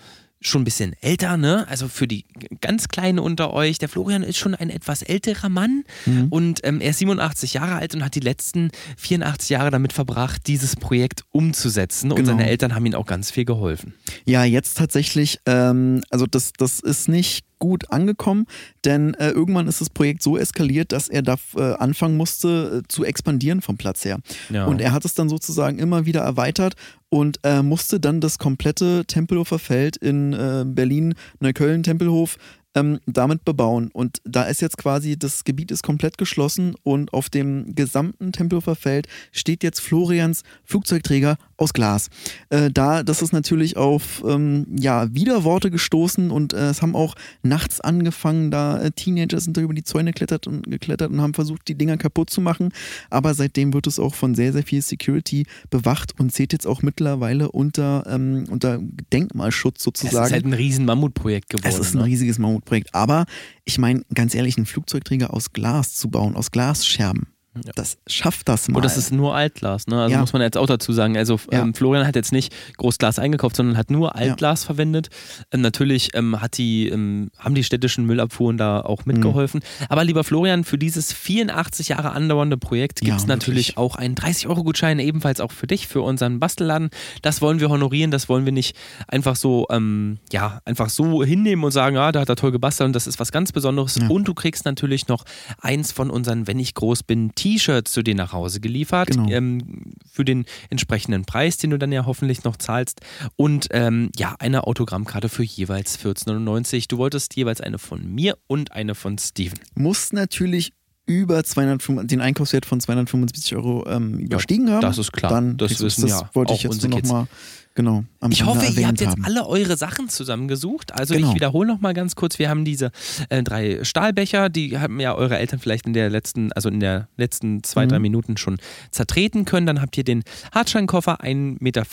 schon 0.45 0.63
ein 0.63 0.65
bisschen 0.65 0.93
älter, 0.99 1.37
ne? 1.37 1.65
Also 1.69 1.87
für 1.87 2.05
die 2.05 2.25
ganz 2.59 2.89
Kleinen 2.89 3.17
unter 3.19 3.53
euch. 3.53 3.77
Der 3.77 3.87
Florian 3.87 4.23
ist 4.23 4.37
schon 4.37 4.53
ein 4.55 4.69
etwas 4.69 5.01
älterer 5.01 5.47
Mann 5.47 5.85
Mhm. 6.05 6.27
und 6.31 6.59
ähm, 6.65 6.81
er 6.81 6.89
ist 6.89 6.99
87 6.99 7.53
Jahre 7.53 7.75
alt 7.75 7.95
und 7.95 8.03
hat 8.03 8.13
die 8.15 8.19
letzten 8.19 8.69
84 8.97 9.51
Jahre 9.51 9.71
damit 9.71 9.93
verbracht, 9.93 10.47
dieses 10.47 10.75
Projekt 10.75 11.21
umzusetzen. 11.31 12.11
Und 12.11 12.17
Genau. 12.17 12.31
seine 12.31 12.49
Eltern 12.49 12.75
haben 12.75 12.85
ihm 12.85 12.95
auch 12.95 13.05
ganz 13.05 13.31
viel 13.31 13.45
geholfen. 13.45 13.93
Ja, 14.25 14.43
jetzt 14.43 14.77
tatsächlich, 14.77 15.39
ähm, 15.45 16.01
also 16.09 16.25
das, 16.25 16.51
das 16.57 16.81
ist 16.81 17.07
nicht 17.07 17.45
gut 17.59 17.91
angekommen, 17.91 18.45
denn 18.85 19.13
äh, 19.15 19.29
irgendwann 19.29 19.67
ist 19.67 19.81
das 19.81 19.89
Projekt 19.89 20.21
so 20.23 20.37
eskaliert, 20.37 20.91
dass 20.91 21.07
er 21.07 21.21
da 21.21 21.35
äh, 21.55 21.73
anfangen 21.75 22.17
musste 22.17 22.83
äh, 22.83 22.87
zu 22.87 23.03
expandieren 23.03 23.61
vom 23.61 23.77
Platz 23.77 24.05
her. 24.05 24.19
Ja. 24.49 24.65
Und 24.65 24.81
er 24.81 24.91
hat 24.91 25.05
es 25.05 25.13
dann 25.13 25.29
sozusagen 25.29 25.79
immer 25.79 26.05
wieder 26.05 26.21
erweitert 26.21 26.75
und 27.09 27.39
äh, 27.43 27.61
musste 27.61 27.99
dann 27.99 28.21
das 28.21 28.37
komplette 28.37 29.05
Tempelhofer 29.05 29.59
Feld 29.59 29.97
in 29.97 30.33
äh, 30.33 30.65
Berlin, 30.65 31.15
Neukölln, 31.39 31.83
Tempelhof 31.83 32.37
ähm, 32.75 32.99
damit 33.05 33.45
bebauen. 33.45 33.89
Und 33.93 34.21
da 34.23 34.43
ist 34.43 34.61
jetzt 34.61 34.77
quasi, 34.77 35.17
das 35.17 35.43
Gebiet 35.43 35.71
ist 35.71 35.83
komplett 35.83 36.17
geschlossen 36.17 36.75
und 36.83 37.13
auf 37.13 37.29
dem 37.29 37.75
gesamten 37.75 38.31
Tempelhofer 38.31 38.75
Feld 38.75 39.07
steht 39.31 39.63
jetzt 39.63 39.81
Florians 39.81 40.43
Flugzeugträger 40.65 41.37
aus 41.57 41.73
Glas. 41.73 42.09
Äh, 42.49 42.71
da, 42.71 43.03
das 43.03 43.21
ist 43.21 43.33
natürlich 43.33 43.77
auf 43.77 44.23
ähm, 44.27 44.65
ja, 44.77 45.13
Widerworte 45.13 45.71
gestoßen 45.71 46.31
und 46.31 46.53
äh, 46.53 46.69
es 46.69 46.81
haben 46.81 46.95
auch 46.95 47.15
nachts 47.41 47.81
angefangen, 47.81 48.51
da 48.51 48.81
äh, 48.81 48.91
Teenager 48.91 49.39
sind 49.39 49.57
da 49.57 49.61
über 49.61 49.73
die 49.73 49.83
Zäune 49.83 50.11
geklettert 50.11 50.47
und 50.47 50.69
geklettert 50.69 51.11
und 51.11 51.21
haben 51.21 51.33
versucht, 51.33 51.67
die 51.67 51.75
Dinger 51.75 51.97
kaputt 51.97 52.29
zu 52.29 52.41
machen. 52.41 52.69
Aber 53.09 53.33
seitdem 53.33 53.73
wird 53.73 53.87
es 53.87 53.99
auch 53.99 54.15
von 54.15 54.35
sehr, 54.35 54.53
sehr 54.53 54.63
viel 54.63 54.81
Security 54.81 55.45
bewacht 55.69 56.19
und 56.19 56.31
zählt 56.31 56.53
jetzt 56.53 56.67
auch 56.67 56.81
mittlerweile 56.81 57.51
unter, 57.51 58.05
ähm, 58.07 58.45
unter 58.49 58.79
Denkmalschutz 59.11 59.77
es 59.77 59.83
sozusagen. 59.83 60.25
ist 60.25 60.31
halt 60.31 60.45
ein 60.45 60.53
riesen 60.53 60.85
Mammutprojekt 60.85 61.49
geworden. 61.49 61.67
Es 61.67 61.79
ist 61.79 61.93
ein 61.93 61.99
ne? 61.99 62.05
riesiges 62.05 62.39
Mammutprojekt. 62.39 62.93
Aber 62.93 63.25
ich 63.65 63.77
meine, 63.77 64.03
ganz 64.13 64.35
ehrlich, 64.35 64.57
einen 64.57 64.65
Flugzeugträger 64.65 65.33
aus 65.33 65.53
Glas 65.53 65.95
zu 65.95 66.09
bauen, 66.09 66.35
aus 66.35 66.51
Glasscherben, 66.51 67.27
das 67.75 67.97
schafft 68.07 68.49
das 68.49 68.67
mal. 68.67 68.77
Und 68.77 68.85
das 68.85 68.97
ist 68.97 69.11
nur 69.11 69.35
Altglas, 69.35 69.87
ne? 69.87 70.01
Also 70.01 70.13
Ja. 70.15 70.19
muss 70.21 70.33
man 70.33 70.41
jetzt 70.41 70.57
auch 70.57 70.65
dazu 70.65 70.91
sagen. 70.93 71.17
Also 71.17 71.39
Ja. 71.51 71.61
ähm, 71.61 71.73
Florian 71.73 72.05
hat 72.07 72.15
jetzt 72.15 72.31
nicht 72.31 72.53
Großglas 72.77 73.19
eingekauft, 73.19 73.55
sondern 73.55 73.77
hat 73.77 73.91
nur 73.91 74.15
Altglas 74.15 74.63
verwendet. 74.63 75.09
Ähm, 75.51 75.61
natürlich 75.61 76.15
ähm, 76.15 76.41
hat 76.41 76.57
die, 76.57 76.89
ähm, 76.89 77.29
haben 77.37 77.55
die 77.55 77.63
städtischen 77.63 78.05
Müllabfuhren 78.05 78.57
da 78.57 78.79
Mhm. 78.79 78.85
auch 78.85 79.05
mitgeholfen. 79.05 79.61
Aber 79.89 80.03
lieber 80.03 80.23
Florian, 80.23 80.63
für 80.63 80.77
dieses 80.77 81.13
84 81.13 81.89
Jahre 81.89 82.11
andauernde 82.11 82.57
Projekt 82.57 82.99
gibt 83.01 83.09
Ja, 83.09 83.15
es 83.17 83.27
natürlich 83.27 83.77
auch 83.77 83.95
einen 83.95 84.15
30-Euro-Gutschein, 84.15 84.99
ebenfalls 84.99 85.39
auch 85.41 85.51
für 85.51 85.67
dich, 85.67 85.87
für 85.87 86.01
unseren 86.01 86.39
Bastelladen. 86.39 86.89
Das 87.21 87.41
wollen 87.41 87.59
wir 87.59 87.69
honorieren, 87.69 88.11
das 88.11 88.29
wollen 88.29 88.45
wir 88.45 88.51
nicht 88.51 88.75
einfach 89.07 89.35
so, 89.35 89.67
ähm, 89.69 90.17
ja, 90.31 90.61
einfach 90.65 90.89
so 90.89 91.23
hinnehmen 91.23 91.63
und 91.63 91.71
sagen, 91.71 91.97
ah, 91.97 92.11
da 92.11 92.21
hat 92.21 92.29
er 92.29 92.35
toll 92.35 92.51
gebastelt 92.51 92.87
und 92.87 92.93
das 92.93 93.07
ist 93.07 93.19
was 93.19 93.31
ganz 93.31 93.51
Besonderes. 93.51 93.95
Ja. 93.95 94.07
Und 94.07 94.27
du 94.27 94.33
kriegst 94.33 94.65
natürlich 94.65 95.07
noch 95.07 95.23
eins 95.61 95.91
von 95.91 96.09
unseren, 96.09 96.47
wenn 96.47 96.59
ich 96.59 96.73
groß 96.73 97.03
bin, 97.03 97.31
T-Shirts 97.43 97.91
zu 97.91 98.03
dir 98.03 98.15
nach 98.15 98.31
Hause 98.31 98.61
geliefert. 98.61 99.09
Genau. 99.09 99.27
Ähm, 99.29 99.95
für 100.09 100.23
den 100.23 100.45
entsprechenden 100.69 101.25
Preis, 101.25 101.57
den 101.57 101.71
du 101.71 101.77
dann 101.77 101.91
ja 101.91 102.05
hoffentlich 102.05 102.45
noch 102.45 102.55
zahlst. 102.55 103.01
Und 103.35 103.67
ähm, 103.71 104.11
ja, 104.15 104.35
eine 104.39 104.65
Autogrammkarte 104.65 105.27
für 105.27 105.43
jeweils 105.43 105.99
14,99. 105.99 106.85
Du 106.87 106.97
wolltest 106.97 107.35
jeweils 107.35 107.59
eine 107.59 107.79
von 107.79 108.09
mir 108.09 108.37
und 108.47 108.71
eine 108.71 108.95
von 108.95 109.17
Steven. 109.17 109.59
muss 109.75 110.13
natürlich 110.13 110.71
über 111.05 111.43
205, 111.43 112.07
den 112.07 112.21
Einkaufswert 112.21 112.65
von 112.65 112.79
275 112.79 113.57
Euro 113.57 113.85
ähm, 113.89 114.19
überstiegen 114.19 114.71
haben. 114.71 114.79
das 114.79 114.97
ist 114.97 115.11
klar. 115.11 115.33
Dann 115.33 115.57
Das 115.57 115.81
wissen 115.81 116.03
das 116.03 116.11
ja 116.11 116.29
wollte 116.31 116.53
ich 116.53 116.63
jetzt 116.63 116.87
nochmal 116.87 117.27
genau 117.75 118.03
am 118.19 118.31
Ich 118.31 118.45
hoffe, 118.45 118.65
ihr 118.79 118.87
habt 118.87 119.01
jetzt 119.01 119.11
haben. 119.11 119.25
alle 119.25 119.45
eure 119.47 119.77
Sachen 119.77 120.09
zusammengesucht. 120.09 120.93
Also 120.93 121.13
Genau. 121.15 121.29
ich 121.29 121.35
wiederhole 121.35 121.67
noch 121.67 121.81
mal 121.81 121.93
ganz 121.93 122.15
kurz. 122.15 122.39
Wir 122.39 122.49
haben 122.49 122.65
diese 122.65 122.91
äh, 123.29 123.41
drei 123.43 123.83
Stahlbecher, 123.83 124.49
die 124.49 124.77
haben 124.77 124.99
ja 124.99 125.15
eure 125.15 125.37
Eltern 125.37 125.59
vielleicht 125.59 125.85
in 125.85 125.93
der 125.93 126.09
letzten, 126.09 126.51
also 126.53 126.69
in 126.69 126.79
der 126.79 127.07
letzten 127.17 127.63
zwei, 127.63 127.85
Mhm. 127.85 127.89
drei 127.89 127.99
Minuten 127.99 128.37
schon 128.37 128.57
zertreten 128.91 129.45
können. 129.45 129.65
Dann 129.67 129.81
habt 129.81 129.97
ihr 129.97 130.03
den 130.03 130.23
Hartscheinkoffer, 130.53 131.21
1,50 131.23 131.57
Meter 131.61 131.83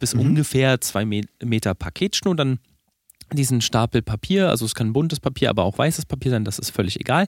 bis 0.00 0.14
Mhm. 0.14 0.20
ungefähr 0.20 0.80
2 0.80 1.04
Meter 1.44 1.74
Paketschnur. 1.74 2.34
Dann 2.36 2.58
diesen 3.32 3.60
Stapel 3.60 4.02
Papier, 4.02 4.48
also 4.48 4.64
es 4.64 4.74
kann 4.74 4.92
buntes 4.92 5.20
Papier, 5.20 5.50
aber 5.50 5.64
auch 5.64 5.76
weißes 5.78 6.06
Papier 6.06 6.30
sein, 6.30 6.44
das 6.44 6.58
ist 6.58 6.70
völlig 6.70 6.98
egal. 7.00 7.26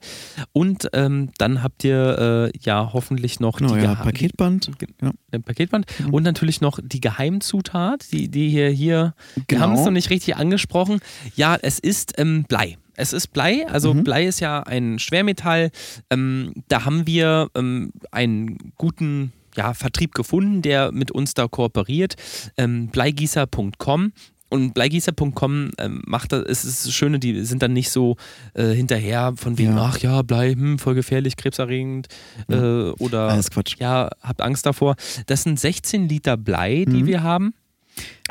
Und 0.53 0.89
ähm, 0.93 1.31
dann 1.39 1.63
habt 1.63 1.85
ihr 1.85 2.51
äh, 2.55 2.59
ja 2.63 2.91
hoffentlich 2.93 3.41
noch 3.41 3.59
Genau, 3.59 3.75
die 3.75 3.83
ja, 3.83 3.95
Paketband. 3.95 4.71
Ja. 5.03 5.13
ein 5.33 5.43
Paketband 5.43 5.87
Mhm. 5.99 6.15
und 6.15 6.23
natürlich 6.23 6.61
noch 6.61 6.79
die 6.83 7.01
Geheimzutat, 7.01 8.13
die, 8.13 8.29
die 8.29 8.49
hier, 8.49 8.71
hier 8.71 9.15
wir 9.35 9.45
Genau. 9.47 9.61
haben 9.63 9.75
es 9.75 9.85
noch 9.85 9.91
nicht 9.91 10.11
richtig 10.11 10.37
angesprochen. 10.37 11.01
Ja, 11.37 11.57
es 11.61 11.79
ist 11.79 12.15
ähm, 12.19 12.45
Blei. 12.49 12.77
Es 12.97 13.13
ist 13.15 13.29
Blei, 13.33 13.67
also 13.69 13.95
Mhm. 13.95 14.05
Blei 14.05 14.27
ist 14.27 14.41
ja 14.41 14.63
ein 14.63 14.99
Schwermetall. 14.99 15.71
Ähm, 16.11 16.53
da 16.69 16.85
haben 16.85 17.07
wir 17.07 17.49
ähm, 17.55 17.93
einen 18.11 18.73
guten 18.77 19.33
ja, 19.57 19.75
Vertrieb 19.75 20.15
gefunden, 20.15 20.63
der 20.63 20.93
mit 20.93 21.11
uns 21.11 21.35
da 21.35 21.49
kooperiert. 21.49 22.15
Ähm, 22.57 22.89
bleigießer.com. 22.89 24.13
Und 24.51 24.75
bleigießer.com 24.75 25.71
ähm, 25.79 26.03
macht 26.07 26.33
das, 26.33 26.43
es 26.47 26.65
ist 26.65 26.87
das 26.87 26.93
Schöne, 26.93 27.19
die 27.21 27.45
sind 27.45 27.63
dann 27.63 27.73
nicht 27.73 27.89
so 27.91 28.17
äh, 28.55 28.73
hinterher 28.73 29.33
von 29.37 29.57
wegen, 29.59 29.77
Ja. 29.77 29.85
ach 29.85 29.99
ja, 29.99 30.23
Blei, 30.23 30.53
hm, 30.53 30.79
voll 30.81 30.95
gefährlich, 30.97 31.37
krebserregend 31.37 32.09
äh, 32.49 32.57
oder 32.57 33.29
Alles 33.29 33.51
Quatsch. 33.51 33.77
ja, 33.79 34.11
habt 34.21 34.41
Angst 34.43 34.67
davor. 34.67 34.97
Das 35.27 35.45
sind 35.45 35.59
16 35.59 36.09
Liter 36.09 36.37
Blei, 36.37 36.85
die 36.87 37.03
Mhm. 37.05 37.07
wir 37.07 37.23
haben. 37.23 37.55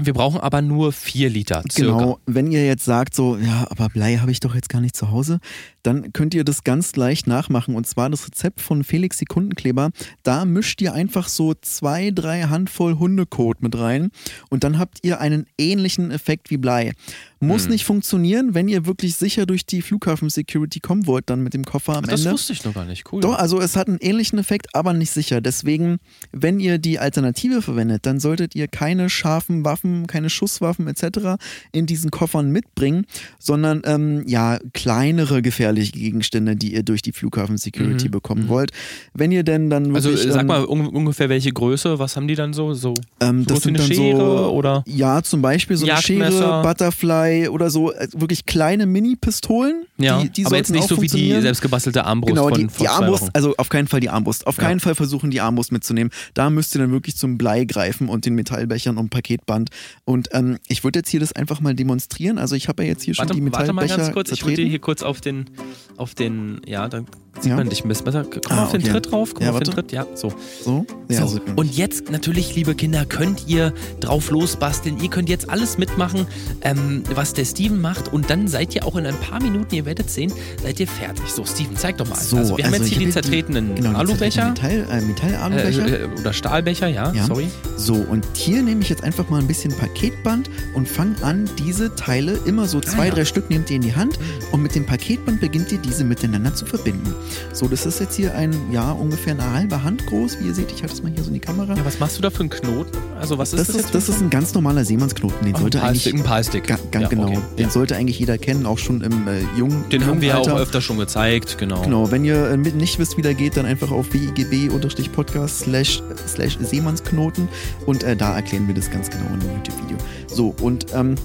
Wir 0.01 0.13
brauchen 0.13 0.39
aber 0.39 0.61
nur 0.61 0.91
4 0.91 1.29
Liter 1.29 1.63
circa. 1.71 1.97
Genau, 1.97 2.19
wenn 2.25 2.51
ihr 2.51 2.65
jetzt 2.65 2.85
sagt, 2.85 3.15
so, 3.15 3.37
ja, 3.37 3.67
aber 3.69 3.89
Blei 3.89 4.17
habe 4.17 4.31
ich 4.31 4.39
doch 4.39 4.55
jetzt 4.55 4.69
gar 4.69 4.81
nicht 4.81 4.95
zu 4.95 5.11
Hause, 5.11 5.39
dann 5.83 6.13
könnt 6.13 6.33
ihr 6.33 6.43
das 6.43 6.63
ganz 6.63 6.95
leicht 6.95 7.27
nachmachen. 7.27 7.75
Und 7.75 7.87
zwar 7.87 8.09
das 8.09 8.25
Rezept 8.27 8.61
von 8.61 8.83
Felix 8.83 9.17
Sekundenkleber. 9.17 9.91
Da 10.23 10.45
mischt 10.45 10.81
ihr 10.81 10.93
einfach 10.93 11.27
so 11.27 11.53
zwei, 11.61 12.11
drei 12.11 12.43
Handvoll 12.43 12.97
Hundekot 12.99 13.61
mit 13.61 13.77
rein 13.77 14.09
und 14.49 14.63
dann 14.63 14.77
habt 14.77 14.99
ihr 15.03 15.19
einen 15.19 15.45
ähnlichen 15.57 16.11
Effekt 16.11 16.49
wie 16.49 16.57
Blei. 16.57 16.93
Muss 17.41 17.63
Hm. 17.63 17.71
nicht 17.71 17.85
funktionieren, 17.85 18.53
wenn 18.53 18.67
ihr 18.67 18.85
wirklich 18.85 19.15
sicher 19.15 19.45
durch 19.45 19.65
die 19.65 19.81
Flughafen-Security 19.81 20.81
kommen 20.81 21.07
wollt, 21.07 21.29
dann 21.29 21.41
mit 21.41 21.53
dem 21.53 21.63
Koffer 21.63 21.95
am 21.95 22.03
Ach, 22.03 22.09
das 22.09 22.21
Ende. 22.21 22.33
wusste 22.33 22.51
ich 22.51 22.65
noch 22.65 22.73
gar 22.73 22.83
nicht. 22.83 23.09
Cool. 23.11 23.21
Doch, 23.21 23.37
also 23.37 23.61
es 23.61 23.77
hat 23.77 23.87
einen 23.87 23.99
ähnlichen 24.01 24.37
Effekt, 24.39 24.75
aber 24.75 24.91
nicht 24.91 25.11
sicher. 25.11 25.39
Deswegen, 25.39 25.99
wenn 26.33 26.59
ihr 26.59 26.79
die 26.79 26.99
Alternative 26.99 27.61
verwendet, 27.61 28.05
dann 28.05 28.19
solltet 28.19 28.55
ihr 28.55 28.67
keine 28.67 29.09
scharfen 29.09 29.63
Waffen, 29.63 29.88
keine 30.07 30.29
Schusswaffen 30.29 30.87
etc. 30.87 31.37
in 31.71 31.85
diesen 31.85 32.11
Koffern 32.11 32.51
mitbringen, 32.51 33.05
sondern 33.39 33.81
ähm, 33.85 34.23
ja 34.27 34.59
kleinere 34.73 35.41
gefährliche 35.41 35.91
Gegenstände, 35.91 36.55
die 36.55 36.73
ihr 36.73 36.83
durch 36.83 37.01
die 37.01 37.11
Flughafen-Security 37.11 38.07
Mhm, 38.07 38.11
bekommen 38.11 38.43
mhm. 38.43 38.49
wollt. 38.49 38.71
Wenn 39.13 39.31
ihr 39.31 39.43
denn 39.43 39.69
dann 39.69 39.95
also 39.95 40.09
wirklich, 40.09 40.27
äh, 40.27 40.31
sag 40.31 40.41
ähm, 40.41 40.47
mal 40.47 40.65
un 40.65 40.87
ungefähr 40.87 41.29
welche 41.29 41.51
Größe, 41.51 41.99
was 41.99 42.15
haben 42.15 42.27
die 42.27 42.35
dann 42.35 42.53
so? 42.53 42.73
So, 42.73 42.93
ähm, 43.19 43.39
so 43.47 43.53
das 43.55 43.63
sind 43.63 43.77
eine 43.77 43.87
dann 43.87 43.95
Schere 43.95 44.17
so, 44.17 44.51
oder? 44.51 44.83
ja, 44.87 45.21
zum 45.21 45.41
Beispiel 45.41 45.77
so 45.77 45.85
eine. 45.87 46.01
Schere, 46.01 46.61
Butterfly 46.63 47.49
oder 47.49 47.69
so, 47.69 47.91
äh, 47.91 48.07
wirklich 48.15 48.45
kleine 48.45 48.85
Mini-Pistolen. 48.85 49.83
Ja, 49.97 50.21
die, 50.21 50.29
die 50.29 50.45
aber 50.45 50.55
jetzt 50.57 50.71
nicht 50.71 50.87
so 50.87 51.01
wie 51.01 51.07
die 51.07 51.41
selbstgebastelte 51.41 52.05
Armbrust 52.05 52.33
Genau, 52.35 52.47
von, 52.49 52.53
die, 52.57 52.67
von 52.69 52.83
die 52.83 52.87
Armbrust, 52.87 53.29
also 53.33 53.53
auf 53.57 53.67
keinen 53.69 53.87
Fall 53.87 53.99
die 53.99 54.09
Armbrust. 54.09 54.47
Auf 54.47 54.57
Ja. 54.57 54.63
keinen 54.63 54.79
Fall 54.79 54.95
versuchen, 54.95 55.29
die 55.29 55.41
Armbrust 55.41 55.71
mitzunehmen. 55.71 56.11
Da 56.33 56.49
müsst 56.49 56.73
ihr 56.75 56.79
dann 56.79 56.91
wirklich 56.91 57.17
zum 57.17 57.37
Blei 57.37 57.65
greifen 57.65 58.07
und 58.07 58.25
den 58.25 58.35
Metallbechern 58.35 58.97
und 58.97 59.09
Paketband. 59.09 59.69
Und 60.05 60.29
ähm, 60.33 60.57
ich 60.67 60.83
würde 60.83 60.99
jetzt 60.99 61.09
hier 61.09 61.19
das 61.19 61.33
einfach 61.33 61.61
mal 61.61 61.75
demonstrieren. 61.75 62.37
Also 62.37 62.55
ich 62.55 62.67
habe 62.67 62.83
ja 62.83 62.89
jetzt 62.89 63.03
hier 63.03 63.17
Warte, 63.17 63.33
schon 63.33 63.45
die 63.45 63.51
warte 63.51 63.73
mal 63.73 63.81
Metallbecher 63.83 63.97
ganz 64.03 64.13
kurz, 64.13 64.31
ich 64.31 64.41
würde 64.43 64.55
zertreten. 64.55 64.69
hier 64.69 64.79
kurz 64.79 65.03
auf 65.03 65.21
den, 65.21 65.49
auf 65.97 66.15
den, 66.15 66.61
ja, 66.65 66.87
dann 66.87 67.07
sieht 67.41 67.51
Ja. 67.51 67.55
man 67.57 67.69
dich 67.69 67.83
ein 67.83 67.87
bisschen 67.87 68.05
besser. 68.05 68.23
Komm 68.25 68.41
Ah, 68.57 68.63
auf 68.65 68.71
den 68.71 68.81
okay. 68.81 68.91
Tritt 68.91 69.11
drauf, 69.11 69.33
komm 69.33 69.43
Ja, 69.45 69.51
auf 69.51 69.59
den 69.59 69.67
warte. 69.67 69.81
Tritt, 69.81 69.91
ja, 69.91 70.05
so. 70.15 70.31
So, 70.63 70.85
ja, 71.09 71.25
so, 71.27 71.39
und 71.55 71.75
jetzt 71.75 72.09
natürlich, 72.11 72.55
liebe 72.55 72.75
Kinder, 72.75 73.05
könnt 73.05 73.47
ihr 73.47 73.73
drauf 73.99 74.29
losbasteln. 74.31 74.99
Ihr 75.01 75.09
könnt 75.09 75.29
jetzt 75.29 75.49
alles 75.49 75.77
mitmachen, 75.77 76.27
ähm, 76.61 77.03
was 77.15 77.33
der 77.33 77.45
Steven 77.45 77.79
macht. 77.81 78.11
Und 78.13 78.29
dann 78.29 78.47
seid 78.47 78.75
ihr 78.75 78.85
auch 78.85 78.95
in 78.95 79.05
ein 79.05 79.15
paar 79.15 79.41
Minuten, 79.41 79.73
ihr 79.75 79.85
werdet 79.85 80.09
sehen, 80.09 80.31
seid 80.61 80.79
ihr 80.79 80.87
fertig. 80.87 81.25
So, 81.31 81.45
Steven, 81.45 81.75
zeig 81.75 81.97
doch 81.97 82.07
mal. 82.09 82.15
So, 82.19 82.37
also, 82.37 82.57
wir 82.57 82.65
haben 82.65 82.73
also 82.73 82.83
jetzt 82.85 82.91
ich 82.91 82.97
hier 82.97 83.07
die 83.07 83.13
zertretenen 83.13 83.75
genau, 83.75 83.97
Alubecher. 83.97 84.49
Metall, 84.49 84.85
äh, 84.91 85.01
Metallalubecher. 85.01 85.87
Äh, 85.87 86.03
äh, 86.03 86.19
oder 86.19 86.33
Stahlbecher, 86.33 86.87
ja, 86.87 87.11
Ja. 87.13 87.25
sorry. 87.25 87.47
So, 87.77 87.93
und 87.95 88.25
hier 88.33 88.61
nehme 88.61 88.81
ich 88.81 88.89
jetzt 88.89 89.03
einfach 89.03 89.29
mal 89.29 89.39
ein 89.39 89.47
bisschen 89.47 89.71
Paketband 89.75 90.49
und 90.75 90.87
fange 90.87 91.15
an, 91.23 91.49
diese 91.59 91.95
Teile, 91.95 92.39
immer 92.45 92.67
so 92.67 92.79
zwei, 92.81 93.09
Ah, 93.09 93.15
drei 93.15 93.25
Stück 93.25 93.49
nehmt 93.49 93.69
ihr 93.69 93.77
in 93.77 93.81
die 93.81 93.95
Hand 93.95 94.19
und 94.51 94.61
mit 94.61 94.75
dem 94.75 94.85
Paketband 94.85 95.39
beginnt 95.41 95.71
ihr 95.71 95.77
diese 95.77 96.03
miteinander 96.03 96.53
zu 96.53 96.65
verbinden. 96.65 97.13
So, 97.53 97.67
das 97.67 97.85
ist 97.85 97.99
jetzt 97.99 98.15
hier 98.15 98.35
ein, 98.35 98.53
ja, 98.71 98.91
ungefähr 98.91 99.33
eine 99.33 99.51
halbe 99.53 99.83
Hand 99.83 100.05
groß. 100.07 100.39
Wie 100.39 100.47
ihr 100.47 100.53
seht, 100.53 100.71
ich 100.71 100.81
halte 100.81 100.93
es 100.95 101.03
mal 101.03 101.11
hier 101.11 101.23
so 101.23 101.29
in 101.29 101.35
die 101.35 101.39
Kamera. 101.39 101.75
Ja, 101.75 101.85
was 101.85 101.99
machst 101.99 102.17
du 102.17 102.21
da 102.21 102.29
für 102.29 102.41
einen 102.41 102.49
Knoten? 102.49 102.97
Also, 103.19 103.37
was 103.37 103.53
ist 103.53 103.59
das, 103.59 103.67
das, 103.75 103.85
ist, 103.85 103.95
das 103.95 104.09
ist 104.09 104.21
ein 104.21 104.29
ganz 104.29 104.53
normaler 104.53 104.85
Seemannsknoten. 104.85 105.45
Den 105.45 105.53
Ach, 105.55 105.57
ein 105.57 105.61
sollte 105.61 105.81
eigentlich. 105.81 106.03
Palstick, 106.03 106.13
ein 106.15 106.23
Palstick. 106.23 106.67
Ga, 106.67 106.77
ga, 106.91 106.99
Ja, 107.01 107.07
genau. 107.07 107.23
okay. 107.27 107.39
Den 107.57 107.65
Ja. 107.65 107.71
sollte 107.71 107.95
eigentlich 107.95 108.19
jeder 108.19 108.37
kennen, 108.37 108.65
auch 108.65 108.77
schon 108.77 109.01
im 109.01 109.27
äh, 109.27 109.39
jungen 109.57 109.83
Den 109.89 110.01
haben 110.01 110.09
jungen 110.09 110.21
wir 110.21 110.29
ja 110.29 110.37
auch 110.37 110.47
öfter 110.57 110.81
schon 110.81 110.97
gezeigt, 110.97 111.57
genau. 111.57 111.81
Genau, 111.81 112.11
wenn 112.11 112.23
ihr 112.25 112.49
äh, 112.51 112.57
nicht 112.57 112.99
wisst, 112.99 113.17
wie 113.17 113.21
der 113.21 113.33
geht, 113.33 113.57
dann 113.57 113.65
einfach 113.65 113.91
auf 113.91 114.13
wigb-podcast 114.13 115.59
slash, 115.61 116.01
slash 116.27 116.57
Seemannsknoten 116.61 117.47
und 117.85 118.03
äh, 118.03 118.15
da 118.15 118.35
erklären 118.35 118.67
wir 118.67 118.75
das 118.75 118.89
ganz 118.91 119.09
genau 119.09 119.25
in 119.27 119.41
einem 119.41 119.55
YouTube-Video. 119.57 119.97
So, 120.27 120.55
und 120.61 120.85
ähm, 120.93 121.15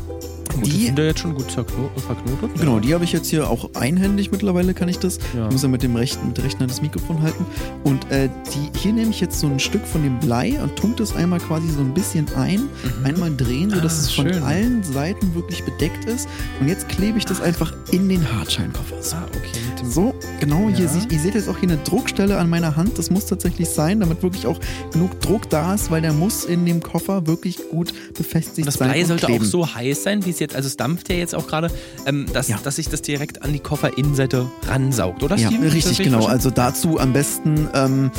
Gut, 0.54 0.66
die 0.66 0.70
die, 0.70 0.86
sind 0.86 0.98
ja 0.98 1.04
jetzt 1.06 1.20
schon 1.20 1.34
gut 1.34 1.50
verknotet. 1.50 2.58
genau, 2.58 2.78
die 2.80 2.94
habe 2.94 3.04
ich 3.04 3.12
jetzt 3.12 3.28
hier 3.28 3.48
auch 3.50 3.70
einhändig 3.74 4.30
mittlerweile, 4.32 4.74
kann 4.74 4.88
ich 4.88 4.98
das. 4.98 5.18
Ja. 5.36 5.46
Ich 5.46 5.52
muss 5.52 5.62
ja 5.62 5.68
mit 5.68 5.82
dem 5.82 5.96
rechten, 5.96 6.28
mit 6.28 6.36
der 6.36 6.44
rechten 6.44 6.60
Hand 6.60 6.70
das 6.70 6.82
Mikrofon 6.82 7.22
halten. 7.22 7.44
Und 7.84 8.10
äh, 8.10 8.28
die, 8.54 8.78
hier 8.78 8.92
nehme 8.92 9.10
ich 9.10 9.20
jetzt 9.20 9.40
so 9.40 9.46
ein 9.46 9.58
Stück 9.58 9.86
von 9.86 10.02
dem 10.02 10.18
Blei 10.20 10.60
und 10.62 10.76
tunke 10.76 10.96
das 10.96 11.14
einmal 11.14 11.40
quasi 11.40 11.68
so 11.70 11.80
ein 11.80 11.92
bisschen 11.94 12.26
ein, 12.36 12.54
Mhm. 12.54 13.04
einmal 13.06 13.34
drehen, 13.36 13.70
sodass 13.70 13.94
Ah, 13.98 14.00
es 14.02 14.10
von 14.12 14.28
schön. 14.32 14.42
allen 14.42 14.82
Seiten 14.82 15.34
wirklich 15.34 15.62
bedeckt 15.64 16.04
ist. 16.06 16.28
Und 16.60 16.68
jetzt 16.68 16.88
klebe 16.88 17.18
ich 17.18 17.24
das 17.24 17.40
einfach 17.40 17.72
in 17.90 18.08
den 18.08 18.22
Hartscheinkoffer. 18.32 19.02
So. 19.02 19.16
Ah, 19.16 19.26
okay. 19.36 19.84
So, 19.86 20.14
genau, 20.40 20.68
hier 20.70 20.86
Ja. 20.86 20.88
seht, 20.90 21.12
ihr 21.12 21.18
seht 21.18 21.34
jetzt 21.34 21.48
auch 21.48 21.58
hier 21.58 21.68
eine 21.68 21.78
Druckstelle 21.78 22.38
an 22.38 22.48
meiner 22.48 22.76
Hand. 22.76 22.98
Das 22.98 23.10
muss 23.10 23.26
tatsächlich 23.26 23.68
sein, 23.68 24.00
damit 24.00 24.22
wirklich 24.22 24.46
auch 24.46 24.58
genug 24.92 25.20
Druck 25.20 25.48
da 25.50 25.74
ist, 25.74 25.90
weil 25.90 26.00
der 26.02 26.12
muss 26.12 26.44
in 26.44 26.64
dem 26.66 26.82
Koffer 26.82 27.26
wirklich 27.26 27.58
gut 27.70 27.92
befestigt 28.16 28.66
das 28.66 28.74
sein. 28.74 28.90
Blei 28.90 29.00
und 29.02 29.06
sollte 29.08 29.26
kleben. 29.26 29.44
auch 29.44 29.48
so 29.48 29.74
heiß 29.74 30.02
sein, 30.02 30.24
wie 30.24 30.30
es 30.30 30.38
jetzt, 30.38 30.43
also 30.52 30.66
es 30.66 30.76
dampft 30.76 31.08
ja 31.10 31.14
jetzt 31.16 31.34
auch 31.36 31.46
gerade, 31.46 31.70
ähm, 32.06 32.26
dass, 32.32 32.48
Ja. 32.48 32.58
dass 32.64 32.76
sich 32.76 32.88
das 32.88 33.02
direkt 33.02 33.42
an 33.42 33.52
die 33.52 33.60
Kofferinnenseite 33.60 34.50
ransaugt, 34.66 35.22
oder 35.22 35.36
Ja, 35.36 35.46
Steven? 35.48 35.68
Richtig, 35.68 35.98
genau. 35.98 36.26
Also 36.26 36.50
dazu 36.50 36.98
am 36.98 37.12
besten, 37.12 37.68
ähm, 37.72 38.10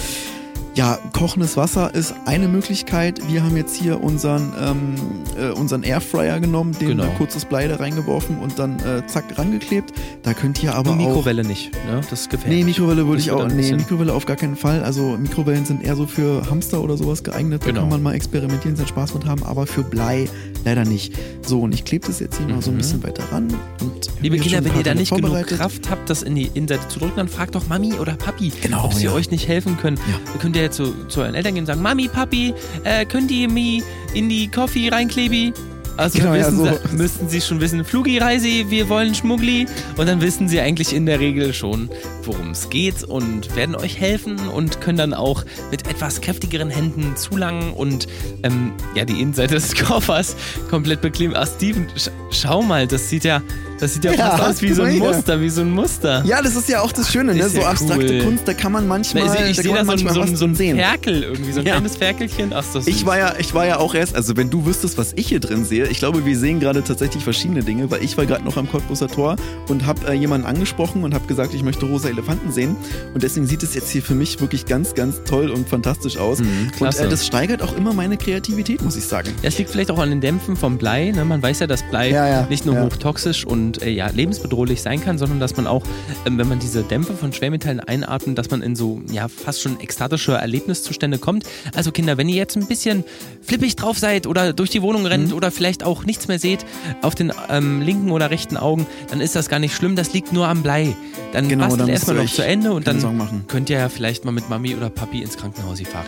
ja, 0.76 1.00
kochendes 1.14 1.56
Wasser 1.56 1.96
ist 1.96 2.14
eine 2.26 2.50
Möglichkeit. 2.50 3.22
Wir 3.30 3.44
haben 3.44 3.56
jetzt 3.56 3.76
hier 3.78 4.04
unseren, 4.04 4.52
ähm, 4.60 4.96
äh, 5.40 5.52
unseren 5.52 5.84
Airfryer 5.84 6.42
genommen, 6.42 6.74
den 6.80 6.90
Genau. 6.90 7.04
da 7.04 7.10
kurzes 7.18 7.46
Blei 7.46 7.68
da 7.70 7.78
reingeworfen 7.78 8.40
und 8.40 8.60
dann 8.60 8.80
äh, 8.82 9.06
zack 9.08 9.24
rangeklebt. 9.38 9.94
Da 10.24 10.34
könnt 10.34 10.62
ihr 10.62 10.76
aber 10.76 10.92
Nur 10.96 11.06
auch 11.06 11.08
Mikrowelle 11.10 11.46
nicht, 11.46 11.72
ne? 11.88 12.02
Das 12.10 12.22
ist 12.22 12.30
gefährlich. 12.30 12.60
Nee, 12.60 12.66
Mikrowelle 12.66 13.08
würde 13.08 13.22
ich 13.22 13.32
auch. 13.32 13.48
Nee, 13.48 13.72
Mikrowelle 13.74 14.12
auf 14.14 14.26
gar 14.26 14.36
keinen 14.36 14.58
Fall. 14.58 14.84
Also 14.84 15.16
Mikrowellen 15.18 15.64
sind 15.66 15.82
eher 15.82 15.96
so 15.96 16.08
für 16.08 16.50
Hamster 16.50 16.82
oder 16.84 16.98
sowas 16.98 17.24
geeignet. 17.24 17.62
Da 17.64 17.68
Genau. 17.68 17.82
kann 17.82 17.90
man 17.92 18.04
mal 18.04 18.14
experimentieren, 18.14 18.76
seinen 18.76 18.88
Spaß 18.88 19.14
mit 19.14 19.26
haben, 19.26 19.44
aber 19.44 19.68
für 19.68 19.84
Blei 19.84 20.28
leider 20.66 20.84
nicht. 20.84 21.14
So, 21.46 21.62
und 21.62 21.74
ich 21.74 21.86
klebe 21.86 22.06
das 22.08 22.20
jetzt 22.20 22.38
hier 22.38 22.48
mal 22.48 22.62
so 22.62 22.72
ein 22.72 22.74
Mhm. 22.74 22.78
bisschen 22.80 23.04
weiter 23.04 23.24
ran. 23.32 23.48
Und 23.82 24.10
Liebe 24.22 24.38
Kinder, 24.40 24.66
wenn 24.66 24.76
ihr 24.76 24.84
da 24.84 24.94
nicht 24.94 25.14
genug. 25.16 25.36
Kraft 25.48 25.90
habt, 25.90 26.10
das 26.10 26.22
in 26.24 26.36
die 26.36 26.50
Innenseite 26.54 26.88
zu 26.90 27.00
drücken, 27.00 27.14
dann 27.18 27.28
fragt 27.30 27.56
doch 27.56 27.68
Mami 27.70 27.94
oder 27.94 28.14
Papi, 28.16 28.52
Genau, 28.62 28.86
ob 28.86 28.94
sie 28.94 29.06
ja. 29.06 29.14
euch 29.14 29.32
nicht 29.32 29.48
helfen 29.48 29.78
können. 29.78 29.98
Ja. 30.10 30.16
Ihr 30.34 30.40
könnt 30.40 30.56
ja 30.56 30.65
jetzt 30.66 30.78
zu, 30.78 30.94
zu 31.08 31.22
euren 31.22 31.36
Eltern 31.36 31.54
gehen 31.54 31.64
und 31.64 31.68
sagen, 31.68 31.82
Mami, 31.82 32.08
Papi, 32.08 32.54
äh, 32.84 33.06
könnt 33.06 33.32
ihr 33.32 33.50
mir 33.50 33.84
in 34.14 34.30
die 34.30 34.50
Coffee 34.50 34.90
reinklebi? 34.90 35.54
Also 35.98 36.20
Genau, 36.20 36.34
ja, 36.34 36.52
so. 36.52 36.66
sie, 36.66 36.96
müssten 36.96 37.30
sie 37.30 37.42
schon 37.42 37.62
wissen, 37.62 37.86
Flugi-Reise, 37.86 38.70
wir 38.70 38.90
wollen 38.90 39.16
Schmuggli. 39.16 39.66
Und 39.98 40.08
dann 40.08 40.22
wissen 40.22 40.50
sie 40.50 40.60
eigentlich 40.60 40.94
in 40.94 41.06
der 41.06 41.20
Regel 41.20 41.54
schon, 41.54 41.90
worum 42.24 42.52
es 42.52 42.70
geht 42.70 43.04
und 43.04 43.56
werden 43.56 43.76
euch 43.76 44.00
helfen 44.00 44.38
und 44.50 44.82
können 44.82 44.98
dann 44.98 45.14
auch 45.14 45.46
mit 45.72 45.88
etwas 45.88 46.22
kräftigeren 46.22 46.70
Händen 46.70 47.16
zulangen 47.16 47.72
und 47.74 48.08
ähm, 48.44 48.74
ja, 48.94 49.06
die 49.06 49.22
Innenseite 49.22 49.56
des 49.56 49.74
Koffers 49.86 50.36
komplett 50.70 51.02
bekleben. 51.02 51.36
Ah, 51.36 51.46
Steven, 51.46 51.88
sch 51.96 52.10
schau 52.30 52.62
mal, 52.62 52.88
das 52.88 53.10
sieht 53.10 53.24
ja, 53.24 53.42
das 53.80 53.94
sieht 53.94 54.06
ja, 54.06 54.14
Ja, 54.14 54.38
fast 54.38 54.44
aus 54.58 54.62
wie 54.62 54.74
so 54.74 54.84
ein. 54.84 54.98
Muster, 54.98 55.42
wie 55.42 55.50
so 55.50 55.62
ein 55.62 55.72
Muster. 55.72 56.24
Ja, 56.26 56.42
das 56.42 56.56
ist 56.56 56.70
ja 56.70 56.82
auch 56.82 56.92
das 56.92 57.12
Schöne, 57.12 57.34
ne? 57.36 57.44
ist 57.44 57.54
So 57.56 57.62
ja 57.62 57.70
abstrakte 57.70 58.06
cool. 58.20 58.24
Kunst, 58.24 58.48
da 58.48 58.54
kann 58.54 58.72
man 58.72 58.88
manchmal, 58.88 59.26
Na, 59.26 59.44
ich 59.46 59.52
ich 59.52 59.58
sehe 59.58 59.74
da 59.74 59.84
man 59.84 59.98
so, 59.98 60.08
so, 60.26 60.36
so 60.36 60.46
ein. 60.46 60.56
Ferkel 60.56 61.24
irgendwie, 61.24 61.52
so 61.52 61.60
ein 61.60 61.66
Ja. 61.66 61.74
kleines 61.74 61.98
Ferkelchen. 61.98 62.54
Ach, 62.54 62.64
so. 62.64 62.82
Ich 62.86 63.06
war, 63.06 63.18
ja, 63.18 63.34
ich 63.38 63.54
war 63.54 63.66
ja 63.68 63.78
auch 63.78 63.94
erst, 63.96 64.16
also 64.16 64.38
wenn 64.38 64.50
du 64.50 64.66
wüsstest, 64.66 64.98
was 64.98 65.14
ich 65.16 65.28
hier 65.28 65.40
drin 65.40 65.66
sehe, 65.66 65.88
ich 65.88 66.00
glaube, 66.00 66.26
wir 66.26 66.38
sehen 66.38 66.60
gerade 66.60 66.84
tatsächlich 66.84 67.24
verschiedene 67.24 67.64
Dinge, 67.64 67.90
weil 67.92 68.04
ich 68.04 68.18
war 68.18 68.26
gerade 68.26 68.44
noch 68.44 68.58
am 68.58 68.70
Cottbuser 68.70 69.08
Tor 69.08 69.36
und 69.68 69.86
habe 69.86 70.08
äh, 70.10 70.14
jemanden 70.14 70.48
angesprochen 70.48 71.04
und 71.04 71.14
habe 71.14 71.26
gesagt, 71.28 71.54
ich 71.54 71.64
möchte 71.64 71.86
rosa 71.86 72.08
Elefanten 72.10 72.52
sehen. 72.52 72.76
Und 73.14 73.24
deswegen 73.24 73.46
sieht 73.48 73.64
es 73.64 73.74
jetzt 73.76 73.90
hier 73.90 74.02
für 74.02 74.16
mich 74.16 74.40
wirklich 74.42 74.66
ganz, 74.66 74.94
ganz 74.94 75.22
toll 75.26 75.50
und 75.50 75.68
fantastisch 75.68 76.18
aus. 76.18 76.40
Mhm, 76.40 76.72
und 76.80 76.96
äh, 77.00 77.10
das 77.10 77.26
steigert 77.26 77.62
auch 77.62 77.76
immer 77.76 77.94
meine 77.94 78.18
Kreativität, 78.18 78.82
muss 78.82 78.96
ich 78.96 79.06
sagen. 79.06 79.30
Ja, 79.42 79.50
es 79.50 79.58
liegt 79.58 79.70
vielleicht 79.70 79.92
auch 79.92 80.00
an 80.00 80.10
den 80.10 80.22
Dämpfen 80.22 80.56
vom 80.56 80.78
Blei. 80.78 81.12
Ne? 81.12 81.26
Man 81.26 81.42
weiß 81.42 81.60
ja, 81.60 81.68
dass 81.68 81.84
Blei 81.84 82.46
nicht 82.50 82.66
nur 82.66 82.80
hochtoxisch 82.82 83.46
und 83.46 83.65
und 83.66 83.82
äh, 83.82 83.90
ja, 83.90 84.08
lebensbedrohlich 84.08 84.82
sein 84.82 85.04
kann, 85.04 85.18
sondern 85.18 85.40
dass 85.40 85.58
man 85.58 85.68
auch, 85.68 85.84
ähm, 86.26 86.38
wenn 86.38 86.48
man 86.48 86.60
diese 86.60 86.84
Dämpfe 86.84 87.14
von 87.14 87.34
Schwermetallen 87.34 87.80
einatmet, 87.80 88.38
dass 88.38 88.50
man 88.52 88.62
in 88.62 88.76
so 88.76 89.02
ja 89.12 89.28
fast 89.28 89.62
schon 89.62 89.80
ekstatische 89.80 90.34
Erlebniszustände 90.34 91.18
kommt. 91.18 91.46
Also 91.74 91.92
Kinder, 91.92 92.18
wenn 92.18 92.30
ihr 92.30 92.36
jetzt 92.36 92.56
ein 92.56 92.68
bisschen 92.68 93.04
flippig 93.42 93.76
drauf 93.76 93.98
seid 93.98 94.28
oder 94.28 94.54
durch 94.54 94.70
die 94.70 94.82
Wohnung 94.82 95.06
rennt 95.06 95.30
mhm. 95.30 95.34
oder 95.34 95.52
vielleicht 95.52 95.84
auch 95.84 96.06
nichts 96.06 96.28
mehr 96.28 96.40
seht 96.40 96.66
auf 97.02 97.16
den 97.16 97.34
ähm, 97.50 97.82
linken 97.82 98.12
oder 98.12 98.30
rechten 98.30 98.58
Augen, 98.58 98.86
dann 99.10 99.22
ist 99.22 99.36
das 99.36 99.50
gar 99.50 99.60
nicht 99.60 99.76
schlimm. 99.76 99.96
Das 99.96 100.14
liegt 100.14 100.32
nur 100.32 100.48
am 100.48 100.62
Blei. 100.62 100.96
Dann 101.34 101.50
genau, 101.50 101.66
bastelt 101.66 101.90
erstmal 101.90 102.18
noch 102.18 102.32
zu 102.32 102.46
Ende 102.46 102.72
und 102.72 102.88
dann 102.88 103.46
könnt 103.48 103.70
ihr 103.70 103.80
ja 103.80 103.90
vielleicht 103.90 104.26
mal 104.26 104.32
mit 104.32 104.50
Mami 104.50 104.76
oder 104.76 104.90
Papi 104.90 105.22
ins 105.22 105.38
Krankenhaus, 105.38 105.80
Ifari. 105.80 106.06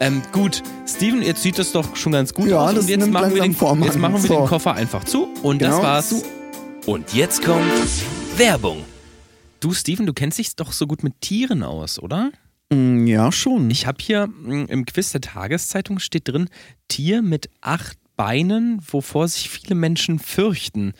Ähm, 0.00 0.22
gut, 0.32 0.62
Steven, 0.86 1.22
jetzt 1.22 1.42
sieht 1.42 1.58
das 1.58 1.72
doch 1.72 1.96
schon 1.96 2.12
ganz 2.12 2.32
gut 2.32 2.48
ja, 2.48 2.60
aus. 2.60 2.74
Das 2.74 2.84
und 2.84 2.90
jetzt 2.90 3.10
machen 3.10 3.34
wir, 3.34 3.42
den, 3.42 3.52
jetzt 3.82 3.98
machen 3.98 4.22
wir 4.22 4.28
den 4.28 4.46
Koffer 4.46 4.74
einfach 4.74 5.04
zu. 5.04 5.28
Und 5.42 5.58
genau, 5.58 5.76
das 5.76 5.82
war's. 5.82 6.08
Zu. 6.10 6.37
Und 6.88 7.12
jetzt 7.12 7.44
kommt 7.44 7.70
Werbung. 8.38 8.82
Du, 9.60 9.74
Steven, 9.74 10.06
du 10.06 10.14
kennst 10.14 10.38
dich 10.38 10.56
doch 10.56 10.72
so 10.72 10.86
gut 10.86 11.02
mit 11.02 11.20
Tieren 11.20 11.62
aus, 11.62 11.98
oder? 11.98 12.32
Mm, 12.72 13.06
ja, 13.06 13.30
schon. 13.30 13.70
Ich 13.70 13.86
habe 13.86 13.98
hier 14.00 14.26
mm, 14.26 14.64
im 14.68 14.86
Quiz 14.86 15.12
der 15.12 15.20
Tageszeitung 15.20 15.98
steht 15.98 16.28
drin, 16.28 16.48
Tier 16.88 17.20
mit 17.20 17.50
acht 17.60 17.98
Beinen, 18.16 18.80
wovor 18.90 19.28
sich 19.28 19.50
viele 19.50 19.74
Menschen 19.74 20.18
fürchten. 20.18 20.94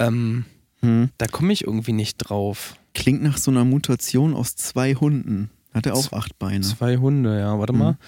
Ähm, 0.00 0.44
hm. 0.80 1.10
Da 1.18 1.28
komme 1.28 1.52
ich 1.52 1.62
irgendwie 1.62 1.92
nicht 1.92 2.16
drauf. 2.16 2.74
Klingt 2.92 3.22
nach 3.22 3.38
so 3.38 3.52
einer 3.52 3.64
Mutation 3.64 4.34
aus 4.34 4.56
zwei 4.56 4.96
Hunden. 4.96 5.50
Hat 5.72 5.86
er 5.86 5.94
auch 5.94 6.12
acht 6.14 6.36
Beine. 6.40 6.62
Zwei 6.62 6.96
Hunde, 6.96 7.38
ja. 7.38 7.56
Warte 7.60 7.74
hm. 7.74 7.78
mal. 7.78 7.98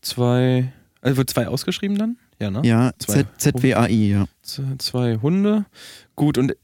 Zwei. 0.00 0.72
Also 1.02 1.18
wird 1.18 1.28
zwei 1.28 1.48
ausgeschrieben 1.48 1.98
dann? 1.98 2.16
Ja, 2.42 2.50
ne? 2.50 2.60
Ja, 2.64 2.92
ZWAI, 2.98 3.92
ja. 3.92 4.24
Zwei 4.42 5.16
Hunde. 5.22 5.64
Gut, 6.16 6.38
und 6.38 6.56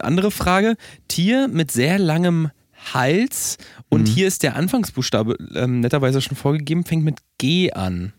andere 0.00 0.30
Frage. 0.30 0.76
Tier 1.08 1.48
mit 1.48 1.70
sehr 1.70 1.98
langem 1.98 2.50
Hals 2.92 3.56
und 3.88 4.02
mhm. 4.02 4.06
hier 4.06 4.28
ist 4.28 4.42
der 4.42 4.56
Anfangsbuchstabe 4.56 5.36
ähm, 5.54 5.80
netterweise 5.80 6.20
schon 6.20 6.36
vorgegeben, 6.36 6.84
fängt 6.84 7.04
mit 7.04 7.20
G 7.38 7.72
an. 7.72 8.12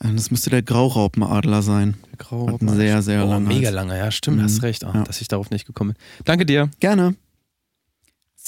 Äh, 0.00 0.12
das 0.12 0.30
müsste 0.30 0.50
der 0.50 0.62
Grauraupenadler 0.62 1.62
sein. 1.62 1.94
Der 2.10 2.18
Grauraupenadler. 2.18 2.76
Sehr, 2.76 3.02
sehr 3.02 3.24
oh, 3.24 3.30
lange. 3.30 3.48
Mega 3.48 3.70
lange, 3.70 3.96
ja, 3.96 4.10
stimmt, 4.10 4.38
mhm. 4.38 4.42
hast 4.42 4.62
recht, 4.62 4.84
oh, 4.84 4.90
ja. 4.92 5.04
dass 5.04 5.20
ich 5.20 5.28
darauf 5.28 5.50
nicht 5.50 5.66
gekommen 5.66 5.94
bin. 5.94 6.24
Danke 6.24 6.44
dir. 6.44 6.68
Gerne. 6.80 7.14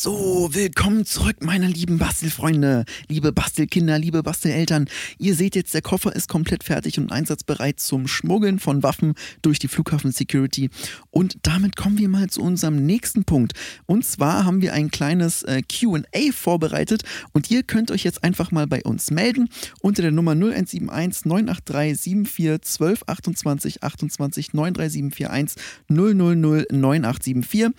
So, 0.03 0.49
willkommen 0.53 1.05
zurück, 1.05 1.45
meine 1.45 1.67
lieben 1.67 1.99
Bastelfreunde, 1.99 2.87
liebe 3.09 3.33
Bastelkinder, 3.33 3.99
liebe 3.99 4.23
Basteleltern. 4.23 4.89
Ihr 5.19 5.35
seht 5.35 5.55
jetzt, 5.55 5.75
der 5.75 5.83
Koffer 5.83 6.17
ist 6.17 6.27
komplett 6.27 6.65
fertig 6.65 6.99
und 6.99 7.13
einsatzbereit 7.13 7.81
zum 7.81 8.09
Schmuggeln 8.09 8.61
von 8.61 8.83
Waffen 8.83 9.13
durch 9.43 9.59
die 9.59 9.69
Flughafen 9.69 10.11
Security. 10.11 10.71
Und 11.11 11.37
damit 11.43 11.77
kommen 11.77 11.99
wir 11.99 12.09
mal 12.09 12.31
zu 12.31 12.41
unserem 12.41 12.87
nächsten 12.87 13.25
Punkt. 13.25 13.53
Und 13.85 14.07
zwar 14.07 14.47
haben 14.47 14.63
wir 14.63 14.73
ein 14.73 14.91
kleines 14.91 15.43
äh, 15.43 15.61
QA 15.61 16.33
vorbereitet 16.33 17.03
und 17.35 17.51
ihr 17.51 17.63
könnt 17.63 17.91
euch 17.91 18.03
jetzt 18.03 18.25
einfach 18.25 18.53
mal 18.53 18.67
bei 18.67 18.83
uns 18.83 19.11
melden 19.11 19.51
unter 19.83 20.01
der 20.01 20.13
Nummer 20.13 20.33
0171 20.33 21.27
983 21.27 22.27
74 22.27 22.63
12 22.63 23.03
28 23.07 23.83
28 23.83 24.53
93741 24.55 25.63
000 25.91 26.25
9874. 26.71 27.75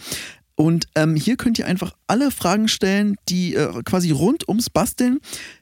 Und 0.62 0.86
ähm, 0.94 1.16
hier 1.16 1.38
könnt 1.38 1.58
ihr 1.58 1.66
einfach 1.66 1.94
alle 2.06 2.30
Fragen 2.30 2.68
stellen, 2.68 3.16
die 3.30 3.56
äh, 3.56 3.82
quasi 3.84 4.12
rund 4.12 4.48
ums 4.48 4.70
Basteln, 4.70 5.20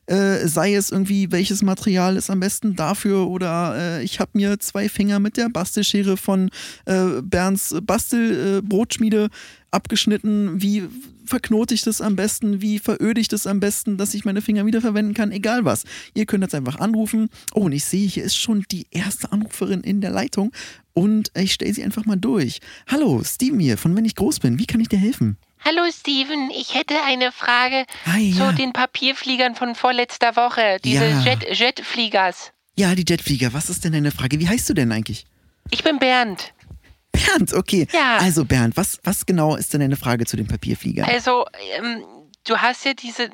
äh, 0.09 0.47
sei 0.47 0.73
es 0.73 0.91
irgendwie, 0.91 1.31
welches 1.31 1.61
Material 1.61 2.17
ist 2.17 2.29
am 2.29 2.39
besten 2.39 2.75
dafür 2.75 3.27
oder 3.27 3.75
äh, 3.99 4.03
ich 4.03 4.19
habe 4.19 4.31
mir 4.33 4.59
zwei 4.59 4.89
Finger 4.89 5.19
mit 5.19 5.37
der 5.37 5.49
Bastelschere 5.49 6.17
von 6.17 6.49
äh, 6.85 7.21
Bernds 7.21 7.75
Bastelbrotschmiede 7.83 9.25
äh, 9.25 9.29
abgeschnitten. 9.71 10.61
Wie 10.61 10.83
verknote 11.25 11.75
ich 11.75 11.83
das 11.83 12.01
am 12.01 12.15
besten? 12.15 12.59
Wie 12.61 12.79
veröde 12.79 13.21
ich 13.21 13.27
das 13.27 13.45
am 13.45 13.59
besten, 13.59 13.97
dass 13.97 14.15
ich 14.15 14.25
meine 14.25 14.41
Finger 14.41 14.65
wiederverwenden 14.65 15.13
kann? 15.13 15.31
Egal 15.31 15.63
was. 15.63 15.83
Ihr 16.15 16.25
könnt 16.25 16.43
jetzt 16.43 16.55
einfach 16.55 16.79
anrufen. 16.79 17.29
Oh, 17.53 17.61
und 17.61 17.71
ich 17.71 17.85
sehe, 17.85 18.07
hier 18.07 18.23
ist 18.23 18.35
schon 18.35 18.65
die 18.71 18.87
erste 18.89 19.31
Anruferin 19.31 19.81
in 19.81 20.01
der 20.01 20.09
Leitung 20.09 20.51
und 20.93 21.31
ich 21.35 21.53
stelle 21.53 21.73
sie 21.73 21.83
einfach 21.83 22.05
mal 22.05 22.17
durch. 22.17 22.61
Hallo, 22.87 23.21
Steven 23.23 23.59
hier 23.59 23.77
von 23.77 23.95
Wenn 23.95 24.05
ich 24.05 24.15
groß 24.15 24.39
bin. 24.39 24.57
Wie 24.57 24.65
kann 24.65 24.81
ich 24.81 24.89
dir 24.89 24.99
helfen? 24.99 25.37
Hallo 25.63 25.83
Steven, 25.91 26.49
ich 26.51 26.73
hätte 26.73 26.95
eine 27.05 27.31
Frage 27.31 27.85
Hi, 28.05 28.33
zu 28.33 28.53
den 28.53 28.73
Papierfliegern 28.73 29.55
von 29.55 29.75
vorletzter 29.75 30.35
Woche, 30.35 30.77
diese 30.83 31.05
ja. 31.05 31.21
Jet 31.21 31.59
Jetfliegers. 31.59 32.51
Ja, 32.75 32.95
die 32.95 33.03
Jetflieger. 33.07 33.53
Was 33.53 33.69
ist 33.69 33.83
denn 33.83 33.91
deine 33.91 34.11
Frage? 34.11 34.39
Wie 34.39 34.47
heißt 34.47 34.69
du 34.69 34.73
denn 34.73 34.91
eigentlich? 34.91 35.25
Ich 35.69 35.83
bin 35.83 35.99
Bernd. 35.99 36.53
Bernd, 37.11 37.53
okay. 37.53 37.87
Ja. 37.91 38.17
Also 38.17 38.45
Bernd, 38.45 38.77
was, 38.77 38.99
was 39.03 39.25
genau 39.25 39.57
ist 39.57 39.73
denn 39.73 39.81
deine 39.81 39.97
Frage 39.97 40.25
zu 40.25 40.37
den 40.37 40.47
Papierfliegern? 40.47 41.07
Also, 41.09 41.45
ähm, 41.77 42.03
du 42.47 42.57
hast 42.57 42.85
ja 42.85 42.93
diese, 42.93 43.29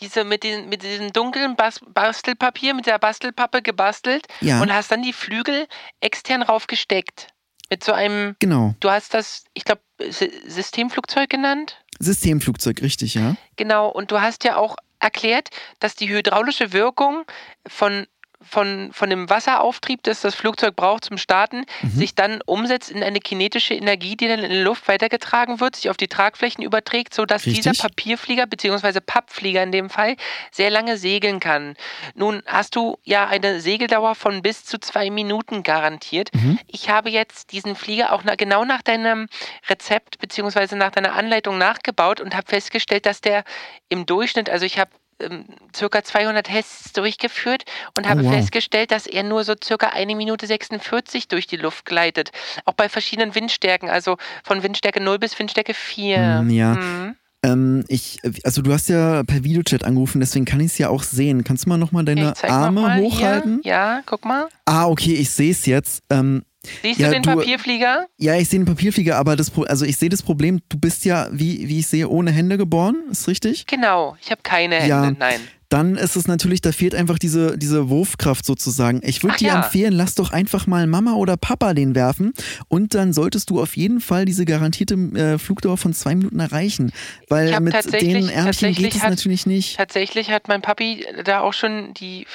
diese 0.00 0.24
mit, 0.24 0.42
den, 0.42 0.68
mit 0.68 0.82
diesem 0.82 1.12
dunklen 1.12 1.56
Bas 1.56 1.80
Bastelpapier, 1.92 2.74
mit 2.74 2.86
der 2.86 2.98
Bastelpappe 2.98 3.60
gebastelt 3.60 4.26
ja. 4.40 4.62
und 4.62 4.72
hast 4.72 4.90
dann 4.90 5.02
die 5.02 5.12
Flügel 5.12 5.66
extern 6.00 6.42
raufgesteckt. 6.42 7.28
Mit 7.70 7.84
so 7.84 7.92
einem. 7.92 8.36
Genau. 8.40 8.74
Du 8.80 8.90
hast 8.90 9.14
das, 9.14 9.44
ich 9.54 9.64
glaube, 9.64 9.80
Systemflugzeug 9.98 11.30
genannt? 11.30 11.76
Systemflugzeug, 12.00 12.82
richtig, 12.82 13.14
ja. 13.14 13.36
Genau, 13.56 13.88
und 13.88 14.10
du 14.10 14.20
hast 14.20 14.44
ja 14.44 14.56
auch 14.56 14.76
erklärt, 14.98 15.50
dass 15.78 15.94
die 15.94 16.08
hydraulische 16.08 16.72
Wirkung 16.72 17.24
von 17.66 18.06
von, 18.42 18.90
von 18.92 19.10
dem 19.10 19.28
Wasserauftrieb, 19.28 20.02
das 20.02 20.22
das 20.22 20.34
Flugzeug 20.34 20.74
braucht 20.74 21.04
zum 21.04 21.18
Starten, 21.18 21.64
mhm. 21.82 21.90
sich 21.90 22.14
dann 22.14 22.40
umsetzt 22.46 22.90
in 22.90 23.02
eine 23.02 23.20
kinetische 23.20 23.74
Energie, 23.74 24.16
die 24.16 24.28
dann 24.28 24.40
in 24.40 24.50
die 24.50 24.62
Luft 24.62 24.88
weitergetragen 24.88 25.60
wird, 25.60 25.76
sich 25.76 25.90
auf 25.90 25.96
die 25.96 26.08
Tragflächen 26.08 26.64
überträgt, 26.64 27.14
sodass 27.14 27.46
Richtig. 27.46 27.64
dieser 27.64 27.82
Papierflieger 27.82 28.46
bzw. 28.46 29.00
Pappflieger 29.00 29.62
in 29.62 29.72
dem 29.72 29.90
Fall 29.90 30.16
sehr 30.50 30.70
lange 30.70 30.96
segeln 30.96 31.40
kann. 31.40 31.74
Nun 32.14 32.42
hast 32.46 32.76
du 32.76 32.98
ja 33.04 33.26
eine 33.26 33.60
Segeldauer 33.60 34.14
von 34.14 34.42
bis 34.42 34.64
zu 34.64 34.78
zwei 34.78 35.10
Minuten 35.10 35.62
garantiert. 35.62 36.30
Mhm. 36.34 36.58
Ich 36.66 36.88
habe 36.88 37.10
jetzt 37.10 37.52
diesen 37.52 37.76
Flieger 37.76 38.12
auch 38.12 38.22
genau 38.36 38.64
nach 38.64 38.82
deinem 38.82 39.28
Rezept 39.68 40.18
bzw. 40.18 40.76
nach 40.76 40.90
deiner 40.90 41.12
Anleitung 41.12 41.58
nachgebaut 41.58 42.20
und 42.20 42.34
habe 42.34 42.46
festgestellt, 42.48 43.06
dass 43.06 43.20
der 43.20 43.44
im 43.88 44.06
Durchschnitt, 44.06 44.48
also 44.48 44.64
ich 44.64 44.78
habe 44.78 44.90
ähm, 45.20 45.44
circa 45.74 46.02
200 46.02 46.46
Tests 46.46 46.92
durchgeführt 46.92 47.64
und 47.96 48.08
habe 48.08 48.22
oh, 48.22 48.24
wow. 48.24 48.34
festgestellt, 48.34 48.90
dass 48.90 49.06
er 49.06 49.22
nur 49.22 49.44
so 49.44 49.54
circa 49.62 49.88
eine 49.88 50.16
Minute 50.16 50.46
46 50.46 51.28
durch 51.28 51.46
die 51.46 51.56
Luft 51.56 51.84
gleitet. 51.84 52.30
Auch 52.64 52.74
bei 52.74 52.88
verschiedenen 52.88 53.34
Windstärken, 53.34 53.88
also 53.88 54.16
von 54.44 54.62
Windstärke 54.62 55.00
0 55.00 55.18
bis 55.18 55.38
Windstärke 55.38 55.74
4. 55.74 56.42
Mm, 56.42 56.50
ja. 56.50 56.74
Mhm. 56.74 57.16
Ähm, 57.42 57.84
ich, 57.88 58.18
also 58.44 58.62
du 58.62 58.72
hast 58.72 58.88
ja 58.88 59.22
per 59.22 59.44
Videochat 59.44 59.84
angerufen, 59.84 60.20
deswegen 60.20 60.44
kann 60.44 60.60
ich 60.60 60.66
es 60.66 60.78
ja 60.78 60.88
auch 60.88 61.02
sehen. 61.02 61.44
Kannst 61.44 61.64
du 61.64 61.68
mal 61.70 61.78
nochmal 61.78 62.04
deine 62.04 62.34
Arme 62.42 62.82
mal 62.82 63.00
hochhalten? 63.00 63.60
Hier. 63.62 63.72
Ja, 63.72 64.02
guck 64.04 64.24
mal. 64.24 64.48
Ah, 64.66 64.86
okay, 64.86 65.14
ich 65.14 65.30
sehe 65.30 65.50
es 65.50 65.66
jetzt. 65.66 66.02
Ähm, 66.10 66.42
Siehst 66.82 67.00
ja, 67.00 67.08
du 67.08 67.14
den 67.14 67.22
du, 67.22 67.36
Papierflieger? 67.36 68.06
Ja, 68.18 68.36
ich 68.36 68.48
sehe 68.48 68.60
den 68.60 68.66
Papierflieger, 68.66 69.16
aber 69.16 69.34
das, 69.34 69.50
also 69.66 69.86
ich 69.86 69.96
sehe 69.96 70.10
das 70.10 70.22
Problem, 70.22 70.60
du 70.68 70.78
bist 70.78 71.06
ja, 71.06 71.28
wie, 71.32 71.66
wie 71.68 71.78
ich 71.78 71.86
sehe, 71.86 72.08
ohne 72.08 72.32
Hände 72.32 72.58
geboren, 72.58 72.96
ist 73.10 73.28
richtig? 73.28 73.66
Genau, 73.66 74.16
ich 74.20 74.30
habe 74.30 74.42
keine 74.42 74.76
Hände, 74.76 74.88
ja, 74.88 75.10
nein. 75.10 75.40
Dann 75.70 75.96
ist 75.96 76.16
es 76.16 76.26
natürlich, 76.26 76.60
da 76.60 76.72
fehlt 76.72 76.96
einfach 76.96 77.18
diese, 77.18 77.56
diese 77.56 77.88
Wurfkraft 77.88 78.44
sozusagen. 78.44 79.00
Ich 79.04 79.22
würde 79.22 79.36
dir 79.36 79.48
ja. 79.48 79.62
empfehlen, 79.62 79.92
lass 79.92 80.16
doch 80.16 80.32
einfach 80.32 80.66
mal 80.66 80.86
Mama 80.86 81.14
oder 81.14 81.36
Papa 81.36 81.74
den 81.74 81.94
werfen 81.94 82.34
und 82.68 82.94
dann 82.94 83.12
solltest 83.12 83.50
du 83.50 83.62
auf 83.62 83.76
jeden 83.76 84.00
Fall 84.00 84.24
diese 84.24 84.44
garantierte 84.44 84.94
äh, 84.94 85.38
Flugdauer 85.38 85.78
von 85.78 85.94
zwei 85.94 86.16
Minuten 86.16 86.40
erreichen. 86.40 86.92
Weil 87.28 87.58
mit 87.60 87.92
den 87.92 88.28
Ärmchen 88.28 88.74
geht 88.74 88.96
es 88.96 89.02
natürlich 89.02 89.46
nicht. 89.46 89.76
Tatsächlich 89.76 90.30
hat 90.30 90.48
mein 90.48 90.60
Papi 90.60 91.06
da 91.24 91.40
auch 91.40 91.52
schon 91.52 91.94
die, 91.94 92.26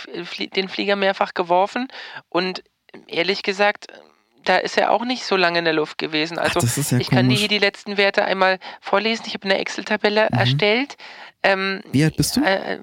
den 0.56 0.70
Flieger 0.70 0.96
mehrfach 0.96 1.34
geworfen 1.34 1.88
und 2.30 2.64
ehrlich 3.08 3.44
gesagt 3.44 3.88
da 4.46 4.58
ist 4.58 4.78
er 4.78 4.92
auch 4.92 5.04
nicht 5.04 5.26
so 5.26 5.36
lange 5.36 5.60
in 5.60 5.66
der 5.66 5.74
Luft 5.74 5.98
gewesen. 5.98 6.38
Also 6.38 6.60
Ach, 6.64 6.92
ja 6.92 7.00
ich 7.00 7.10
kann 7.10 7.28
dir 7.28 7.36
hier 7.36 7.48
die 7.48 7.58
letzten 7.58 7.98
Werte 7.98 8.24
einmal 8.24 8.60
vorlesen. 8.80 9.24
Ich 9.26 9.34
habe 9.34 9.46
eine 9.46 9.58
Excel-Tabelle 9.58 10.30
mhm. 10.32 10.38
erstellt. 10.38 10.98
Ähm, 11.44 11.82
Wie 11.92 12.04
alt 12.04 12.16
bist 12.16 12.38
du? 12.38 12.42
Äh, 12.44 12.80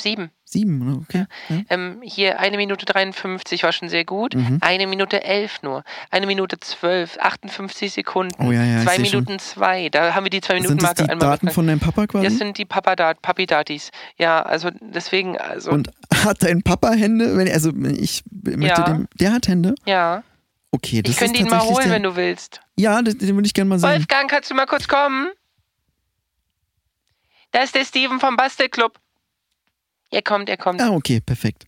sieben. 0.00 0.30
Sieben, 0.44 1.02
okay. 1.02 1.26
Ja. 1.48 1.62
Ähm, 1.70 2.00
hier 2.02 2.38
eine 2.38 2.56
Minute 2.56 2.86
53 2.86 3.62
war 3.64 3.72
schon 3.72 3.88
sehr 3.88 4.04
gut. 4.04 4.34
Mhm. 4.34 4.58
Eine 4.60 4.86
Minute 4.86 5.24
elf 5.24 5.62
nur. 5.62 5.82
Eine 6.10 6.26
Minute 6.26 6.60
zwölf, 6.60 7.18
58 7.18 7.92
Sekunden. 7.92 8.34
Oh, 8.40 8.52
ja, 8.52 8.62
ja, 8.62 8.82
zwei 8.82 8.98
Minuten 8.98 9.30
schon. 9.30 9.38
zwei. 9.40 9.88
Da 9.88 10.14
haben 10.14 10.24
wir 10.24 10.30
die 10.30 10.40
zwei 10.40 10.54
Minuten 10.54 10.76
Marke 10.76 10.98
sind 10.98 11.08
das 11.08 11.18
die 11.18 11.24
Daten 11.24 11.50
von 11.50 11.66
deinem 11.66 11.80
Papa 11.80 12.06
quasi? 12.06 12.26
Das 12.26 12.38
sind 12.38 12.56
die 12.58 12.64
Papa-Dat, 12.64 13.20
Papi-Datis. 13.22 13.90
Ja, 14.16 14.42
also 14.42 14.70
deswegen. 14.80 15.36
Also 15.38 15.70
Und 15.72 15.90
hat 16.12 16.42
dein 16.42 16.62
Papa 16.62 16.92
Hände? 16.92 17.36
Wenn, 17.36 17.50
also 17.50 17.72
ich 17.74 18.22
möchte 18.30 18.80
ja. 18.80 18.84
dem. 18.84 19.08
Der 19.18 19.32
hat 19.32 19.48
Hände? 19.48 19.74
Ja. 19.86 20.22
Okay, 20.70 21.02
das 21.02 21.12
ich 21.12 21.18
könnte 21.18 21.40
ihn 21.40 21.48
mal 21.48 21.62
holen, 21.62 21.90
wenn 21.90 22.02
du 22.02 22.16
willst. 22.16 22.60
Ja, 22.76 23.00
den, 23.00 23.18
den 23.18 23.34
würde 23.34 23.46
ich 23.46 23.54
gerne 23.54 23.68
mal 23.68 23.78
sehen. 23.78 23.90
Wolfgang, 23.90 24.30
kannst 24.30 24.50
du 24.50 24.54
mal 24.54 24.66
kurz 24.66 24.88
kommen? 24.88 25.28
Da 27.52 27.62
ist 27.62 27.74
der 27.74 27.84
Steven 27.84 28.18
vom 28.18 28.36
Bastelclub. 28.36 28.98
Er 30.14 30.22
kommt, 30.22 30.48
er 30.48 30.56
kommt. 30.56 30.80
Ah, 30.80 30.90
okay, 30.90 31.20
perfekt. 31.20 31.64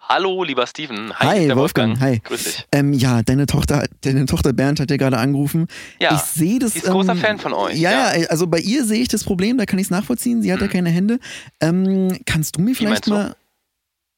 Hallo, 0.00 0.42
lieber 0.42 0.66
Steven. 0.66 1.12
Hi, 1.20 1.54
Wolfgang. 1.54 2.00
Hi. 2.00 2.18
Grüß 2.24 2.42
dich. 2.42 2.66
Ähm, 2.72 2.92
ja, 2.92 3.22
deine 3.22 3.46
Tochter, 3.46 3.84
deine 4.00 4.26
Tochter 4.26 4.52
Bernd 4.52 4.80
hat 4.80 4.90
ja 4.90 4.96
gerade 4.96 5.16
angerufen. 5.16 5.68
Ja, 6.00 6.16
ich 6.16 6.20
sehe 6.22 6.58
das. 6.58 6.72
Sie 6.72 6.80
ist 6.80 6.86
ähm, 6.86 6.94
großer 6.94 7.14
Fan 7.14 7.38
von 7.38 7.52
euch. 7.52 7.78
Ja, 7.78 8.16
ja, 8.16 8.26
also 8.30 8.48
bei 8.48 8.58
ihr 8.58 8.84
sehe 8.84 9.00
ich 9.00 9.06
das 9.06 9.22
Problem, 9.22 9.58
da 9.58 9.64
kann 9.64 9.78
ich 9.78 9.84
es 9.84 9.90
nachvollziehen. 9.90 10.42
Sie 10.42 10.52
hat 10.52 10.58
hm. 10.58 10.66
ja 10.66 10.72
keine 10.72 10.90
Hände. 10.90 11.20
Ähm, 11.60 12.18
kannst 12.26 12.56
du 12.56 12.62
mir 12.62 12.74
vielleicht 12.74 13.06
mal. 13.06 13.36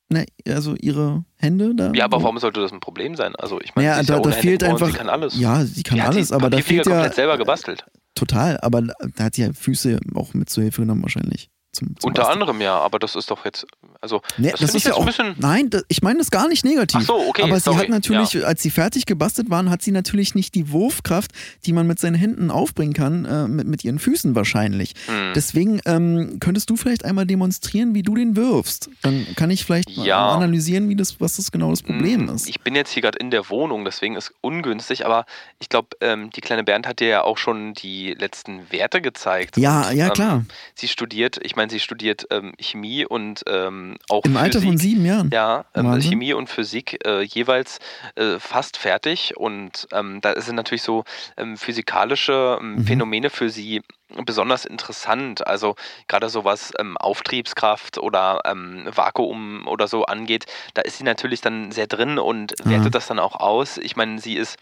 Ne, 0.09 0.25
also 0.49 0.75
ihre 0.77 1.25
Hände 1.37 1.75
da. 1.75 1.93
Ja, 1.95 2.05
aber 2.05 2.23
warum 2.23 2.39
sollte 2.39 2.61
das 2.61 2.73
ein 2.73 2.81
Problem 2.81 3.15
sein? 3.15 3.37
Also 3.37 3.61
ich 3.61 3.75
meine, 3.75 3.89
ja, 3.89 4.03
da, 4.03 4.15
ja 4.15 4.21
da 4.21 4.31
fehlt 4.33 4.65
einfach. 4.65 4.87
Sie 4.87 4.95
kann 4.95 5.11
alles. 5.11 5.39
Ja, 5.39 5.67
sie 5.67 5.83
kann 5.83 6.01
alles, 6.01 6.33
aber 6.33 6.49
da 6.49 6.59
fehlt 6.59 6.87
ja. 6.87 6.93
komplett 6.93 7.15
selber 7.15 7.37
gebastelt. 7.37 7.85
Total, 8.15 8.59
aber 8.63 8.83
da 8.83 9.25
hat 9.25 9.35
sie 9.35 9.43
ja 9.43 9.53
Füße 9.53 10.01
auch 10.15 10.33
mit 10.33 10.49
zur 10.49 10.63
Hilfe 10.63 10.81
genommen 10.81 11.03
wahrscheinlich. 11.03 11.51
Zum, 11.73 11.97
zum 12.01 12.09
Unter 12.09 12.23
Basteln. 12.23 12.43
anderem 12.43 12.61
ja, 12.61 12.77
aber 12.79 12.99
das 12.99 13.15
ist 13.15 13.31
doch 13.31 13.45
jetzt, 13.45 13.65
also 14.01 14.23
nee, 14.39 14.51
das, 14.51 14.61
das 14.61 14.75
ist 14.75 14.87
ja 14.87 14.95
auch, 14.95 15.09
nein, 15.37 15.71
das, 15.71 15.85
ich 15.87 16.03
meine 16.03 16.19
das 16.19 16.33
gar 16.33 16.49
nicht 16.49 16.65
negativ. 16.65 17.03
Ach 17.03 17.07
so, 17.07 17.29
okay, 17.29 17.43
aber 17.43 17.61
sorry. 17.61 17.77
sie 17.77 17.83
hat 17.85 17.89
natürlich, 17.91 18.33
ja. 18.33 18.43
als 18.43 18.61
sie 18.63 18.71
fertig 18.71 19.07
gebastelt 19.07 19.51
waren, 19.51 19.71
hat 19.71 19.81
sie 19.81 19.93
natürlich 19.93 20.35
nicht 20.35 20.57
die 20.57 20.73
Wurfkraft, 20.73 21.31
die 21.67 21.73
man 21.73 21.87
mit 21.87 22.01
seinen 22.01 22.17
Händen 22.17 22.51
aufbringen 22.51 22.93
kann, 22.93 23.25
äh, 23.25 23.47
mit, 23.47 23.69
mit 23.69 23.85
ihren 23.85 24.01
Füßen 24.01 24.35
wahrscheinlich. 24.35 24.95
Hm. 25.07 25.33
Deswegen 25.37 25.81
ähm, 25.85 26.39
könntest 26.41 26.71
du 26.71 26.77
vielleicht 26.77 27.05
einmal 27.05 27.25
demonstrieren, 27.25 27.95
wie 27.95 28.03
du 28.03 28.17
den 28.17 28.35
wirfst. 28.35 28.91
Dann 29.03 29.27
kann 29.37 29.51
ich 29.51 29.65
vielleicht 29.65 29.91
ja. 29.91 30.29
analysieren, 30.31 30.89
wie 30.89 30.97
das, 30.97 31.21
was 31.21 31.37
das 31.37 31.53
genau 31.53 31.71
das 31.71 31.85
Problem 31.85 32.29
hm. 32.29 32.35
ist. 32.35 32.49
Ich 32.49 32.63
bin 32.63 32.75
jetzt 32.75 32.91
hier 32.91 33.03
gerade 33.03 33.19
in 33.19 33.31
der 33.31 33.49
Wohnung, 33.49 33.85
deswegen 33.85 34.17
ist 34.17 34.31
es 34.31 34.35
ungünstig, 34.41 35.07
aber 35.07 35.25
ich 35.61 35.69
glaube, 35.69 35.91
ähm, 36.01 36.31
die 36.31 36.41
kleine 36.41 36.65
Bernd 36.65 36.89
hat 36.89 36.99
dir 36.99 37.09
ja 37.09 37.23
auch 37.23 37.39
schon 37.39 37.75
die 37.75 38.13
letzten 38.15 38.73
Werte 38.73 39.01
gezeigt. 39.01 39.57
Ja, 39.57 39.89
und, 39.89 39.97
ja, 39.97 40.11
klar. 40.11 40.39
Ähm, 40.39 40.47
sie 40.75 40.89
studiert, 40.89 41.39
ich 41.43 41.55
meine, 41.55 41.60
sie 41.69 41.81
studiert 41.81 42.27
ähm, 42.31 42.53
Chemie 42.59 43.05
und 43.05 43.43
ähm, 43.47 43.97
auch 44.09 44.25
Im 44.25 44.33
Physik. 44.33 44.43
Alter 44.43 44.63
von 44.63 44.79
sieben 44.79 45.05
Jahren? 45.05 45.31
Ja, 45.33 45.65
ähm, 45.75 46.01
Chemie 46.01 46.33
und 46.33 46.49
Physik 46.49 47.05
äh, 47.05 47.23
jeweils 47.23 47.79
äh, 48.15 48.39
fast 48.39 48.77
fertig 48.77 49.37
und 49.37 49.89
ähm, 49.93 50.21
da 50.21 50.41
sind 50.41 50.55
natürlich 50.55 50.83
so 50.83 51.05
ähm, 51.37 51.57
physikalische 51.57 52.59
ähm, 52.61 52.77
mhm. 52.77 52.85
Phänomene 52.85 53.31
für 53.31 53.51
sie 53.51 53.83
besonders 54.25 54.65
interessant. 54.65 55.47
Also 55.47 55.77
gerade 56.09 56.29
so 56.29 56.45
was 56.45 56.73
ähm, 56.79 56.97
Auftriebskraft 56.97 57.99
oder 57.99 58.41
ähm, 58.45 58.89
Vakuum 58.93 59.67
oder 59.67 59.89
so 59.89 60.05
angeht, 60.05 60.47
da 60.75 60.83
ist 60.83 60.99
sie 60.99 61.05
natürlich 61.05 61.41
dann 61.41 61.71
sehr 61.71 61.87
drin 61.87 62.19
und 62.19 62.55
wertet 62.65 62.87
mhm. 62.87 62.91
das 62.91 63.07
dann 63.07 63.19
auch 63.19 63.37
aus. 63.37 63.79
Ich 63.79 63.97
meine, 63.97 64.19
sie 64.19 64.35
ist 64.35 64.57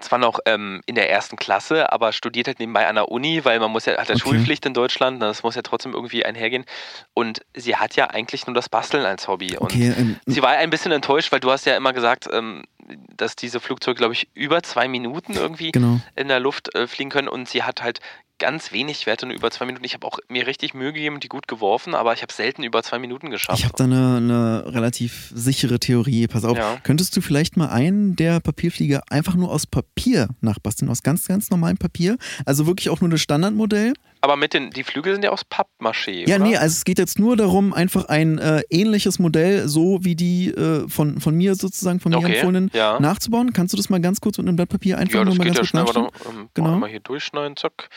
zwar 0.00 0.18
noch 0.18 0.40
ähm, 0.46 0.80
in 0.86 0.94
der 0.94 1.10
ersten 1.10 1.36
Klasse, 1.36 1.92
aber 1.92 2.12
studiert 2.12 2.46
halt 2.46 2.58
nebenbei 2.58 2.86
an 2.86 2.94
der 2.94 3.10
Uni, 3.10 3.44
weil 3.44 3.58
man 3.60 3.70
muss 3.70 3.86
ja, 3.86 3.96
hat 3.96 4.08
ja 4.08 4.14
okay. 4.14 4.22
Schulpflicht 4.22 4.66
in 4.66 4.74
Deutschland, 4.74 5.22
das 5.22 5.42
muss 5.42 5.54
ja 5.54 5.62
trotzdem 5.62 5.92
irgendwie 5.92 6.24
einhergehen. 6.24 6.64
Und 7.14 7.40
sie 7.54 7.76
hat 7.76 7.96
ja 7.96 8.06
eigentlich 8.06 8.46
nur 8.46 8.54
das 8.54 8.68
Basteln 8.68 9.04
als 9.04 9.28
Hobby. 9.28 9.56
Okay, 9.58 9.88
und 9.90 9.98
ähm, 9.98 10.20
sie 10.26 10.42
war 10.42 10.50
ein 10.50 10.70
bisschen 10.70 10.92
enttäuscht, 10.92 11.32
weil 11.32 11.40
du 11.40 11.50
hast 11.50 11.66
ja 11.66 11.76
immer 11.76 11.92
gesagt, 11.92 12.28
ähm, 12.32 12.64
dass 13.16 13.36
diese 13.36 13.60
Flugzeuge, 13.60 13.98
glaube 13.98 14.14
ich, 14.14 14.28
über 14.34 14.62
zwei 14.62 14.88
Minuten 14.88 15.34
irgendwie 15.34 15.72
genau. 15.72 16.00
in 16.16 16.28
der 16.28 16.40
Luft 16.40 16.74
äh, 16.74 16.86
fliegen 16.86 17.10
können 17.10 17.28
und 17.28 17.48
sie 17.48 17.62
hat 17.62 17.82
halt 17.82 18.00
ganz 18.40 18.72
wenig 18.72 19.06
Werte, 19.06 19.26
nur 19.26 19.36
über 19.36 19.50
zwei 19.52 19.66
Minuten. 19.66 19.84
Ich 19.84 19.94
habe 19.94 20.04
auch 20.06 20.18
mir 20.28 20.48
richtig 20.48 20.74
Mühe 20.74 20.92
gegeben 20.92 21.14
und 21.14 21.22
die 21.22 21.28
gut 21.28 21.46
geworfen, 21.46 21.94
aber 21.94 22.12
ich 22.12 22.22
habe 22.22 22.32
selten 22.32 22.64
über 22.64 22.82
zwei 22.82 22.98
Minuten 22.98 23.30
geschafft. 23.30 23.60
Ich 23.60 23.64
habe 23.64 23.74
da 23.76 23.84
eine, 23.84 24.16
eine, 24.16 24.74
relativ 24.74 25.30
sichere 25.32 25.78
Theorie. 25.78 26.26
Pass 26.26 26.44
auf, 26.44 26.56
ja. 26.56 26.78
könntest 26.82 27.16
du 27.16 27.20
vielleicht 27.20 27.56
mal 27.56 27.68
einen 27.68 28.16
der 28.16 28.40
Papierflieger 28.40 29.02
einfach 29.10 29.36
nur 29.36 29.52
aus 29.52 29.66
Papier 29.66 30.28
nachbasteln, 30.40 30.90
aus 30.90 31.02
ganz, 31.02 31.28
ganz 31.28 31.50
normalem 31.50 31.76
Papier? 31.76 32.16
Also 32.44 32.66
wirklich 32.66 32.88
auch 32.90 33.00
nur 33.00 33.10
das 33.10 33.20
Standardmodell? 33.20 33.92
Aber 34.22 34.36
mit 34.36 34.52
den, 34.52 34.70
die 34.70 34.84
Flügel 34.84 35.14
sind 35.14 35.24
ja 35.24 35.30
aus 35.30 35.42
Pappmaché. 35.44 36.28
Ja, 36.28 36.36
oder? 36.36 36.44
nee, 36.44 36.56
also 36.56 36.74
es 36.74 36.84
geht 36.84 36.98
jetzt 36.98 37.18
nur 37.18 37.36
darum, 37.36 37.72
einfach 37.72 38.06
ein 38.06 38.38
äh, 38.38 38.62
ähnliches 38.68 39.18
Modell, 39.18 39.66
so 39.68 39.98
wie 40.02 40.14
die 40.14 40.48
äh, 40.48 40.88
von, 40.88 41.20
von 41.20 41.34
mir 41.34 41.54
sozusagen, 41.54 42.00
von 42.00 42.10
mir 42.10 42.18
okay, 42.18 42.34
empfohlenen, 42.34 42.70
ja. 42.74 43.00
nachzubauen. 43.00 43.52
Kannst 43.52 43.72
du 43.72 43.76
das 43.76 43.88
mal 43.88 44.00
ganz 44.00 44.20
kurz 44.20 44.38
mit 44.38 44.46
einem 44.46 44.56
Blatt 44.56 44.68
Papier 44.68 44.98
einfach 44.98 45.20
ja, 45.20 45.24
nur 45.24 45.34
mal 45.36 45.44
geht 45.44 45.54
ganz 45.54 45.70
ja 45.72 45.80
kurz 45.80 45.94
schnell, 45.94 46.04
warte, 46.04 46.28
ähm, 46.28 46.48
genau. 46.54 46.76
Mal 46.76 46.90
hier 46.90 47.00
durchschneiden, 47.00 47.56
zack. 47.56 47.88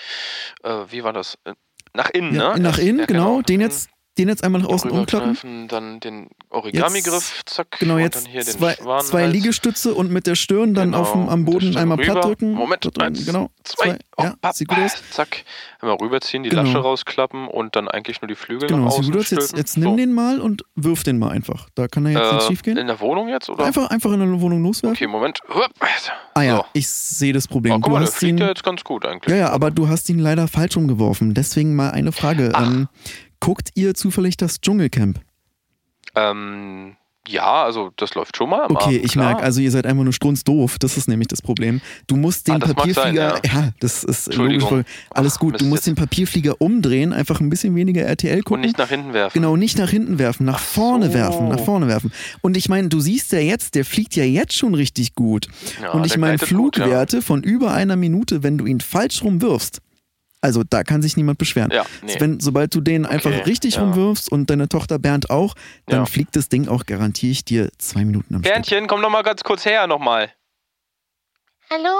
Äh, 0.63 0.69
wie 0.89 1.03
war 1.03 1.13
das? 1.13 1.37
Äh, 1.43 1.53
nach 1.93 2.09
innen, 2.09 2.33
ja, 2.33 2.53
ne? 2.53 2.63
Nach 2.63 2.77
innen, 2.77 2.99
ja, 2.99 3.05
genau. 3.05 3.35
genau. 3.35 3.41
Den 3.41 3.61
jetzt 3.61 3.89
den 4.17 4.27
jetzt 4.29 4.43
einmal 4.43 4.61
nach 4.61 4.69
außen 4.69 4.91
umklappen. 4.91 5.67
Dann 5.67 5.99
den 5.99 6.27
Origami-Griff, 6.49 7.41
zack. 7.45 7.79
Genau, 7.79 7.97
jetzt 7.97 8.27
zwei, 8.51 8.75
zwei 9.01 9.25
Liegestütze 9.25 9.93
und 9.95 10.11
mit 10.11 10.27
der 10.27 10.35
Stirn 10.35 10.73
dann 10.75 10.91
genau, 10.91 11.01
auf 11.01 11.11
dem, 11.13 11.29
am 11.29 11.45
Boden 11.45 11.75
einmal 11.75 11.97
rüber. 11.97 12.11
platt 12.13 12.25
drücken. 12.25 12.53
Moment, 12.53 13.01
eins, 13.01 13.25
genau, 13.25 13.49
zwei, 13.63 13.93
zwei. 13.93 13.99
Oh, 14.17 14.23
ja, 14.23 14.53
sieht 14.53 14.67
gut 14.67 14.77
aus. 14.77 15.01
Zack, 15.09 15.43
einmal 15.79 15.97
rüberziehen, 15.97 16.43
die 16.43 16.49
Genau. 16.49 16.61
Lasche 16.63 16.77
rausklappen 16.77 17.47
und 17.47 17.75
dann 17.75 17.87
eigentlich 17.87 18.21
nur 18.21 18.27
die 18.27 18.35
Flügel 18.35 18.67
Genau, 18.69 18.85
nach 18.85 18.91
sieht 18.91 18.99
außen 18.99 19.11
gut 19.13 19.21
aus. 19.21 19.29
Jetzt, 19.31 19.57
jetzt 19.57 19.77
nimm 19.77 19.89
so. 19.91 19.95
den 19.97 20.13
mal 20.13 20.39
und 20.39 20.63
wirf 20.75 21.03
den 21.03 21.17
mal 21.17 21.29
einfach. 21.29 21.67
Da 21.73 21.87
kann 21.87 22.05
er 22.05 22.11
jetzt 22.11 22.31
äh, 22.31 22.35
nicht 22.35 22.47
schief 22.47 22.61
gehen. 22.61 22.77
In 22.77 22.87
der 22.87 22.99
Wohnung 22.99 23.29
jetzt, 23.29 23.49
oder? 23.49 23.65
Einfach, 23.65 23.89
einfach 23.89 24.11
in 24.11 24.19
der 24.19 24.41
Wohnung 24.41 24.61
loswerfen. 24.63 24.95
Okay, 24.95 25.07
Moment. 25.07 25.39
Ah 26.35 26.41
ja, 26.43 26.57
So. 26.57 26.65
ich 26.73 26.87
sehe 26.87 27.33
das 27.33 27.47
Problem. 27.47 27.73
Oh, 27.73 27.75
guck 27.77 27.85
du 27.85 27.91
mal, 27.91 27.99
der 27.99 28.07
hast 28.07 28.17
fliegt 28.17 28.33
ihn, 28.33 28.37
ja 28.37 28.47
jetzt 28.49 28.63
ganz 28.63 28.83
gut 28.83 29.05
eigentlich. 29.05 29.31
ja, 29.31 29.37
ja, 29.37 29.49
aber 29.49 29.71
du 29.71 29.87
hast 29.87 30.07
ihn 30.09 30.19
leider 30.19 30.47
falsch 30.47 30.75
rumgeworfen. 30.77 31.33
Deswegen 31.33 31.75
mal 31.75 31.89
eine 31.91 32.11
Frage. 32.11 32.51
Ach. 32.53 32.67
Ähm, 32.67 32.87
guckt 33.43 33.69
ihr 33.75 33.93
zufällig 33.93 34.37
das 34.37 34.61
Dschungelcamp? 34.61 35.19
Ähm, 36.15 36.95
ja, 37.27 37.63
also 37.63 37.91
das 37.95 38.15
läuft 38.15 38.35
schon 38.37 38.49
mal. 38.49 38.65
Okay, 38.69 38.95
Abend, 38.97 39.05
ich 39.05 39.15
merke, 39.15 39.41
also 39.43 39.61
ihr 39.61 39.71
seid 39.71 39.85
einfach 39.85 40.03
nur 40.03 40.11
strunzdoof. 40.13 40.77
Das 40.77 40.97
ist 40.97 41.07
nämlich 41.07 41.27
das 41.29 41.41
Problem. 41.41 41.79
Du 42.07 42.15
musst 42.17 42.47
den 42.47 42.55
Ah, 42.61 42.67
Papierflieger, 42.73 43.39
sein, 43.43 43.51
ja. 43.51 43.69
das 43.79 44.03
ist 44.03 44.27
Entschuldigung. 44.27 44.69
logisch. 44.69 44.85
Alles 45.09 45.33
Ach, 45.35 45.39
gut. 45.39 45.53
Du 45.53 45.63
Mist 45.63 45.69
musst 45.69 45.87
den 45.87 45.95
Papierflieger 45.95 46.61
umdrehen, 46.61 47.11
einfach 47.13 47.39
ein 47.39 47.49
bisschen 47.49 47.75
weniger 47.75 48.01
RTL 48.03 48.37
Und 48.39 48.43
gucken. 48.45 48.61
nicht 48.61 48.77
nach 48.77 48.89
hinten 48.89 49.13
werfen. 49.13 49.33
Genau, 49.33 49.55
nicht 49.55 49.77
nach 49.77 49.89
hinten 49.89 50.19
werfen, 50.19 50.45
nach 50.45 50.55
Ach 50.55 50.59
vorne 50.63 51.07
so. 51.07 51.13
werfen, 51.13 51.47
nach 51.49 51.59
vorne 51.61 51.87
werfen. 51.87 52.11
Und 52.41 52.55
ich 52.57 52.67
meine, 52.69 52.89
du 52.89 52.99
siehst 52.99 53.31
ja 53.31 53.39
jetzt, 53.39 53.75
der 53.75 53.85
fliegt 53.85 54.15
ja 54.15 54.25
jetzt 54.25 54.53
schon 54.53 54.75
richtig 54.75 55.15
gut. 55.15 55.47
Ja, 55.81 55.91
Und 55.91 56.05
ich 56.05 56.17
meine, 56.17 56.37
gleitet 56.37 56.57
gut, 56.57 56.77
ja. 56.77 56.83
Flugwerte 56.83 57.21
von 57.21 57.41
über 57.43 57.73
einer 57.73 57.95
Minute, 57.95 58.43
wenn 58.43 58.57
du 58.57 58.65
ihn 58.65 58.81
falsch 58.81 59.23
rumwirfst. 59.23 59.79
Also 60.43 60.63
da 60.69 60.83
kann 60.83 61.01
sich 61.01 61.15
niemand 61.15 61.37
beschweren. 61.37 61.71
Ja, 61.71 61.85
nee. 62.01 62.15
Wenn, 62.19 62.41
sobald 62.41 62.75
du 62.75 62.81
den 62.81 63.05
einfach 63.05 63.45
richtig 63.45 63.75
ja. 63.75 63.81
rumwirfst 63.81 64.29
und 64.29 64.49
deine 64.49 64.67
Tochter 64.67 64.99
Bernd 64.99 65.29
auch, 65.29 65.55
dann 65.85 66.01
Ja. 66.01 66.05
fliegt 66.05 66.35
das 66.35 66.49
Ding 66.49 66.67
auch, 66.67 66.85
garantiere 66.85 67.31
ich 67.31 67.45
dir, 67.45 67.69
zwei 67.77 68.03
Minuten 68.03 68.35
am 68.35 68.41
Stück. 68.41 68.51
Berndchen, 68.53 68.87
komm 68.87 68.99
noch 68.99 69.09
mal 69.09 69.21
ganz 69.23 69.41
kurz 69.45 69.63
her 69.63 69.87
nochmal. 69.87 70.29
Hallo? 71.69 71.95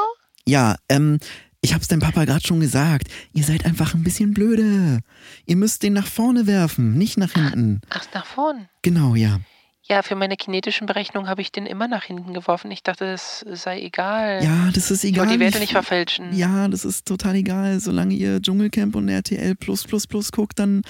Ja, 0.46 0.76
ähm, 0.90 1.20
ich 1.62 1.74
hab's 1.74 1.88
deinem 1.88 2.02
Papa 2.02 2.26
gerade 2.26 2.46
schon 2.46 2.60
gesagt. 2.60 3.08
Ihr 3.32 3.46
seid 3.46 3.66
einfach 3.66 3.94
ein 3.94 4.04
bisschen 4.04 4.34
blöde. 4.34 5.00
Ihr 5.46 5.56
müsst 5.56 5.82
den 5.82 5.94
nach 5.94 6.08
vorne 6.08 6.46
werfen, 6.46 6.98
nicht 6.98 7.18
nach 7.18 7.32
hinten. 7.32 7.80
Ach, 7.90 8.06
nach 8.14 8.26
vorn. 8.26 8.68
Genau, 8.82 9.16
ja. 9.16 9.40
Ja, 9.86 10.02
für 10.02 10.16
meine 10.16 10.38
kinetischen 10.38 10.88
Berechnungen 10.88 11.30
habe 11.30 11.42
ich 11.42 11.52
den 11.52 11.66
immer 11.66 11.90
nach 11.90 12.04
hinten 12.06 12.34
geworfen. 12.34 12.72
Ich 12.72 12.84
dachte, 12.84 13.06
es 13.06 13.44
sei 13.52 13.82
egal. 13.82 14.42
Ja, 14.42 14.70
das 14.74 14.92
ist 14.92 15.04
ich 15.04 15.12
egal. 15.12 15.26
wollte 15.26 15.34
die 15.38 15.40
Werte 15.44 15.60
nicht 15.60 15.74
verfälschen. 15.74 16.34
Ja, 16.34 16.70
das 16.70 16.86
ist 16.86 17.06
total 17.06 17.36
egal. 17.36 17.80
Solange 17.82 18.14
ihr 18.14 18.42
Dschungelcamp 18.42 18.96
und 18.96 19.10
RTL 19.10 19.56
Plus 19.56 19.84
Plus 19.84 20.08
Plus 20.08 20.32
guckt, 20.32 20.58
dann 20.58 20.84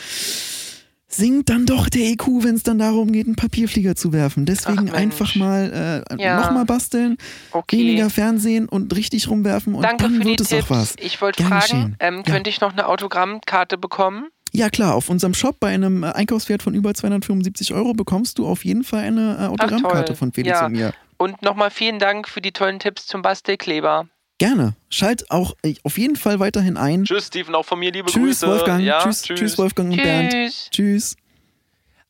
sinkt 1.07 1.49
dann 1.49 1.65
doch 1.65 1.89
der 1.89 2.01
EQ, 2.07 2.43
wenn 2.43 2.55
es 2.55 2.63
dann 2.63 2.79
darum 2.79 3.11
geht, 3.11 3.27
einen 3.27 3.35
Papierflieger 3.35 3.95
zu 3.95 4.13
werfen. 4.13 4.45
Deswegen 4.45 4.89
einfach 4.91 5.35
mal 5.35 6.03
äh, 6.09 6.21
Ja. 6.21 6.39
nochmal 6.41 6.65
basteln, 6.65 7.17
Okay. 7.51 7.77
weniger 7.79 8.09
Fernsehen 8.09 8.67
und 8.67 8.95
richtig 8.95 9.27
rumwerfen 9.29 9.75
und 9.75 9.83
Danke 9.83 10.03
dann 10.03 10.15
für 10.15 10.21
die 10.21 10.29
wird 10.29 10.41
es 10.41 10.49
Tipps. 10.49 10.65
auch 10.65 10.69
was. 10.71 10.95
Ich 10.99 11.21
wollte 11.21 11.43
fragen, 11.43 11.95
ähm, 11.99 12.17
Ja. 12.17 12.21
könnte 12.33 12.49
ich 12.49 12.61
noch 12.61 12.71
eine 12.73 12.87
Autogrammkarte 12.87 13.77
bekommen? 13.77 14.29
Ja 14.55 14.69
klar, 14.69 14.93
auf 14.93 15.09
unserem 15.09 15.33
Shop 15.33 15.59
bei 15.59 15.69
einem 15.69 16.03
äh, 16.03 16.07
Einkaufswert 16.11 16.61
von 16.61 16.75
über 16.75 16.93
275 16.93 17.73
Euro 17.73 17.93
bekommst 17.93 18.37
du 18.37 18.45
auf 18.47 18.63
jeden 18.63 18.83
Fall 18.83 19.03
eine 19.03 19.37
äh, 19.39 19.47
Autogrammkarte 19.47 20.15
von 20.15 20.31
Felix 20.31 20.59
Ja. 20.59 20.65
und 20.67 20.73
mir. 20.73 20.93
Und 21.17 21.41
nochmal 21.41 21.71
vielen 21.71 21.99
Dank 21.99 22.27
für 22.29 22.41
die 22.41 22.51
tollen 22.51 22.79
Tipps 22.79 23.07
zum 23.07 23.21
Bastelkleber. 23.23 24.07
Gerne. 24.37 24.75
Schalt 24.89 25.31
auch 25.31 25.55
äh, 25.63 25.73
auf 25.83 25.97
jeden 25.97 26.15
Fall 26.15 26.39
weiterhin 26.39 26.77
ein. 26.77 27.05
Tschüss, 27.05 27.27
Steven, 27.27 27.55
auch 27.55 27.65
von 27.65 27.79
mir 27.79 27.91
liebe 27.91 28.09
Tschüss, 28.11 28.41
Grüße. 28.41 28.47
Wolfgang. 28.47 28.83
Ja, 28.83 28.99
tschüss, 29.01 29.21
tschüss, 29.23 29.57
Wolfgang 29.57 29.91
und 29.91 29.97
Bernd. 30.01 30.31
Tschüss. 30.31 30.67
Tschüss. 30.71 31.15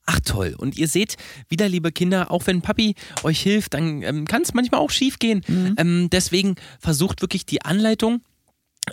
Ach 0.06 0.20
toll. 0.20 0.54
Und 0.58 0.78
ihr 0.78 0.90
seht, 0.90 1.16
wieder 1.48 1.70
liebe 1.70 1.94
Kinder, 1.94 2.30
auch 2.30 2.46
wenn 2.48 2.62
Papi 2.62 2.96
euch 3.24 3.40
hilft, 3.42 3.74
dann 3.74 4.02
ähm, 4.02 4.26
kann 4.28 4.42
es 4.42 4.54
manchmal 4.54 4.82
auch 4.82 4.90
schief 4.90 5.18
gehen. 5.20 5.44
Mhm. 5.48 5.76
Ähm, 5.78 6.10
deswegen 6.12 6.56
versucht 6.80 7.22
wirklich 7.22 7.46
die 7.46 7.62
Anleitung 7.62 8.22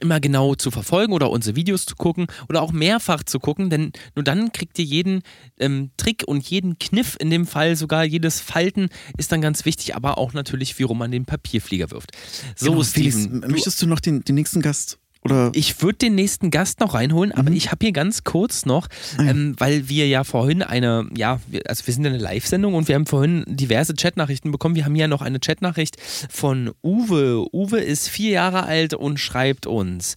immer 0.00 0.20
genau 0.20 0.54
zu 0.54 0.70
verfolgen 0.70 1.12
oder 1.12 1.30
unsere 1.30 1.56
Videos 1.56 1.84
zu 1.84 1.96
gucken 1.96 2.26
oder 2.48 2.62
auch 2.62 2.72
mehrfach 2.72 3.24
zu 3.24 3.40
gucken, 3.40 3.70
denn 3.70 3.92
nur 4.14 4.22
dann 4.22 4.52
kriegt 4.52 4.78
ihr 4.78 4.84
jeden 4.84 5.22
ähm, 5.58 5.90
Trick 5.96 6.24
und 6.26 6.48
jeden 6.48 6.78
Kniff, 6.78 7.16
in 7.18 7.30
dem 7.30 7.46
Fall 7.46 7.76
sogar 7.76 8.04
jedes 8.04 8.40
Falten 8.40 8.88
ist 9.18 9.32
dann 9.32 9.40
ganz 9.40 9.64
wichtig, 9.64 9.96
aber 9.96 10.18
auch 10.18 10.32
natürlich, 10.32 10.78
wie 10.78 10.84
rum 10.84 10.98
man 10.98 11.10
den 11.10 11.24
Papierflieger 11.24 11.90
wirft. 11.90 12.12
So, 12.54 12.70
Genau, 12.70 12.84
Steven, 12.84 13.12
Felix, 13.12 13.40
du, 13.40 13.48
möchtest 13.48 13.82
du 13.82 13.86
noch 13.86 14.00
den, 14.00 14.22
den 14.22 14.36
nächsten 14.36 14.62
Gast 14.62 14.98
oder 15.22 15.50
ich 15.54 15.82
würde 15.82 15.98
den 15.98 16.14
nächsten 16.14 16.50
Gast 16.50 16.80
noch 16.80 16.94
reinholen, 16.94 17.32
aber 17.32 17.50
Mhm. 17.50 17.56
ich 17.56 17.70
habe 17.70 17.84
hier 17.84 17.92
ganz 17.92 18.24
kurz 18.24 18.64
noch, 18.64 18.88
Ah 19.18 19.22
ja. 19.24 19.30
ähm, 19.30 19.54
weil 19.58 19.88
wir 19.88 20.08
ja 20.08 20.24
vorhin 20.24 20.62
eine, 20.62 21.08
ja, 21.16 21.40
also 21.66 21.86
wir 21.86 21.94
sind 21.94 22.04
in 22.06 22.14
einer 22.14 22.22
Live-Sendung 22.22 22.74
und 22.74 22.88
wir 22.88 22.94
haben 22.94 23.06
vorhin 23.06 23.44
diverse 23.46 23.94
Chatnachrichten 23.94 24.50
bekommen. 24.50 24.74
Wir 24.76 24.84
haben 24.86 24.94
hier 24.94 25.08
noch 25.08 25.22
eine 25.22 25.38
Chatnachricht 25.40 25.96
von 26.30 26.70
Uwe. 26.82 27.44
Uwe 27.52 27.80
ist 27.80 28.08
vier 28.08 28.30
Jahre 28.30 28.64
alt 28.64 28.94
und 28.94 29.18
schreibt 29.20 29.66
uns. 29.66 30.16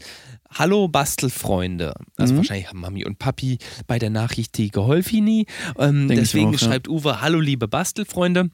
Hallo 0.56 0.88
Bastelfreunde. 0.88 1.94
Also 2.16 2.34
Mhm. 2.34 2.38
wahrscheinlich 2.38 2.68
haben 2.70 2.80
Mami 2.80 3.06
und 3.06 3.18
Papi 3.20 3.58
bei 3.88 3.98
der 4.00 4.10
Nachricht 4.12 4.58
die 4.58 4.70
Geholfini. 4.70 5.48
Ähm, 5.80 6.08
deswegen 6.08 6.50
auch, 6.50 6.54
ja. 6.54 6.60
schreibt 6.60 6.88
Uwe, 6.88 7.22
hallo 7.22 7.40
liebe 7.40 7.68
Bastelfreunde. 7.68 8.52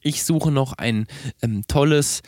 Ich 0.00 0.24
suche 0.24 0.50
noch 0.50 0.74
ein 0.74 1.06
ähm, 1.42 1.62
tolles 1.68 2.22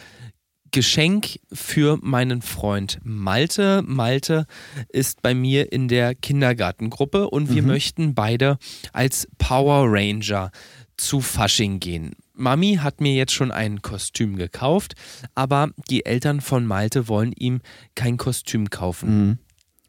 Geschenk 0.74 1.38
für 1.52 1.98
meinen 2.02 2.42
Freund 2.42 2.98
Malte. 3.04 3.82
Malte 3.86 4.44
ist 4.88 5.22
bei 5.22 5.32
mir 5.32 5.70
in 5.72 5.86
der 5.86 6.16
Kindergartengruppe 6.16 7.30
und 7.30 7.54
wir 7.54 7.62
Mhm. 7.62 7.68
möchten 7.68 8.14
beide 8.16 8.58
als 8.92 9.28
Power 9.38 9.84
Ranger 9.86 10.50
zu 10.96 11.20
Fasching 11.20 11.78
gehen. 11.78 12.16
Mami 12.34 12.80
hat 12.82 13.00
mir 13.00 13.14
jetzt 13.14 13.32
schon 13.32 13.52
ein 13.52 13.82
Kostüm 13.82 14.34
gekauft, 14.34 14.94
aber 15.36 15.70
die 15.88 16.04
Eltern 16.06 16.40
von 16.40 16.66
Malte 16.66 17.06
wollen 17.06 17.30
ihm 17.30 17.60
kein 17.94 18.16
Kostüm 18.16 18.68
kaufen. 18.68 19.28
Mhm. 19.28 19.38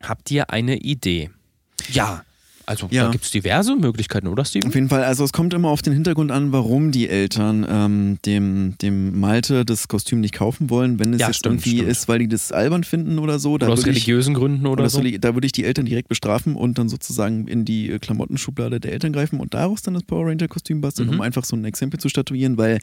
Habt 0.04 0.30
ihr 0.30 0.52
eine 0.52 0.78
Idee? 0.78 1.32
Ja, 1.90 2.24
also 2.66 2.88
Ja. 2.92 3.06
da 3.06 3.12
gibt 3.12 3.26
es 3.26 3.32
diverse 3.32 3.76
Möglichkeiten, 3.76 4.28
oder 4.28 4.44
Steven? 4.46 4.68
Auf 4.68 4.76
jeden 4.76 4.90
Fall, 4.90 5.04
also 5.04 5.24
es 5.24 5.32
kommt 5.34 5.54
immer 5.54 5.70
auf 5.70 5.82
den 5.82 5.94
Hintergrund 5.94 6.32
an, 6.32 6.52
warum 6.52 6.92
die 6.92 7.10
Eltern 7.10 7.66
ähm, 7.70 8.18
dem, 8.26 8.76
dem 8.82 9.20
Malte 9.20 9.66
das 9.66 9.88
Kostüm 9.88 10.20
nicht 10.20 10.34
kaufen 10.34 10.70
wollen. 10.70 11.00
Wenn 11.00 11.14
es 11.14 11.22
Ja, 11.22 11.28
jetzt 11.28 11.38
stimmt, 11.38 11.56
irgendwie 11.66 11.78
stimmt. 11.78 11.92
ist, 11.92 12.08
weil 12.08 12.20
die 12.20 12.28
das 12.28 12.52
albern 12.52 12.84
finden 12.84 13.20
oder 13.20 13.40
so, 13.40 13.54
Oder 13.54 13.70
aus 13.70 13.80
würde 13.80 13.92
ich, 13.92 13.96
religiösen 14.08 14.34
Gründen 14.34 14.66
oder, 14.68 14.82
oder 14.84 14.90
so? 14.90 15.02
so, 15.04 15.18
da 15.18 15.34
würde 15.34 15.46
ich 15.46 15.52
die 15.52 15.64
Eltern 15.66 15.86
direkt 15.86 16.10
bestrafen 16.10 16.56
und 16.56 16.78
dann 16.78 16.90
sozusagen 16.90 17.48
in 17.48 17.66
die 17.66 17.90
äh, 17.92 18.00
Klamottenschublade 18.00 18.80
der 18.80 18.94
Eltern 18.94 19.14
greifen 19.14 19.40
und 19.40 19.54
daraus 19.54 19.82
dann 19.82 19.94
das 19.94 20.04
Power 20.04 20.28
Ranger 20.28 20.48
Kostüm 20.48 20.82
basteln, 20.82 21.08
Mhm. 21.08 21.16
um 21.16 21.22
einfach 21.22 21.46
so 21.46 21.56
ein 21.56 21.66
Exempel 21.66 22.00
zu 22.00 22.10
statuieren, 22.10 22.58
weil 22.58 22.80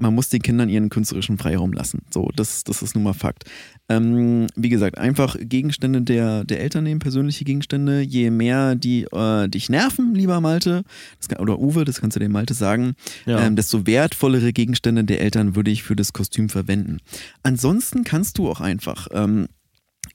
man 0.00 0.14
muss 0.14 0.28
den 0.30 0.42
Kindern 0.42 0.68
ihren 0.68 0.88
künstlerischen 0.88 1.38
Freiraum 1.38 1.72
lassen. 1.72 2.02
So, 2.10 2.30
das, 2.34 2.64
das 2.64 2.82
ist 2.82 2.94
nun 2.94 3.04
mal 3.04 3.12
Fakt. 3.12 3.44
Ähm, 3.88 4.46
wie 4.56 4.68
gesagt, 4.68 4.98
einfach 4.98 5.36
Gegenstände 5.38 6.02
der, 6.02 6.44
der 6.44 6.60
Eltern 6.60 6.84
nehmen, 6.84 7.00
persönliche 7.00 7.44
Gegenstände. 7.44 8.00
Je 8.00 8.30
mehr 8.30 8.74
die 8.74 9.02
äh, 9.12 9.48
dich 9.48 9.68
nerven, 9.68 10.14
lieber 10.14 10.40
Malte, 10.40 10.82
das 11.18 11.28
kann, 11.28 11.38
oder 11.38 11.58
Uwe, 11.58 11.84
das 11.84 12.00
kannst 12.00 12.16
du 12.16 12.20
dem 12.20 12.32
Malte 12.32 12.54
sagen, 12.54 12.94
Ja. 13.26 13.44
ähm, 13.46 13.56
desto 13.56 13.86
wertvollere 13.86 14.52
Gegenstände 14.52 15.04
der 15.04 15.20
Eltern 15.20 15.54
würde 15.54 15.70
ich 15.70 15.82
für 15.82 15.96
das 15.96 16.12
Kostüm 16.12 16.48
verwenden. 16.48 16.98
Ansonsten 17.42 18.04
kannst 18.04 18.38
du 18.38 18.48
auch 18.48 18.60
einfach, 18.60 19.08
ähm, 19.12 19.46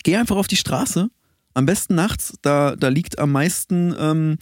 geh 0.04 0.16
einfach 0.16 0.36
auf 0.38 0.48
die 0.48 0.56
Straße. 0.58 1.10
Am 1.54 1.66
besten 1.66 1.96
nachts, 1.96 2.34
da, 2.42 2.76
da 2.76 2.90
liegt 2.90 3.18
am 3.20 3.32
meisten 3.32 3.94
ähm, 3.98 4.38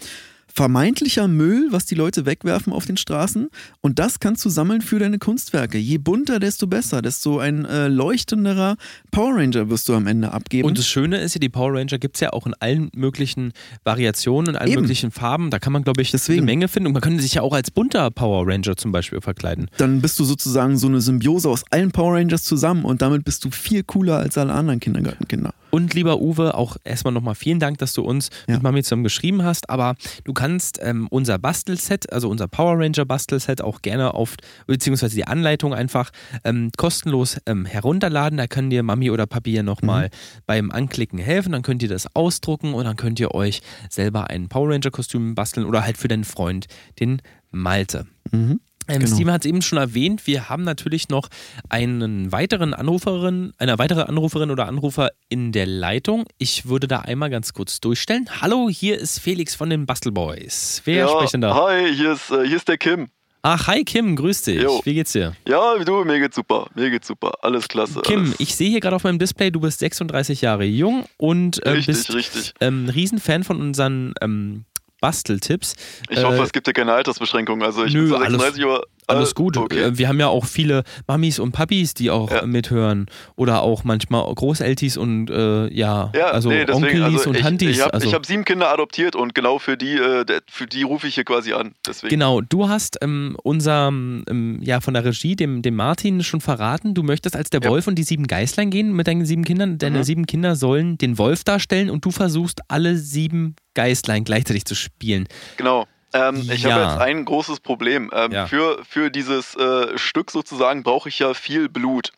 vermeintlicher 0.53 1.27
Müll, 1.27 1.67
was 1.71 1.85
die 1.85 1.95
Leute 1.95 2.25
wegwerfen 2.27 2.71
auf 2.73 2.85
den 2.85 2.95
Straßen. 2.95 3.49
Und 3.81 3.97
das 3.97 4.19
kannst 4.19 4.45
du 4.45 4.49
sammeln 4.49 4.81
für 4.81 4.99
deine 4.99 5.17
Kunstwerke. 5.17 5.79
Je 5.79 5.97
bunter, 5.97 6.39
desto 6.39 6.67
besser. 6.67 7.01
Desto 7.01 7.39
ein 7.39 7.65
äh, 7.65 7.87
leuchtenderer 7.87 8.77
Power 9.09 9.35
Ranger 9.35 9.69
wirst 9.69 9.89
du 9.89 9.95
am 9.95 10.05
Ende 10.05 10.31
abgeben. 10.31 10.67
Und 10.67 10.77
das 10.77 10.87
Schöne 10.87 11.19
ist 11.19 11.33
ja, 11.33 11.39
die 11.39 11.49
Power 11.49 11.73
Ranger 11.73 11.97
gibt 11.97 12.17
es 12.17 12.21
ja 12.21 12.33
auch 12.33 12.45
in 12.45 12.53
allen 12.59 12.91
möglichen 12.95 13.51
Variationen, 13.83 14.51
in 14.51 14.55
allen 14.55 14.71
Eben. 14.71 14.81
möglichen 14.81 15.09
Farben. 15.09 15.49
Da 15.49 15.57
kann 15.57 15.73
man, 15.73 15.83
glaube 15.83 16.03
ich, 16.03 16.11
Deswegen. 16.11 16.41
eine 16.41 16.45
Menge 16.45 16.67
finden. 16.67 16.87
Und 16.87 16.93
man 16.93 17.01
könnte 17.01 17.23
sich 17.23 17.33
ja 17.33 17.41
auch 17.41 17.53
als 17.53 17.71
bunter 17.71 18.11
Power 18.11 18.47
Ranger 18.47 18.77
zum 18.77 18.91
Beispiel 18.91 19.21
verkleiden. 19.21 19.69
dann 19.77 20.01
bist 20.01 20.19
du 20.19 20.23
sozusagen 20.23 20.77
so 20.77 20.87
eine 20.87 21.01
Symbiose 21.01 21.49
aus 21.49 21.63
allen 21.71 21.91
Power 21.91 22.13
Rangers 22.15 22.43
zusammen 22.43 22.85
und 22.85 23.01
damit 23.01 23.25
bist 23.25 23.43
du 23.43 23.49
viel 23.49 23.83
cooler 23.83 24.17
als 24.17 24.37
alle 24.37 24.53
anderen 24.53 24.79
Kindergartenkinder. 24.79 25.53
Und 25.73 25.95
lieber 25.95 26.21
Uwe, 26.21 26.53
auch 26.53 26.77
erstmal 26.83 27.11
nochmal 27.15 27.33
vielen 27.33 27.59
Dank, 27.59 27.79
dass 27.79 27.93
du 27.93 28.03
uns 28.03 28.29
Ja. 28.47 28.53
mit 28.53 28.61
Mami 28.63 28.83
zusammen 28.83 29.03
geschrieben 29.03 29.43
hast. 29.43 29.71
Aber 29.71 29.95
du 30.23 30.31
kannst 30.31 30.79
ähm, 30.83 31.07
unser 31.09 31.39
Bastelset, 31.39 32.13
also 32.13 32.29
unser 32.29 32.47
Power 32.47 32.77
Ranger 32.77 33.05
Bastelset, 33.05 33.59
auch 33.63 33.81
gerne 33.81 34.13
auf, 34.13 34.35
beziehungsweise 34.67 35.15
die 35.15 35.25
Anleitung 35.25 35.73
einfach 35.73 36.11
ähm, 36.43 36.69
kostenlos 36.77 37.37
ähm, 37.47 37.65
herunterladen. 37.65 38.37
Da 38.37 38.45
können 38.45 38.69
dir 38.69 38.83
Mami 38.83 39.09
oder 39.09 39.25
Papi 39.25 39.51
ja 39.55 39.63
nochmal 39.63 40.11
beim 40.45 40.69
Anklicken 40.69 41.17
helfen. 41.17 41.53
Dann 41.53 41.63
könnt 41.63 41.81
ihr 41.81 41.89
das 41.89 42.15
ausdrucken 42.15 42.75
und 42.75 42.85
dann 42.85 42.95
könnt 42.95 43.19
ihr 43.19 43.33
euch 43.33 43.61
selber 43.89 44.29
ein 44.29 44.49
Power 44.49 44.69
Ranger 44.69 44.91
Kostüm 44.91 45.33
basteln 45.33 45.65
oder 45.65 45.83
halt 45.83 45.97
für 45.97 46.07
deinen 46.07 46.23
Freund, 46.23 46.67
den 46.99 47.19
Malte. 47.49 48.05
Mhm. 48.31 48.59
Ähm, 48.87 48.99
Genau. 49.01 49.15
Steven 49.15 49.31
hat 49.33 49.41
es 49.45 49.49
eben 49.49 49.61
schon 49.61 49.77
erwähnt, 49.77 50.27
wir 50.27 50.49
haben 50.49 50.63
natürlich 50.63 51.09
noch 51.09 51.29
einen 51.69 52.31
weiteren 52.31 52.73
Anruferin, 52.73 53.53
eine 53.57 53.77
weitere 53.79 54.01
Anruferin 54.03 54.51
oder 54.51 54.67
Anrufer 54.67 55.09
in 55.29 55.51
der 55.51 55.65
Leitung. 55.65 56.25
Ich 56.37 56.67
würde 56.67 56.87
da 56.87 56.99
einmal 56.99 57.29
ganz 57.29 57.53
kurz 57.53 57.79
durchstellen. 57.79 58.29
Hallo, 58.41 58.69
hier 58.69 58.97
ist 58.99 59.19
Felix 59.19 59.55
von 59.55 59.69
den 59.69 59.85
Bastelboys. 59.85 60.81
Wer 60.85 61.07
spricht 61.07 61.33
denn 61.33 61.41
da? 61.41 61.55
Hi, 61.55 61.93
hier 61.93 62.13
ist, 62.13 62.31
äh, 62.31 62.45
hier 62.47 62.57
ist 62.57 62.67
der 62.67 62.77
Kim. 62.77 63.07
Ach, 63.45 63.67
hi 63.67 63.83
Kim, 63.83 64.15
grüß 64.15 64.43
dich. 64.43 64.61
Jo. 64.61 64.79
Wie 64.85 64.93
geht's 64.93 65.11
dir? 65.11 65.35
Ja, 65.45 65.77
du, 65.83 66.05
mir 66.05 66.17
geht's 66.19 66.35
super. 66.37 66.67
Mir 66.75 66.89
geht's 66.89 67.07
super. 67.07 67.33
Alles 67.41 67.67
klasse. 67.67 68.01
Kim, 68.01 68.21
alles. 68.21 68.35
ich 68.39 68.55
sehe 68.55 68.69
hier 68.69 68.79
gerade 68.79 68.95
auf 68.95 69.03
meinem 69.03 69.19
Display, 69.19 69.51
du 69.51 69.59
bist 69.59 69.79
36 69.79 70.39
Jahre 70.41 70.63
jung 70.63 71.03
und 71.17 71.59
äh, 71.65 71.71
Richtig, 71.71 71.87
bist 71.87 72.13
richtig. 72.13 72.53
ähm, 72.61 72.87
Riesenfan 72.87 73.43
von 73.43 73.59
unseren 73.59 74.13
ähm, 74.21 74.63
Basteltipps. 75.03 75.75
Ich 76.09 76.17
Äh, 76.19 76.23
hoffe, 76.23 76.41
es 76.43 76.53
gibt 76.53 76.65
ja 76.65 76.71
keine 76.71 76.93
Altersbeschränkung. 76.93 77.61
Also 77.61 77.83
ich 77.83 77.93
nö, 77.93 78.03
bin 78.03 78.09
zwar 78.11 78.21
alles- 78.21 78.41
36, 78.41 78.63
aber 78.63 78.83
Alles 79.07 79.31
äh, 79.31 79.33
gut. 79.35 79.57
Okay. 79.57 79.79
Äh, 79.81 79.97
Wir 79.97 80.07
haben 80.07 80.19
ja 80.19 80.27
auch 80.27 80.45
viele 80.45 80.83
Mamis 81.07 81.39
und 81.39 81.51
Papis, 81.51 81.93
die 81.93 82.09
auch 82.11 82.31
Ja. 82.31 82.45
mithören. 82.45 83.07
Oder 83.35 83.61
auch 83.61 83.83
manchmal 83.83 84.33
Großeltis 84.33 84.97
und 84.97 85.29
äh, 85.29 85.67
ja, 85.73 86.11
ja, 86.15 86.27
also 86.27 86.49
nee, 86.49 86.65
deswegen, 86.65 86.85
Onkelis 86.85 87.17
also 87.19 87.29
und 87.29 87.35
ich, 87.37 87.41
Tantis. 87.41 87.69
Ich 87.69 87.81
habe 87.81 87.93
also, 87.93 88.13
hab 88.13 88.25
sieben 88.25 88.45
Kinder 88.45 88.69
adoptiert 88.71 89.15
und 89.15 89.35
genau 89.35 89.59
für 89.59 89.77
die, 89.77 89.95
äh, 89.97 90.25
für 90.49 90.65
die 90.67 90.83
rufe 90.83 91.07
ich 91.07 91.15
hier 91.15 91.25
quasi 91.25 91.53
an. 91.53 91.73
Deswegen. 91.87 92.09
Genau, 92.09 92.41
du 92.41 92.69
hast 92.69 92.97
ähm, 93.01 93.35
unserem, 93.43 94.23
ähm, 94.29 94.59
ja, 94.61 94.81
von 94.81 94.93
der 94.93 95.05
Regie, 95.05 95.35
dem, 95.35 95.61
dem 95.61 95.75
Martin, 95.75 96.23
schon 96.23 96.41
verraten, 96.41 96.93
du 96.93 97.03
möchtest 97.03 97.35
als 97.35 97.49
der 97.49 97.61
Ja. 97.63 97.69
Wolf 97.69 97.87
und 97.87 97.95
die 97.95 98.03
sieben 98.03 98.27
Geißlein 98.27 98.69
gehen 98.69 98.93
mit 98.93 99.07
deinen 99.07 99.25
sieben 99.25 99.43
Kindern. 99.43 99.77
Deine 99.77 99.99
Mhm. 99.99 100.03
sieben 100.03 100.25
Kinder 100.25 100.55
sollen 100.55 100.97
den 100.97 101.17
Wolf 101.17 101.43
darstellen 101.43 101.89
und 101.89 102.05
du 102.05 102.11
versuchst, 102.11 102.61
alle 102.67 102.97
sieben 102.97 103.55
Geißlein 103.75 104.23
gleichzeitig 104.23 104.65
zu 104.65 104.75
spielen. 104.75 105.27
Genau. 105.57 105.85
Ähm, 106.13 106.47
ich 106.51 106.63
Ja. 106.63 106.71
habe 106.73 106.83
jetzt 106.91 107.01
ein 107.01 107.25
großes 107.25 107.59
Problem. 107.59 108.11
Ähm, 108.13 108.31
Ja. 108.31 108.47
für, 108.47 108.79
für 108.87 109.09
dieses 109.09 109.55
äh, 109.55 109.97
Stück 109.97 110.31
sozusagen 110.31 110.83
brauche 110.83 111.09
ich 111.09 111.19
ja 111.19 111.33
viel 111.33 111.69
Blut. 111.69 112.11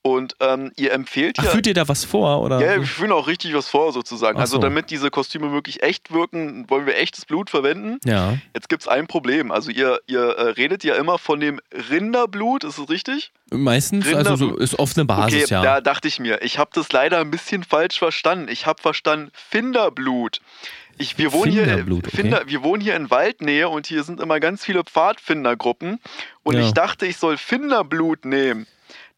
Und 0.00 0.36
ähm, 0.40 0.70
ihr 0.76 0.92
empfehlt 0.92 1.36
Ach, 1.40 1.44
ja. 1.44 1.50
führt 1.50 1.66
dir 1.66 1.74
da 1.74 1.88
was 1.88 2.04
vor? 2.04 2.40
Oder? 2.40 2.60
Ja, 2.60 2.80
wir 2.80 2.86
führen 2.86 3.10
auch 3.12 3.26
richtig 3.26 3.52
was 3.52 3.68
vor 3.68 3.92
sozusagen. 3.92 4.38
Also 4.38 4.56
so. 4.56 4.62
damit 4.62 4.90
diese 4.90 5.10
Kostüme 5.10 5.50
wirklich 5.52 5.82
echt 5.82 6.12
wirken, 6.12 6.64
wollen 6.70 6.86
wir 6.86 6.96
echtes 6.96 7.26
Blut 7.26 7.50
verwenden. 7.50 7.98
ja. 8.04 8.38
Jetzt 8.54 8.68
gibt 8.68 8.82
es 8.82 8.88
ein 8.88 9.08
Problem. 9.08 9.50
Also 9.50 9.70
ihr, 9.70 10.00
ihr 10.06 10.20
äh, 10.22 10.42
redet 10.50 10.84
ja 10.84 10.94
immer 10.94 11.18
von 11.18 11.40
dem 11.40 11.60
Rinderblut, 11.90 12.62
ist 12.64 12.78
es 12.78 12.88
richtig? 12.88 13.32
Meistens, 13.50 14.06
also 14.06 14.36
so 14.36 14.44
Rinderblut. 14.46 14.60
ist 14.62 14.78
oft 14.78 14.96
eine 14.96 15.04
Basis, 15.04 15.44
okay, 15.44 15.54
ja. 15.54 15.62
da 15.62 15.80
dachte 15.80 16.06
ich 16.08 16.20
mir, 16.20 16.42
ich 16.42 16.58
habe 16.58 16.70
das 16.72 16.90
leider 16.92 17.18
ein 17.18 17.30
bisschen 17.32 17.64
falsch 17.64 17.98
verstanden. 17.98 18.48
Ich 18.50 18.66
habe 18.66 18.80
verstanden 18.80 19.30
Finderblut. 19.34 20.40
Ich, 20.98 21.18
wir, 21.18 21.32
wohnen 21.32 21.52
hier, 21.52 21.84
okay. 21.90 22.10
Finder, 22.16 22.42
wir 22.46 22.62
wohnen 22.62 22.80
hier 22.82 22.96
in 22.96 23.10
Waldnähe 23.10 23.68
und 23.68 23.86
hier 23.86 24.02
sind 24.02 24.20
immer 24.20 24.40
ganz 24.40 24.64
viele 24.64 24.84
Pfadfindergruppen. 24.84 26.00
Und 26.42 26.54
Ja. 26.56 26.60
ich 26.60 26.72
dachte, 26.72 27.06
ich 27.06 27.16
soll 27.16 27.36
Finderblut 27.36 28.24
nehmen. 28.24 28.66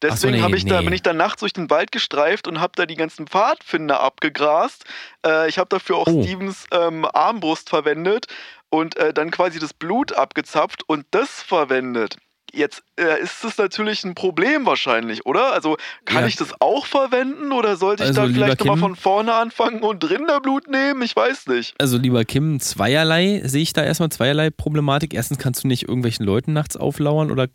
Ach 0.03 0.17
so, 0.17 0.29
Deswegen 0.29 0.47
nee, 0.51 0.57
ich 0.57 0.65
da, 0.65 0.79
nee. 0.79 0.85
bin 0.87 0.95
ich 0.95 1.03
dann 1.03 1.17
nachts 1.19 1.41
durch 1.41 1.53
den 1.53 1.69
Wald 1.69 1.93
gestreift 1.93 2.49
und 2.49 2.61
habe 2.61 2.73
da 2.75 2.87
die 2.87 2.97
ganzen 2.97 3.27
Pfadfinder 3.27 4.01
abgegrast. 4.01 4.85
Äh, 5.27 5.49
ich 5.49 5.59
habe 5.59 5.69
dafür 5.69 5.97
auch 5.97 6.07
Oh. 6.07 6.23
Stevens 6.23 6.65
ähm, 6.73 7.05
Armbrust 7.05 7.69
verwendet 7.69 8.27
und 8.71 8.97
äh, 8.97 9.13
dann 9.13 9.31
quasi 9.31 9.59
das 9.59 9.75
Blut 9.75 10.13
abgezapft 10.15 10.83
und 10.89 11.05
das 11.11 11.43
verwendet. 11.43 12.17
Jetzt 12.53 12.83
äh, 12.99 13.21
ist 13.23 13.45
es 13.45 13.57
natürlich 13.59 14.05
ein 14.05 14.15
Problem 14.15 14.67
wahrscheinlich, 14.67 15.27
oder? 15.27 15.53
Also 15.53 15.77
kann 16.05 16.23
Ja. 16.23 16.27
ich 16.29 16.37
das 16.37 16.55
auch 16.61 16.87
verwenden 16.87 17.53
oder 17.53 17.77
sollte 17.77 18.03
ich 18.03 18.09
Also, 18.09 18.23
da 18.23 18.27
lieber 18.27 18.45
vielleicht 18.47 18.61
nochmal 18.61 18.79
von 18.79 18.97
vorne 18.97 19.35
anfangen 19.35 19.81
und 19.83 20.09
Rinderblut 20.09 20.69
nehmen? 20.69 21.03
Ich 21.03 21.15
weiß 21.15 21.47
nicht. 21.47 21.75
Also 21.79 21.99
lieber 21.99 22.25
Kim, 22.25 22.61
zweierlei 22.61 23.43
sehe 23.45 23.63
ich 23.63 23.73
da 23.73 23.83
erstmal 23.83 24.11
zweierlei 24.11 24.51
Problematik. 24.51 25.15
Erstens 25.15 25.39
kannst 25.39 25.65
du 25.65 25.69
nicht 25.69 25.83
irgendwelchen 25.89 26.25
Leuten 26.27 26.53
nachts 26.53 26.77
auflauern 26.77 27.31
oder 27.31 27.49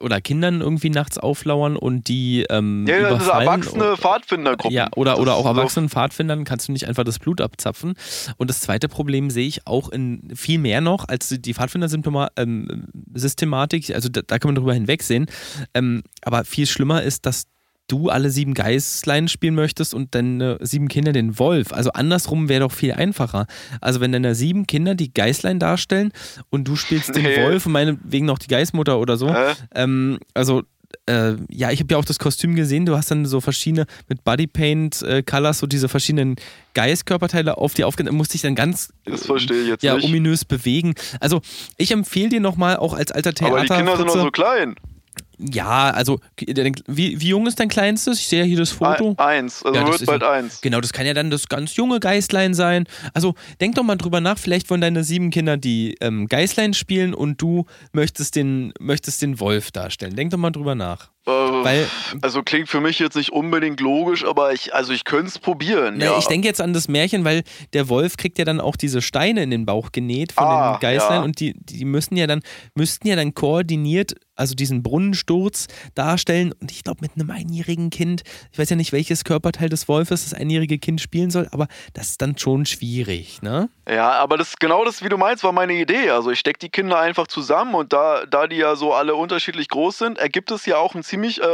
oder 0.00 0.20
Kindern 0.20 0.60
irgendwie 0.60 0.90
nachts 0.90 1.18
auflauern 1.18 1.76
und 1.76 2.08
die 2.08 2.44
ähm, 2.50 2.86
Ja, 2.88 3.00
das 3.00 3.20
ist 3.20 3.24
überfallen. 3.26 3.46
erwachsene 3.48 3.96
Pfadfindergruppen. 3.96 4.74
Ja, 4.74 4.88
oder, 4.96 5.12
Das 5.12 5.20
oder 5.20 5.34
auch 5.34 5.42
so- 5.42 5.48
erwachsenen 5.48 5.88
Pfadfindern 5.88 6.44
kannst 6.44 6.68
du 6.68 6.72
nicht 6.72 6.88
einfach 6.88 7.04
das 7.04 7.18
Blut 7.18 7.40
abzapfen. 7.40 7.94
Und 8.36 8.50
das 8.50 8.60
zweite 8.60 8.88
Problem 8.88 9.30
sehe 9.30 9.46
ich 9.46 9.66
auch 9.66 9.88
in 9.90 10.30
viel 10.34 10.58
mehr 10.58 10.80
noch 10.80 11.08
als 11.08 11.28
die 11.38 11.54
Pfadfinder-Systematik. 11.54 13.94
also 13.94 14.08
da, 14.08 14.22
da 14.26 14.38
kann 14.38 14.48
man 14.48 14.54
drüber 14.56 14.74
hinwegsehen. 14.74 15.26
Ähm, 15.74 16.02
aber 16.22 16.44
viel 16.44 16.66
schlimmer 16.66 17.02
ist, 17.02 17.26
dass 17.26 17.44
du 17.90 18.08
alle 18.08 18.30
sieben 18.30 18.54
Geißlein 18.54 19.28
spielen 19.28 19.54
möchtest 19.54 19.94
und 19.94 20.14
deine 20.14 20.58
sieben 20.60 20.88
Kinder 20.88 21.12
den 21.12 21.38
Wolf. 21.38 21.72
Also 21.72 21.90
andersrum 21.92 22.48
wäre 22.48 22.60
doch 22.60 22.72
viel 22.72 22.92
einfacher. 22.92 23.46
Also 23.80 24.00
wenn 24.00 24.12
deine 24.12 24.34
sieben 24.34 24.66
Kinder 24.66 24.94
die 24.94 25.12
Geißlein 25.12 25.58
darstellen 25.58 26.12
und 26.50 26.68
du 26.68 26.76
spielst 26.76 27.14
den 27.16 27.22
Nee. 27.30 27.42
Wolf 27.44 27.66
und 27.66 27.72
meinetwegen 27.72 28.26
noch 28.26 28.38
die 28.38 28.48
Geißmutter 28.48 28.98
oder 28.98 29.16
so. 29.16 29.34
Ähm, 29.74 30.18
also 30.34 30.62
äh, 31.06 31.34
ja, 31.48 31.70
ich 31.70 31.80
habe 31.80 31.94
ja 31.94 31.98
auch 31.98 32.04
das 32.04 32.18
Kostüm 32.18 32.56
gesehen. 32.56 32.84
Du 32.86 32.96
hast 32.96 33.10
dann 33.10 33.24
so 33.26 33.40
verschiedene 33.40 33.86
mit 34.08 34.24
Bodypaint 34.24 35.02
äh, 35.02 35.22
Colors 35.22 35.58
so 35.60 35.66
diese 35.66 35.88
verschiedenen 35.88 36.36
Geißkörperteile 36.74 37.56
auf 37.58 37.74
dir 37.74 37.86
aufgenommen. 37.86 38.16
Musste 38.16 38.34
ich 38.36 38.42
dann 38.42 38.54
ganz 38.54 38.92
Das 39.04 39.26
verstehe 39.26 39.62
ich 39.62 39.68
jetzt 39.68 39.82
ja 39.84 39.94
nicht. 39.94 40.04
ominös 40.06 40.44
bewegen. 40.44 40.94
Also 41.20 41.40
ich 41.76 41.92
empfehle 41.92 42.30
dir 42.30 42.40
nochmal 42.40 42.76
auch 42.76 42.94
als 42.94 43.12
alter 43.12 43.32
Theater. 43.34 43.54
Aber 43.54 43.62
die 43.62 43.68
Kinder 43.68 43.96
sind 43.96 44.06
noch 44.06 44.14
so 44.14 44.30
klein. 44.30 44.74
Ja, 45.42 45.90
also 45.90 46.20
wie, 46.36 47.20
wie 47.20 47.28
jung 47.28 47.46
ist 47.46 47.58
dein 47.60 47.68
Kleinstes? 47.68 48.18
Ich 48.20 48.28
sehe 48.28 48.40
ja 48.40 48.44
hier 48.44 48.58
das 48.58 48.70
Foto. 48.70 49.14
Eins, 49.16 49.64
also 49.64 49.78
Ja, 49.78 49.86
wird 49.86 50.04
bald 50.06 50.22
ja- 50.22 50.30
eins. 50.32 50.60
Genau, 50.60 50.80
das 50.80 50.92
kann 50.92 51.06
ja 51.06 51.14
dann 51.14 51.30
das 51.30 51.48
ganz 51.48 51.76
junge 51.76 51.98
Geißlein 52.00 52.52
sein. 52.54 52.84
Also 53.14 53.34
denk 53.60 53.74
doch 53.76 53.82
mal 53.82 53.96
drüber 53.96 54.20
nach, 54.20 54.38
vielleicht 54.38 54.68
wollen 54.70 54.80
deine 54.80 55.02
sieben 55.04 55.30
Kinder 55.30 55.56
die 55.56 55.96
ähm, 56.00 56.26
Geißlein 56.28 56.74
spielen 56.74 57.14
und 57.14 57.40
du 57.40 57.64
möchtest 57.92 58.36
den, 58.36 58.72
möchtest 58.78 59.22
den 59.22 59.40
Wolf 59.40 59.70
darstellen. 59.70 60.14
Denk 60.14 60.30
doch 60.30 60.38
mal 60.38 60.50
drüber 60.50 60.74
nach. 60.74 61.10
Äh, 61.26 61.30
Weil, 61.30 61.88
also 62.22 62.42
klingt 62.42 62.68
für 62.68 62.80
mich 62.80 62.98
jetzt 62.98 63.14
nicht 63.16 63.30
unbedingt 63.30 63.80
logisch, 63.80 64.24
aber 64.24 64.52
ich, 64.52 64.74
also 64.74 64.92
ich 64.92 65.04
könnte 65.04 65.26
es 65.28 65.38
probieren. 65.38 66.00
ja. 66.00 66.16
ich 66.18 66.26
denke 66.26 66.48
jetzt 66.48 66.60
an 66.60 66.72
das 66.72 66.88
Märchen, 66.88 67.24
weil 67.24 67.42
der 67.72 67.88
Wolf 67.88 68.16
kriegt 68.16 68.38
ja 68.38 68.44
dann 68.44 68.60
auch 68.60 68.76
diese 68.76 69.02
Steine 69.02 69.42
in 69.42 69.50
den 69.50 69.66
Bauch 69.66 69.92
genäht 69.92 70.32
von 70.32 70.44
Ah, 70.44 70.72
den 70.76 70.80
Geißlein 70.80 71.18
ja. 71.20 71.22
und 71.22 71.38
die, 71.40 71.54
die 71.58 71.84
müssen 71.84 72.16
ja 72.16 72.26
dann, 72.26 72.40
müssten 72.74 73.06
ja 73.06 73.16
dann 73.16 73.34
koordiniert, 73.34 74.14
also 74.34 74.54
diesen 74.54 74.82
Brunnensturz 74.82 75.66
darstellen. 75.94 76.54
Und 76.60 76.72
ich 76.72 76.82
glaube, 76.82 77.00
mit 77.02 77.12
einem 77.14 77.30
einjährigen 77.30 77.90
Kind, 77.90 78.22
ich 78.52 78.58
weiß 78.58 78.70
ja 78.70 78.76
nicht, 78.76 78.92
welches 78.92 79.24
Körperteil 79.24 79.68
des 79.68 79.86
Wolfes 79.88 80.24
das 80.24 80.32
einjährige 80.32 80.78
Kind 80.78 81.02
spielen 81.02 81.30
soll, 81.30 81.48
aber 81.52 81.68
das 81.92 82.10
ist 82.10 82.22
dann 82.22 82.38
schon 82.38 82.64
schwierig, 82.64 83.42
ne? 83.42 83.68
Ja, 83.86 84.12
aber 84.12 84.38
das 84.38 84.56
genau 84.56 84.84
das, 84.84 85.02
wie 85.04 85.08
du 85.10 85.18
meinst, 85.18 85.44
war 85.44 85.52
meine 85.52 85.74
Idee. 85.74 86.10
Also 86.10 86.30
ich 86.30 86.38
stecke 86.38 86.60
die 86.60 86.68
Kinder 86.70 86.98
einfach 86.98 87.26
zusammen 87.26 87.74
und 87.74 87.92
da, 87.92 88.24
da 88.24 88.46
die 88.46 88.56
ja 88.56 88.76
so 88.76 88.94
alle 88.94 89.14
unterschiedlich 89.14 89.68
groß 89.68 89.98
sind, 89.98 90.16
ergibt 90.18 90.50
es 90.52 90.64
ja 90.64 90.78
auch 90.78 90.94
einen 90.94 91.02
ziemlich 91.10 91.40
äh, 91.42 91.44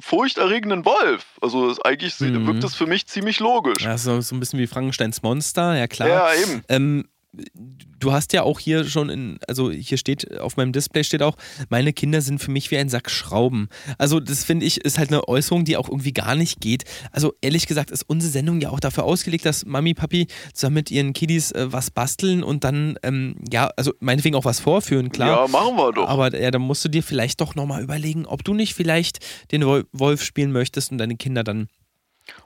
furchterregenden 0.00 0.84
Wolf. 0.84 1.24
Also 1.40 1.68
das, 1.68 1.80
eigentlich 1.80 2.18
Mhm. 2.20 2.46
wirkt 2.46 2.64
es 2.64 2.74
für 2.74 2.86
mich 2.86 3.06
ziemlich 3.06 3.40
logisch. 3.40 3.82
Ja, 3.82 3.98
so, 3.98 4.20
so 4.20 4.34
ein 4.34 4.40
bisschen 4.40 4.58
wie 4.58 4.66
Frankensteins 4.66 5.22
Monster, 5.22 5.76
ja 5.76 5.86
klar. 5.88 6.08
Ja, 6.08 6.34
eben. 6.34 6.62
Ähm, 6.68 7.08
du 7.32 8.12
hast 8.12 8.32
ja 8.32 8.42
auch 8.42 8.58
hier 8.58 8.84
schon 8.84 9.08
in, 9.08 9.38
also 9.46 9.70
hier 9.70 9.98
steht, 9.98 10.38
auf 10.40 10.56
meinem 10.56 10.72
Display 10.72 11.04
steht 11.04 11.22
auch, 11.22 11.36
meine 11.68 11.92
Kinder 11.92 12.20
sind 12.22 12.40
für 12.40 12.50
mich 12.50 12.70
wie 12.70 12.78
ein 12.78 12.88
Sack 12.88 13.10
Schrauben. 13.10 13.68
Also 13.98 14.20
das 14.20 14.44
finde 14.44 14.66
ich, 14.66 14.78
ist 14.78 14.98
halt 14.98 15.10
eine 15.10 15.28
Äußerung, 15.28 15.64
die 15.64 15.76
auch 15.76 15.88
irgendwie 15.88 16.12
gar 16.12 16.34
nicht 16.34 16.60
geht. 16.60 16.84
Also 17.12 17.34
ehrlich 17.40 17.66
gesagt 17.66 17.90
ist 17.90 18.02
unsere 18.02 18.32
Sendung 18.32 18.60
ja 18.60 18.70
auch 18.70 18.80
dafür 18.80 19.04
ausgelegt, 19.04 19.44
dass 19.46 19.64
Mami, 19.64 19.94
Papi 19.94 20.26
zusammen 20.52 20.74
mit 20.74 20.90
ihren 20.90 21.12
Kiddies 21.12 21.52
äh, 21.52 21.72
was 21.72 21.90
basteln 21.90 22.42
und 22.42 22.64
dann, 22.64 22.98
ähm, 23.02 23.36
ja, 23.50 23.70
also 23.76 23.92
meinetwegen 24.00 24.34
auch 24.34 24.44
was 24.44 24.60
vorführen, 24.60 25.10
klar. 25.10 25.42
Ja, 25.44 25.48
machen 25.48 25.76
wir 25.76 25.92
doch. 25.92 26.08
Aber 26.08 26.36
ja, 26.38 26.50
dann 26.50 26.62
musst 26.62 26.84
du 26.84 26.88
dir 26.88 27.02
vielleicht 27.02 27.40
doch 27.40 27.54
nochmal 27.54 27.82
überlegen, 27.82 28.26
ob 28.26 28.44
du 28.44 28.54
nicht 28.54 28.74
vielleicht 28.74 29.18
den 29.52 29.62
Wol- 29.64 29.86
Wolf 29.92 30.22
spielen 30.24 30.52
möchtest 30.52 30.90
und 30.90 30.98
deine 30.98 31.16
Kinder 31.16 31.44
dann 31.44 31.68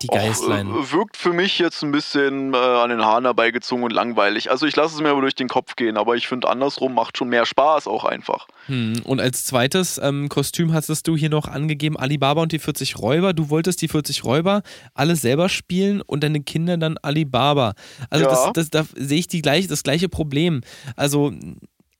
die 0.03 0.09
Och, 0.09 0.14
Geißlein. 0.14 0.68
äh, 0.70 0.93
wirkt 0.93 1.16
für 1.16 1.33
mich 1.33 1.59
jetzt 1.59 1.83
ein 1.83 1.93
bisschen 1.93 2.55
äh, 2.55 2.57
an 2.57 2.91
den 2.91 3.05
Haaren 3.05 3.25
herbeigezogen 3.25 3.85
und 3.85 3.93
langweilig. 3.93 4.51
Also 4.51 4.66
ich 4.66 4.75
lasse 4.77 4.95
es 4.95 5.01
mir 5.01 5.11
aber 5.11 5.20
durch 5.20 5.35
den 5.35 5.49
Kopf 5.49 5.77
gehen, 5.77 5.97
aber 5.97 6.16
ich 6.16 6.27
finde 6.27 6.49
andersrum 6.49 6.95
macht 6.95 7.18
schon 7.18 7.29
mehr 7.29 7.45
Spaß 7.47 7.87
auch 7.87 8.05
einfach. 8.05 8.47
Hm. 8.66 9.03
Und 9.05 9.20
als 9.20 9.45
zweites 9.45 9.99
ähm, 10.03 10.29
Kostüm 10.29 10.72
hattest 10.72 11.07
du 11.07 11.16
hier 11.16 11.29
noch 11.31 11.49
angegeben 11.49 11.97
Alibaba 11.99 12.43
und 12.43 12.53
die 12.53 12.59
40 12.59 12.99
Räuber. 12.99 13.33
Du 13.35 13.51
wolltest 13.51 13.83
die 13.83 13.89
40 13.89 14.25
Räuber 14.25 14.62
alle 14.95 15.16
selber 15.16 15.49
spielen 15.49 16.01
und 16.01 16.25
deine 16.25 16.41
Kinder 16.43 16.77
dann 16.77 16.97
Alibaba. 17.03 17.75
Also 18.11 18.25
Ja. 18.25 18.31
das, 18.31 18.53
das, 18.55 18.70
da 18.70 18.85
sehe 18.97 19.18
ich 19.18 19.29
die 19.29 19.43
gleich, 19.43 19.66
das 19.66 19.83
gleiche 19.83 20.09
Problem. 20.09 20.62
Also, 20.97 21.33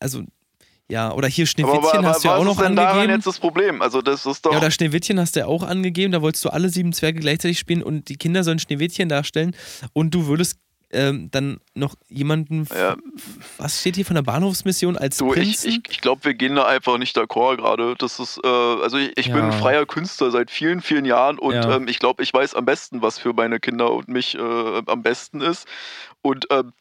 also 0.01 0.23
ja, 0.95 1.13
oder 1.13 1.27
hier 1.29 1.43
Aber, 1.43 1.47
Schneewittchen 1.49 1.99
aber 1.99 2.09
hast 2.09 2.23
du 2.25 2.29
ja 2.29 2.35
was 2.35 2.39
auch 2.39 2.43
ist 2.53 2.57
noch 2.57 2.63
denn 2.65 2.77
daran 2.77 2.93
angegeben. 2.93 3.15
jetzt 3.19 3.27
das 3.27 3.39
Problem? 3.41 3.83
Also 3.83 4.01
das 4.01 4.25
ist 4.27 4.47
doch... 4.47 4.53
Ja, 4.53 4.59
oder 4.59 4.71
Schneewittchen 4.71 5.19
hast 5.19 5.35
du 5.35 5.41
ja 5.41 5.47
auch 5.47 5.63
angegeben. 5.65 6.13
Da 6.13 6.23
wolltest 6.23 6.45
du 6.45 6.51
alle 6.51 6.69
sieben 6.69 6.93
Zwerge 6.93 7.19
gleichzeitig 7.21 7.59
spielen 7.59 7.83
und 7.83 8.09
die 8.09 8.17
Kinder 8.17 8.45
sollen 8.45 8.61
Schneewittchen 8.61 9.09
darstellen 9.09 9.57
und 9.93 10.15
du 10.15 10.27
würdest 10.29 10.59
ähm, 10.93 11.29
dann 11.33 11.59
noch 11.75 11.97
jemanden, 12.09 12.69
Ja. 12.73 12.95
was 13.59 13.81
steht 13.81 13.97
hier 13.97 14.05
von 14.05 14.15
der 14.15 14.23
Bahnhofsmission 14.23 14.97
als 14.97 15.17
Du, 15.17 15.33
ich, 15.35 15.41
Prinzen? 15.41 15.69
ich, 15.71 15.81
ich 15.91 16.01
glaube, 16.01 16.23
wir 16.25 16.35
gehen 16.35 16.55
da 16.55 16.67
einfach 16.67 16.99
nicht 16.99 17.19
d'accord 17.19 17.57
gerade. 17.57 17.97
Das 17.99 18.21
ist, 18.21 18.39
äh, 18.45 18.47
also 18.47 18.97
ich, 18.99 19.11
ich 19.17 19.27
bin 19.27 19.39
Ja. 19.39 19.47
ein 19.47 19.53
freier 19.53 19.87
Künstler 19.87 20.31
seit 20.31 20.53
vielen, 20.53 20.81
vielen 20.83 21.05
Jahren 21.05 21.41
und 21.41 21.55
ähm, 21.57 21.89
ich 21.89 21.99
glaube, 21.99 22.23
ich 22.23 22.33
weiß 22.33 22.55
am 22.55 22.65
besten, 22.65 23.03
was 23.03 23.19
für 23.19 23.33
meine 23.33 23.59
Kinder 23.59 23.91
und 23.93 24.07
mich 24.07 24.37
äh, 24.37 24.83
am 24.87 25.03
besten 25.03 25.41
ist. 25.41 25.67
Und 26.23 26.47
ähm, 26.51 26.73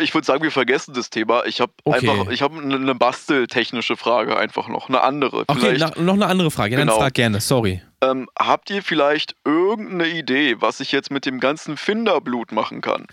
ich 0.00 0.14
würde 0.14 0.24
sagen, 0.26 0.42
wir 0.42 0.50
vergessen 0.50 0.94
das 0.94 1.10
Thema. 1.10 1.44
Ich 1.44 1.60
habe 1.60 1.72
Okay. 1.84 2.08
einfach, 2.08 2.30
ich 2.32 2.42
habe 2.42 2.58
eine 2.58 2.76
eine 2.76 2.94
basteltechnische 2.94 3.96
Frage 3.96 4.36
einfach 4.36 4.68
noch, 4.68 4.88
eine 4.88 5.02
andere. 5.02 5.44
Okay, 5.46 5.76
na, 5.78 5.92
noch 6.00 6.14
eine 6.14 6.26
andere 6.26 6.50
Frage. 6.50 6.72
Ja, 6.74 6.80
Genau. 6.80 6.92
Dann 6.94 7.00
frag 7.02 7.14
gerne, 7.14 7.40
sorry. 7.40 7.82
ähm, 8.02 8.28
habt 8.38 8.70
ihr 8.70 8.82
vielleicht 8.82 9.34
irgendeine 9.44 10.08
Idee, 10.08 10.56
was 10.60 10.80
ich 10.80 10.92
jetzt 10.92 11.10
mit 11.10 11.26
dem 11.26 11.40
ganzen 11.40 11.76
Finderblut 11.76 12.52
machen 12.52 12.80
kann? 12.80 13.06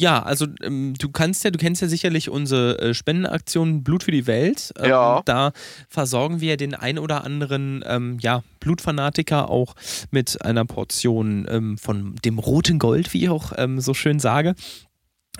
Ja, 0.00 0.22
also 0.22 0.46
ähm, 0.62 0.94
du 0.96 1.10
kannst 1.10 1.42
ja, 1.42 1.50
du 1.50 1.58
kennst 1.58 1.82
ja 1.82 1.88
sicherlich 1.88 2.30
unsere 2.30 2.78
äh, 2.78 2.94
Spendenaktion 2.94 3.82
Blut 3.82 4.04
für 4.04 4.12
die 4.12 4.28
Welt. 4.28 4.72
Ähm, 4.78 4.90
Ja. 4.90 5.22
Da 5.24 5.50
versorgen 5.88 6.40
wir 6.40 6.56
den 6.56 6.76
ein 6.76 7.00
oder 7.00 7.24
anderen 7.24 7.82
ähm, 7.84 8.18
ja, 8.20 8.44
Blutfanatiker 8.60 9.50
auch 9.50 9.74
mit 10.12 10.44
einer 10.44 10.64
Portion 10.64 11.48
ähm, 11.50 11.78
von 11.78 12.14
dem 12.24 12.38
roten 12.38 12.78
Gold, 12.78 13.12
wie 13.12 13.24
ich 13.24 13.28
auch 13.28 13.52
ähm, 13.56 13.80
so 13.80 13.92
schön 13.92 14.20
sage. 14.20 14.54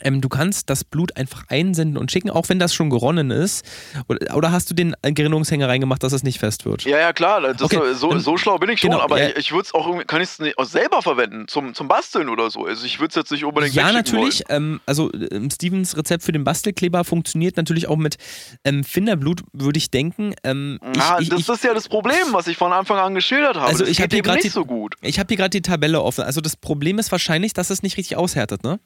Ähm, 0.03 0.21
du 0.21 0.29
kannst 0.29 0.71
das 0.71 0.85
Blut 0.85 1.17
einfach 1.17 1.45
einsenden 1.49 1.97
und 1.97 2.11
schicken, 2.13 2.31
auch 2.31 2.49
wenn 2.49 2.59
das 2.59 2.75
schon 2.75 2.91
geronnen 2.91 3.31
ist. 3.31 3.65
Oder, 4.09 4.37
oder 4.37 4.53
hast 4.53 4.71
du 4.71 4.75
den 4.75 4.95
äh, 5.03 5.13
Gerinnungshänger 5.13 5.69
reingemacht, 5.69 6.03
dass 6.03 6.13
es 6.13 6.23
nicht 6.23 6.39
fest 6.39 6.65
wird? 6.65 6.83
Ja, 6.85 6.99
ja, 6.99 7.13
klar, 7.13 7.43
Okay, 7.61 7.79
so, 7.95 8.11
dann- 8.11 8.21
so 8.21 8.37
schlau 8.37 8.59
bin 8.59 8.71
ich 8.71 8.81
schon, 8.81 8.91
genau, 8.91 9.03
aber 9.03 9.21
ja. 9.21 9.29
ich, 9.31 9.37
ich 9.37 9.53
würde 9.53 9.63
es 9.67 9.75
auch 9.75 9.89
kann 10.07 10.21
ich 10.21 10.29
es 10.39 10.57
auch 10.57 10.65
selber 10.65 11.03
verwenden, 11.03 11.49
zum, 11.49 11.75
zum 11.75 11.89
Basteln 11.89 12.29
oder 12.29 12.51
so. 12.51 12.65
Also 12.67 12.85
ich 12.87 13.01
würde 13.01 13.11
es 13.11 13.15
jetzt 13.15 13.31
nicht 13.33 13.45
unbedingt 13.45 13.75
Ja, 13.75 13.93
natürlich. 13.93 14.43
Ähm, 14.49 14.81
also 14.87 15.11
ähm, 15.13 15.51
Stevens 15.51 15.97
Rezept 15.97 16.23
für 16.23 16.33
den 16.33 16.45
Bastelkleber 16.45 17.05
funktioniert 17.05 17.57
natürlich 17.57 17.89
auch 17.89 17.97
mit 17.97 18.17
ähm, 18.65 18.85
Finderblut, 18.85 19.43
würde 19.53 19.79
ich 19.79 19.91
denken. 19.91 20.35
Ähm, 20.45 20.79
Wollen. 20.83 20.95
ich, 21.23 21.29
das 21.29 21.41
ich, 21.41 21.49
ist 21.49 21.65
ja 21.65 21.75
das 21.75 21.89
Problem, 21.89 22.17
was 22.33 22.47
ich 22.47 22.57
von 22.57 22.73
Anfang 22.73 22.99
an 22.99 23.15
geschildert 23.15 23.57
habe. 23.57 23.67
Also 23.67 23.81
das 23.81 23.89
ich 23.91 24.01
hab 24.01 24.11
geht 24.11 24.15
hier 24.17 24.23
grad 24.23 24.35
nicht 24.37 24.45
die- 24.45 24.49
so 24.51 24.65
gut. 24.65 24.95
ich 25.03 25.19
habe 25.19 25.29
hier 25.29 25.37
gerade 25.37 25.51
die 25.51 25.63
Tabelle 25.63 26.03
offen. 26.03 26.25
Also 26.25 26.41
das 26.41 26.57
Problem 26.57 26.99
ist 26.99 27.11
wahrscheinlich, 27.13 27.53
dass 27.55 27.71
es 27.71 27.83
nicht 27.83 27.97
richtig 27.97 28.17
aushärtet, 28.17 28.63
ne? 28.63 28.79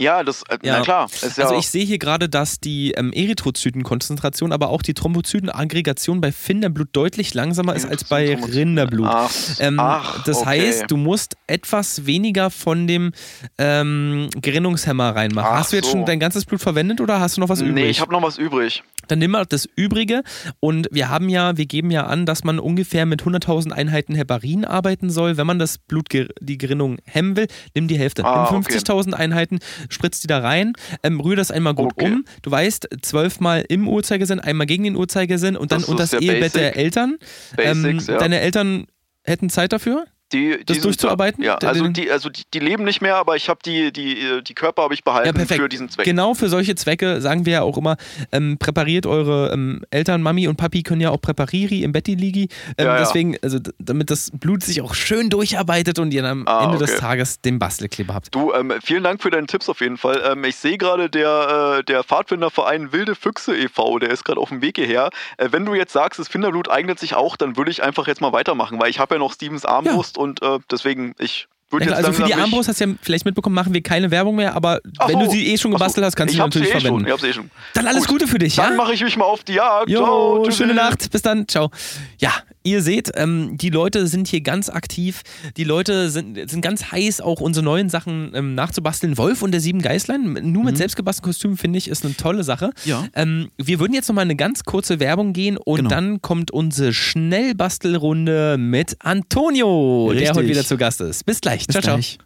Ja, 0.00 0.24
das, 0.24 0.42
äh, 0.48 0.58
Ja. 0.62 0.78
na 0.78 0.82
klar. 0.82 1.06
Ist 1.06 1.38
ja, 1.38 1.44
Also 1.44 1.56
ich 1.56 1.68
sehe 1.68 1.84
hier 1.84 1.98
gerade, 1.98 2.28
dass 2.28 2.58
die 2.58 2.92
ähm, 2.92 3.12
Erythrozytenkonzentration, 3.12 4.52
aber 4.52 4.70
auch 4.70 4.82
die 4.82 4.92
Thrombozytenaggregation 4.92 6.20
bei 6.20 6.32
Finderblut 6.32 6.88
deutlich 6.92 7.32
langsamer 7.34 7.74
ist 7.76 7.86
als 7.86 8.04
bei. 8.04 8.34
Rinderblut. 8.36 9.06
Ach, 9.08 9.30
Ähm, 9.60 9.78
ach, 9.78 10.24
das 10.24 10.38
okay. 10.38 10.46
heißt, 10.66 10.84
du 10.90 10.96
musst 10.96 11.36
etwas 11.46 12.06
weniger 12.06 12.50
von 12.50 12.86
dem 12.88 13.12
ähm, 13.58 14.28
Gerinnungshemmer 14.40 15.14
reinmachen. 15.14 15.48
Ach 15.52 15.58
hast 15.58 15.72
du 15.72 15.76
jetzt 15.76 15.86
so. 15.86 15.92
schon 15.92 16.04
dein 16.06 16.18
ganzes 16.18 16.44
Blut 16.44 16.60
verwendet 16.60 17.00
oder 17.00 17.20
hast 17.20 17.36
du 17.36 17.40
noch 17.40 17.48
was 17.48 17.60
übrig? 17.60 17.74
Nee, 17.74 17.90
ich 17.90 18.00
habe 18.00 18.12
noch 18.12 18.22
was 18.22 18.36
übrig. 18.36 18.82
Dann 19.08 19.18
nimm 19.18 19.32
mal 19.32 19.44
das 19.46 19.68
Übrige 19.76 20.22
und 20.60 20.88
wir 20.90 21.08
haben 21.08 21.28
ja, 21.28 21.56
wir 21.56 21.66
geben 21.66 21.90
ja 21.90 22.06
an, 22.06 22.26
dass 22.26 22.44
man 22.44 22.58
ungefähr 22.58 23.06
mit 23.06 23.22
100.000 23.22 23.72
Einheiten 23.72 24.14
Heparin 24.14 24.64
arbeiten 24.64 25.10
soll. 25.10 25.36
Wenn 25.36 25.46
man 25.46 25.58
das 25.58 25.78
Blut, 25.78 26.08
die 26.40 26.58
Gerinnung 26.58 26.98
hemmen 27.04 27.36
will, 27.36 27.46
nimm 27.74 27.88
die 27.88 27.98
Hälfte. 27.98 28.24
Ah, 28.24 28.48
nimm 28.50 28.60
okay. 28.60 28.76
50.000 28.78 29.12
Einheiten, 29.14 29.58
spritz 29.88 30.20
die 30.20 30.26
da 30.26 30.38
rein, 30.38 30.72
ähm, 31.02 31.20
rühr 31.20 31.36
das 31.36 31.50
einmal 31.50 31.74
gut 31.74 31.92
Okay. 31.94 32.06
um. 32.12 32.24
Du 32.42 32.50
weißt, 32.50 32.88
zwölfmal 33.02 33.64
im 33.68 33.88
Uhrzeigersinn, 33.88 34.40
einmal 34.40 34.66
gegen 34.66 34.84
den 34.84 34.96
Uhrzeigersinn 34.96 35.56
und 35.56 35.72
dann 35.72 35.80
Das 35.80 35.88
ist 35.88 36.12
das 36.12 36.20
Ehebett 36.20 36.40
basic. 36.40 36.52
der 36.60 36.76
Eltern. 36.76 37.16
Basics, 37.56 38.06
ja. 38.06 38.18
Deine 38.18 38.40
Eltern 38.40 38.86
hätten 39.24 39.50
Zeit 39.50 39.72
dafür? 39.72 40.04
Die, 40.34 40.64
das 40.64 40.76
sind- 40.76 40.84
durchzuarbeiten? 40.84 41.42
Ja, 41.42 41.56
also 41.56 41.88
die, 41.88 42.10
also 42.10 42.28
die, 42.28 42.42
die 42.52 42.58
leben 42.58 42.84
nicht 42.84 43.00
mehr, 43.00 43.16
aber 43.16 43.36
ich 43.36 43.48
habe 43.48 43.60
die, 43.64 43.92
die, 43.92 44.42
die 44.42 44.54
Körper 44.54 44.82
habe 44.82 44.94
ich 44.94 45.04
behalten 45.04 45.38
Ja, 45.38 45.46
für 45.46 45.68
diesen 45.68 45.88
Zweck. 45.88 46.04
Genau 46.04 46.34
für 46.34 46.48
solche 46.48 46.74
Zwecke 46.74 47.20
sagen 47.20 47.46
wir 47.46 47.52
ja 47.54 47.62
auch 47.62 47.78
immer, 47.78 47.96
ähm, 48.32 48.56
präpariert 48.58 49.06
eure 49.06 49.52
ähm, 49.52 49.82
Eltern, 49.90 50.22
Mami 50.22 50.48
und 50.48 50.56
Papi 50.56 50.82
können 50.82 51.00
ja 51.00 51.10
auch 51.10 51.20
Präpariri 51.20 51.82
im 51.82 51.92
Betti 51.92 52.14
liegen. 52.14 52.48
Ähm, 52.76 52.86
Ja, 52.86 52.94
ja. 52.94 52.98
Deswegen, 52.98 53.36
also 53.42 53.58
damit 53.78 54.10
das 54.10 54.30
Blut 54.32 54.62
sich 54.62 54.82
auch 54.82 54.94
schön 54.94 55.30
durcharbeitet 55.30 55.98
und 55.98 56.12
ihr 56.12 56.24
am 56.24 56.46
Ah, 56.46 56.64
Ende 56.64 56.78
des 56.78 56.90
okay. 56.92 57.00
Tages 57.00 57.40
den 57.40 57.58
Bastelkleber 57.58 58.14
habt. 58.14 58.34
Du, 58.34 58.52
ähm, 58.52 58.72
vielen 58.82 59.04
Dank 59.04 59.22
für 59.22 59.30
deine 59.30 59.46
Tipps 59.46 59.68
auf 59.68 59.80
jeden 59.80 59.96
Fall. 59.96 60.22
Ähm, 60.30 60.44
ich 60.44 60.56
sehe 60.56 60.76
gerade, 60.78 61.08
der, 61.10 61.78
äh, 61.80 61.84
der 61.84 62.02
Pfadfinderverein 62.04 62.92
Wilde 62.92 63.14
Füchse 63.14 63.56
e.V., 63.56 63.98
der 63.98 64.10
ist 64.10 64.24
gerade 64.24 64.40
auf 64.40 64.48
dem 64.48 64.62
Weg 64.62 64.76
hierher. 64.78 65.10
Äh, 65.36 65.48
wenn 65.52 65.64
du 65.64 65.74
jetzt 65.74 65.92
sagst, 65.92 66.18
das 66.18 66.28
Finderblut 66.28 66.70
eignet 66.70 66.98
sich 66.98 67.14
auch, 67.14 67.36
dann 67.36 67.56
würde 67.56 67.70
ich 67.70 67.82
einfach 67.82 68.06
jetzt 68.06 68.20
mal 68.20 68.32
weitermachen, 68.32 68.80
weil 68.80 68.90
ich 68.90 68.98
habe 68.98 69.14
ja 69.14 69.18
noch 69.18 69.32
Stevens 69.32 69.64
Armbrust 69.64 70.18
und 70.18 70.23
äh, 70.42 70.58
deswegen, 70.70 71.14
ich 71.18 71.46
würde 71.70 71.86
jetzt 71.86 71.94
also 71.94 72.12
für 72.12 72.22
die 72.24 72.34
Armbrust 72.34 72.68
hast 72.68 72.80
du 72.80 72.84
ja 72.84 72.94
vielleicht 73.02 73.24
mitbekommen, 73.24 73.54
machen 73.54 73.74
wir 73.74 73.82
keine 73.82 74.10
Werbung 74.10 74.36
mehr, 74.36 74.54
aber 74.54 74.80
Ach 74.98 75.08
wenn 75.08 75.18
so. 75.18 75.24
du 75.24 75.30
sie 75.30 75.46
eh 75.52 75.58
schon 75.58 75.72
gebastelt 75.72 76.06
hast, 76.06 76.14
kannst 76.14 76.32
du 76.34 76.36
sie 76.36 76.42
natürlich 76.42 76.68
eh 76.68 76.72
verwenden. 76.80 77.00
Schon. 77.00 77.06
Ich 77.06 77.12
hab's 77.12 77.24
eh 77.24 77.32
schon. 77.32 77.50
Dann 77.74 77.86
alles 77.88 78.02
Gut. 78.06 78.20
Gute 78.20 78.26
für 78.28 78.38
dich, 78.38 78.54
Dann 78.56 78.70
ja? 78.72 78.76
mache 78.76 78.92
ich 78.92 79.02
mich 79.02 79.16
mal 79.16 79.24
auf 79.24 79.42
die 79.44 79.54
Jagd. 79.54 79.88
Jo, 79.90 79.98
Ciao, 79.98 80.42
tschüssi. 80.44 80.58
schöne 80.58 80.74
Nacht, 80.74 81.10
bis 81.10 81.22
dann, 81.22 81.48
ciao. 81.48 81.70
Ja, 82.18 82.32
ihr 82.64 82.82
seht, 82.82 83.12
ähm, 83.14 83.56
die 83.56 83.70
Leute 83.70 84.06
sind 84.06 84.26
hier 84.26 84.40
ganz 84.40 84.68
aktiv. 84.68 85.22
Die 85.56 85.64
Leute 85.64 86.10
sind, 86.10 86.50
sind 86.50 86.60
ganz 86.60 86.90
heiß, 86.90 87.20
auch 87.20 87.40
unsere 87.40 87.64
neuen 87.64 87.88
Sachen 87.88 88.32
ähm, 88.34 88.54
nachzubasteln. 88.54 89.16
Wolf 89.16 89.42
und 89.42 89.52
der 89.52 89.60
sieben 89.60 89.80
Geißlein, 89.82 90.32
nur 90.50 90.64
mit 90.64 90.76
selbstgebastelten 90.76 91.30
Kostümen, 91.30 91.56
finde 91.56 91.78
ich, 91.78 91.88
ist 91.88 92.04
eine 92.04 92.16
tolle 92.16 92.42
Sache. 92.42 92.70
Ja. 92.84 93.06
Ähm, 93.14 93.50
wir 93.58 93.78
würden 93.78 93.92
jetzt 93.94 94.08
nochmal 94.08 94.22
eine 94.22 94.36
ganz 94.36 94.64
kurze 94.64 94.98
Werbung 94.98 95.32
gehen 95.32 95.56
und 95.56 95.76
Genau. 95.76 95.90
dann 95.90 96.22
kommt 96.22 96.50
unsere 96.50 96.92
Schnellbastelrunde 96.92 98.56
mit 98.58 98.96
Antonio, 99.00 100.08
der 100.10 100.20
Richtig. 100.22 100.36
heute 100.36 100.48
wieder 100.48 100.64
zu 100.64 100.76
Gast 100.76 101.00
ist. 101.00 101.24
Bis 101.26 101.40
gleich. 101.40 101.66
Bis 101.66 101.74
ciao, 101.74 101.82
ciao. 101.82 101.94
gleich. 101.96 102.18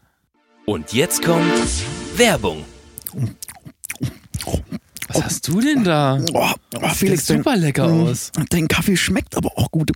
Und 0.64 0.92
jetzt 0.92 1.22
kommt 1.24 1.44
Werbung. 2.16 2.64
Was 5.08 5.22
hast 5.24 5.48
du 5.48 5.60
denn 5.60 5.84
da? 5.84 6.22
Oh, 6.34 6.50
oh, 6.82 6.88
Felix, 6.90 7.26
sieht 7.26 7.38
super 7.38 7.56
lecker 7.56 7.86
dein, 7.86 8.00
aus. 8.08 8.30
Dein 8.50 8.68
Kaffee 8.68 8.96
schmeckt 8.96 9.36
aber 9.36 9.56
auch 9.58 9.70
gut. 9.70 9.90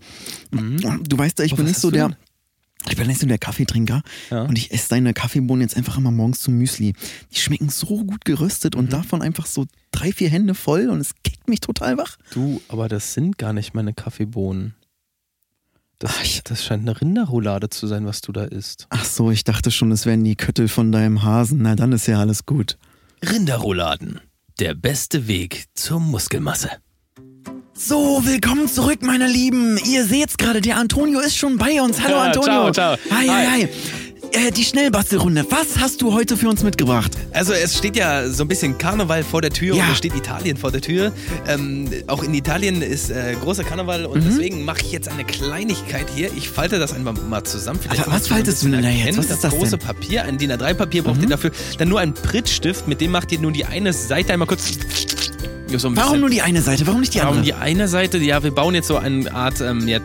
Du 0.51 1.19
weißt 1.19 1.39
ja, 1.39 1.45
ich 1.45 1.53
Oh, 1.53 1.57
bin 1.57 1.67
nicht 1.67 1.79
so 1.81 1.91
der. 1.91 2.17
Ich 2.89 2.97
bin 2.97 3.07
nicht 3.07 3.21
so 3.21 3.27
der 3.29 3.39
Kaffeetrinker 3.39 4.03
Ja. 4.31 4.43
und 4.43 4.59
ich 4.59 4.73
esse 4.73 4.89
deine 4.89 5.15
Kaffeebohnen 5.15 5.61
jetzt 5.63 5.77
einfach 5.77 5.97
immer 5.99 6.11
morgens 6.11 6.41
zum 6.41 6.55
Müsli. 6.59 6.95
Die 7.33 7.39
schmecken 7.39 7.69
so 7.69 8.05
gut 8.05 8.25
geröstet 8.25 8.75
Mhm. 8.75 8.81
und 8.81 8.93
davon 8.93 9.23
einfach 9.23 9.47
so 9.47 9.67
drei, 9.93 10.11
vier 10.13 10.29
Hände 10.31 10.55
voll 10.55 10.89
und 10.89 11.01
es 11.01 11.13
kickt 11.23 11.49
mich 11.49 11.61
total 11.61 11.97
wach. 11.97 12.17
Du, 12.33 12.61
aber 12.69 12.89
das 12.89 13.15
sind 13.15 13.39
gar 13.39 13.53
nicht 13.53 13.73
meine 13.75 13.93
Kaffeebohnen. 13.95 14.75
Das, 16.01 16.11
Ach, 16.19 16.41
das 16.43 16.65
scheint 16.65 16.83
eine 16.89 17.01
Rinderroulade 17.01 17.71
zu 17.71 17.87
sein, 17.87 18.05
was 18.07 18.21
du 18.23 18.33
da 18.33 18.43
isst. 18.45 18.87
Ach 18.91 19.05
so, 19.05 19.31
ich 19.31 19.45
dachte 19.45 19.71
schon, 19.71 19.93
es 19.93 20.05
wären 20.05 20.25
die 20.25 20.35
Köttel 20.35 20.67
von 20.67 20.91
deinem 20.91 21.23
Hasen. 21.23 21.63
Na, 21.63 21.77
dann 21.77 21.93
ist 21.93 22.09
ja 22.09 22.19
alles 22.19 22.47
gut. 22.47 22.77
Rinderrouladen. 23.25 24.21
Der 24.61 24.75
beste 24.75 25.27
Weg 25.29 25.65
zur 25.75 25.99
Muskelmasse. 25.99 26.71
So, 27.75 28.21
willkommen 28.25 28.69
zurück, 28.69 28.99
meine 29.03 29.27
Lieben. 29.27 29.79
Ihr 29.79 30.05
seht's 30.05 30.37
gerade, 30.37 30.61
der 30.61 30.77
Antonio 30.77 31.21
ist 31.21 31.37
schon 31.37 31.57
bei 31.57 31.81
uns. 31.81 32.01
Hallo, 32.03 32.17
Ja, 32.17 32.23
Antonio. 32.25 32.71
ciao, 32.71 32.73
ciao. 32.73 32.97
Hi, 33.11 33.27
Hi. 33.29 33.47
hi, 33.47 33.63
hi. 33.63 33.69
Äh, 34.33 34.51
die 34.51 34.65
Schnellbastelrunde. 34.65 35.45
Was 35.51 35.79
hast 35.79 36.01
du 36.01 36.15
heute 36.15 36.39
für 36.39 36.49
uns 36.49 36.63
mitgebracht? 36.63 37.13
Also 37.33 37.53
es 37.53 37.77
steht 37.77 37.97
ja 37.97 38.29
so 38.31 38.45
ein 38.45 38.49
bisschen 38.49 38.79
Karneval 38.79 39.25
vor 39.25 39.43
der 39.43 39.51
Tür 39.51 39.77
Ja. 39.77 39.85
und 39.85 39.93
es 39.93 39.99
steht 39.99 40.15
Italien 40.17 40.57
vor 40.57 40.71
der 40.71 40.81
Tür. 40.81 41.13
Ähm, 41.47 41.91
auch 42.07 42.23
in 42.23 42.33
Italien 42.33 42.81
ist 42.81 43.11
äh, 43.11 43.35
großer 43.43 43.63
Karneval 43.63 44.07
und 44.07 44.25
deswegen 44.25 44.65
mache 44.65 44.81
ich 44.83 44.93
jetzt 44.93 45.09
eine 45.09 45.25
Kleinigkeit 45.25 46.07
hier. 46.15 46.31
Ich 46.35 46.49
falte 46.49 46.79
das 46.79 46.95
einmal 46.95 47.13
mal 47.29 47.45
zusammen. 47.45 47.79
Vielleicht 47.83 48.05
kannst 48.05 48.21
was 48.23 48.29
faltest 48.29 48.63
du 48.63 48.69
denn 48.71 48.83
da 48.83 48.89
jetzt? 48.89 49.19
Was 49.19 49.27
das 49.27 49.37
ist 49.37 49.45
das 49.45 49.53
große 49.55 49.77
denn? 49.77 49.87
Papier, 49.87 50.25
ein 50.25 50.39
DIN 50.39 50.51
A3-Papier 50.53 51.03
braucht 51.03 51.21
ihr 51.21 51.29
dafür. 51.29 51.51
Dann 51.79 51.89
nur 51.89 52.01
einen 52.01 52.15
Prittstift, 52.15 52.89
mit 52.89 53.01
dem 53.03 53.11
macht 53.11 53.33
ihr 53.33 53.39
nur 53.39 53.53
die 53.53 53.67
eine 53.67 53.93
Seite 53.93 54.33
einmal 54.33 54.49
kurz... 54.49 54.71
So 55.79 55.89
ein 55.89 55.97
Warum 55.97 56.21
nur 56.21 56.31
die 56.31 56.43
eine 56.43 56.61
Seite? 56.63 56.87
Warum 56.87 57.01
nicht 57.01 57.15
die 57.15 57.19
Warum 57.19 57.39
andere? 57.39 57.45
die 57.47 57.55
eine 57.55 57.89
Seite, 57.89 58.19
ja, 58.19 58.43
wir 58.43 58.51
bauen 58.51 58.75
jetzt 58.75 58.89
so 58.89 58.97
eine 58.97 59.33
Art 59.35 59.61
ähm, 59.61 59.87
ja, 59.89 59.99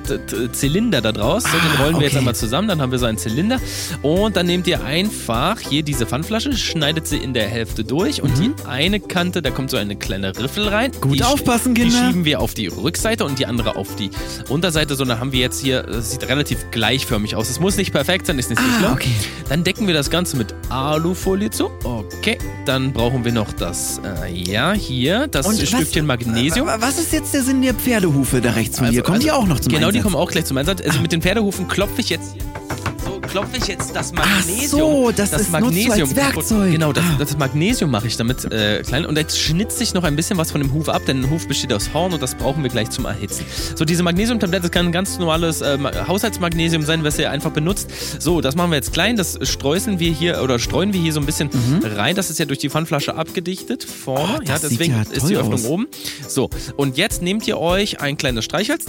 Zylinder 0.52 1.02
da 1.02 1.12
draus. 1.12 1.44
So, 1.44 1.50
den 1.50 1.60
Ah, 1.78 1.84
rollen 1.84 1.96
wir 1.96 2.02
jetzt 2.04 2.12
okay. 2.14 2.20
einmal 2.20 2.36
zusammen, 2.36 2.68
dann 2.68 2.82
haben 2.82 2.92
wir 2.92 3.00
so 3.00 3.06
einen 3.06 3.18
Zylinder. 3.18 3.60
Und 4.02 4.36
dann 4.36 4.46
nehmt 4.46 4.68
ihr 4.68 4.84
einfach 4.84 5.60
hier 5.60 5.84
diese 5.84 6.06
Pfandflasche, 6.06 6.56
schneidet 6.58 7.08
sie 7.08 7.18
in 7.18 7.34
der 7.34 7.48
Hälfte 7.48 7.84
durch 7.84 8.22
und 8.22 8.38
die 8.38 8.52
eine 8.68 9.00
Kante, 9.00 9.42
da 9.42 9.50
kommt 9.52 9.70
so 9.70 9.78
eine 9.78 9.96
kleine 9.96 10.38
Riffel 10.38 10.68
rein. 10.68 10.92
Mhm. 10.96 11.02
Gut 11.02 11.20
die, 11.20 11.24
aufpassen, 11.24 11.76
Die 11.76 11.82
Kinder. 11.82 11.98
schieben 12.08 12.26
wir 12.26 12.40
auf 12.42 12.54
die 12.54 12.68
Rückseite 12.68 13.26
und 13.26 13.40
die 13.40 13.46
andere 13.46 13.76
auf 13.76 13.96
die 13.96 14.10
Unterseite. 14.50 14.96
So, 14.96 15.06
dann 15.06 15.20
haben 15.20 15.32
wir 15.32 15.40
jetzt 15.40 15.62
hier, 15.62 15.84
das 15.84 16.12
sieht 16.12 16.28
relativ 16.28 16.72
gleichförmig 16.72 17.36
aus. 17.36 17.50
Es 17.50 17.60
muss 17.60 17.78
nicht 17.78 17.92
perfekt 17.92 18.26
sein, 18.28 18.40
ist 18.40 18.50
nicht 18.50 18.62
Ah, 18.62 18.80
schlimm. 18.80 18.92
okay. 18.94 19.12
Dann 19.50 19.64
decken 19.64 19.88
wir 19.88 19.94
das 19.94 20.10
Ganze 20.10 20.38
mit 20.38 20.54
Alufolie 20.70 21.50
zu. 21.50 21.70
Okay, 21.84 22.38
dann 22.66 22.94
brauchen 22.94 23.26
wir 23.26 23.32
noch 23.32 23.52
das, 23.54 24.00
äh, 24.24 24.32
ja, 24.34 24.74
hier, 24.74 25.28
das 25.28 25.46
Und 25.48 25.57
was- 25.62 25.70
Stückchen 25.70 26.06
Magnesium. 26.06 26.68
Wa- 26.68 26.78
Was 26.80 26.98
ist 27.00 27.12
jetzt 27.14 27.34
der 27.34 27.44
Sinn 27.44 27.62
der 27.62 27.74
Pferdehufe 27.74 28.42
da 28.42 28.52
rechts 28.52 28.80
von 28.80 28.92
dir? 28.92 29.02
Kommen 29.04 29.20
die 29.20 29.32
auch 29.32 29.48
noch 29.48 29.60
zum 29.60 29.72
Genau, 29.72 29.88
Einsatz? 29.88 29.94
die 29.94 30.02
kommen 30.02 30.16
auch 30.16 30.32
gleich 30.32 30.46
zum 30.46 30.58
Einsatz. 30.58 30.82
Also 30.82 31.00
mit 31.02 31.12
den 31.12 31.22
Pferdehufen 31.22 31.68
klopfe 31.68 32.02
ich 32.02 32.10
jetzt 32.10 32.34
hier. 32.34 32.44
Klopfe 33.28 33.58
ich 33.58 33.68
jetzt 33.68 33.96
das 33.96 34.12
Magnesium. 34.14 34.68
so, 34.70 35.12
das 35.16 35.32
ist- 35.34 35.52
nutzt 35.52 35.86
du 35.88 35.92
als 35.92 36.16
Werkzeug. 36.16 36.72
Genau, 36.72 36.94
das, 36.94 37.04
Ah. 37.04 37.16
das 37.20 37.38
Magnesium 37.38 37.92
mache 37.92 38.08
ich 38.08 38.18
damit 38.18 38.46
äh, 38.52 38.82
klein. 38.84 39.06
Und 39.06 39.18
jetzt 39.18 39.40
schnitze 39.40 39.84
ich 39.84 39.94
noch 39.94 40.04
ein 40.04 40.16
bisschen 40.16 40.38
was 40.38 40.52
von 40.52 40.62
dem 40.62 40.74
Huf 40.74 40.90
ab, 40.90 41.04
denn 41.08 41.22
ein 41.24 41.30
Huf 41.30 41.48
besteht 41.48 41.72
aus 41.74 41.94
Horn 41.94 42.14
und 42.14 42.22
das 42.22 42.36
brauchen 42.36 42.64
wir 42.64 42.70
gleich 42.70 42.90
zum 42.90 43.06
Erhitzen. 43.06 43.46
So, 43.76 43.86
diese 43.86 44.04
Magnesiumtablette 44.04 44.70
kann 44.70 44.88
ein 44.88 44.92
ganz 44.92 45.18
normales 45.20 45.62
ähm, 45.62 45.88
Haushaltsmagnesium 46.08 46.84
sein, 46.84 47.04
was 47.04 47.18
ihr 47.20 47.30
einfach 47.32 47.52
benutzt. 47.52 47.90
So, 48.20 48.42
das 48.42 48.56
machen 48.56 48.72
wir 48.72 48.76
jetzt 48.78 48.94
klein. 48.94 49.18
Das 49.18 49.38
streuseln 49.44 50.00
wir 50.00 50.12
hier 50.12 50.42
oder 50.42 50.60
streuen 50.60 50.94
wir 50.94 51.02
hier 51.02 51.14
so 51.14 51.20
ein 51.20 51.26
bisschen 51.26 51.50
rein. 51.84 52.16
Das 52.16 52.30
ist 52.30 52.40
ja 52.40 52.46
durch 52.46 52.60
die 52.60 52.70
Pfandflasche 52.70 53.16
abgedichtet 53.16 53.84
vorne. 53.84 54.28
Mhm. 54.28 54.34
Oh, 54.38 54.40
das 54.40 54.50
ja, 54.64 54.70
deswegen 54.70 54.94
ja 54.94 55.02
ist 55.12 55.30
die 55.30 55.36
Öffnung 55.38 55.54
aus. 55.56 55.66
oben. 55.66 55.88
So, 56.28 56.50
und 56.76 56.98
jetzt 56.98 57.22
nehmt 57.22 57.48
ihr 57.48 57.58
euch 57.60 58.02
ein 58.02 58.18
kleines 58.18 58.46
Streichholz. 58.46 58.86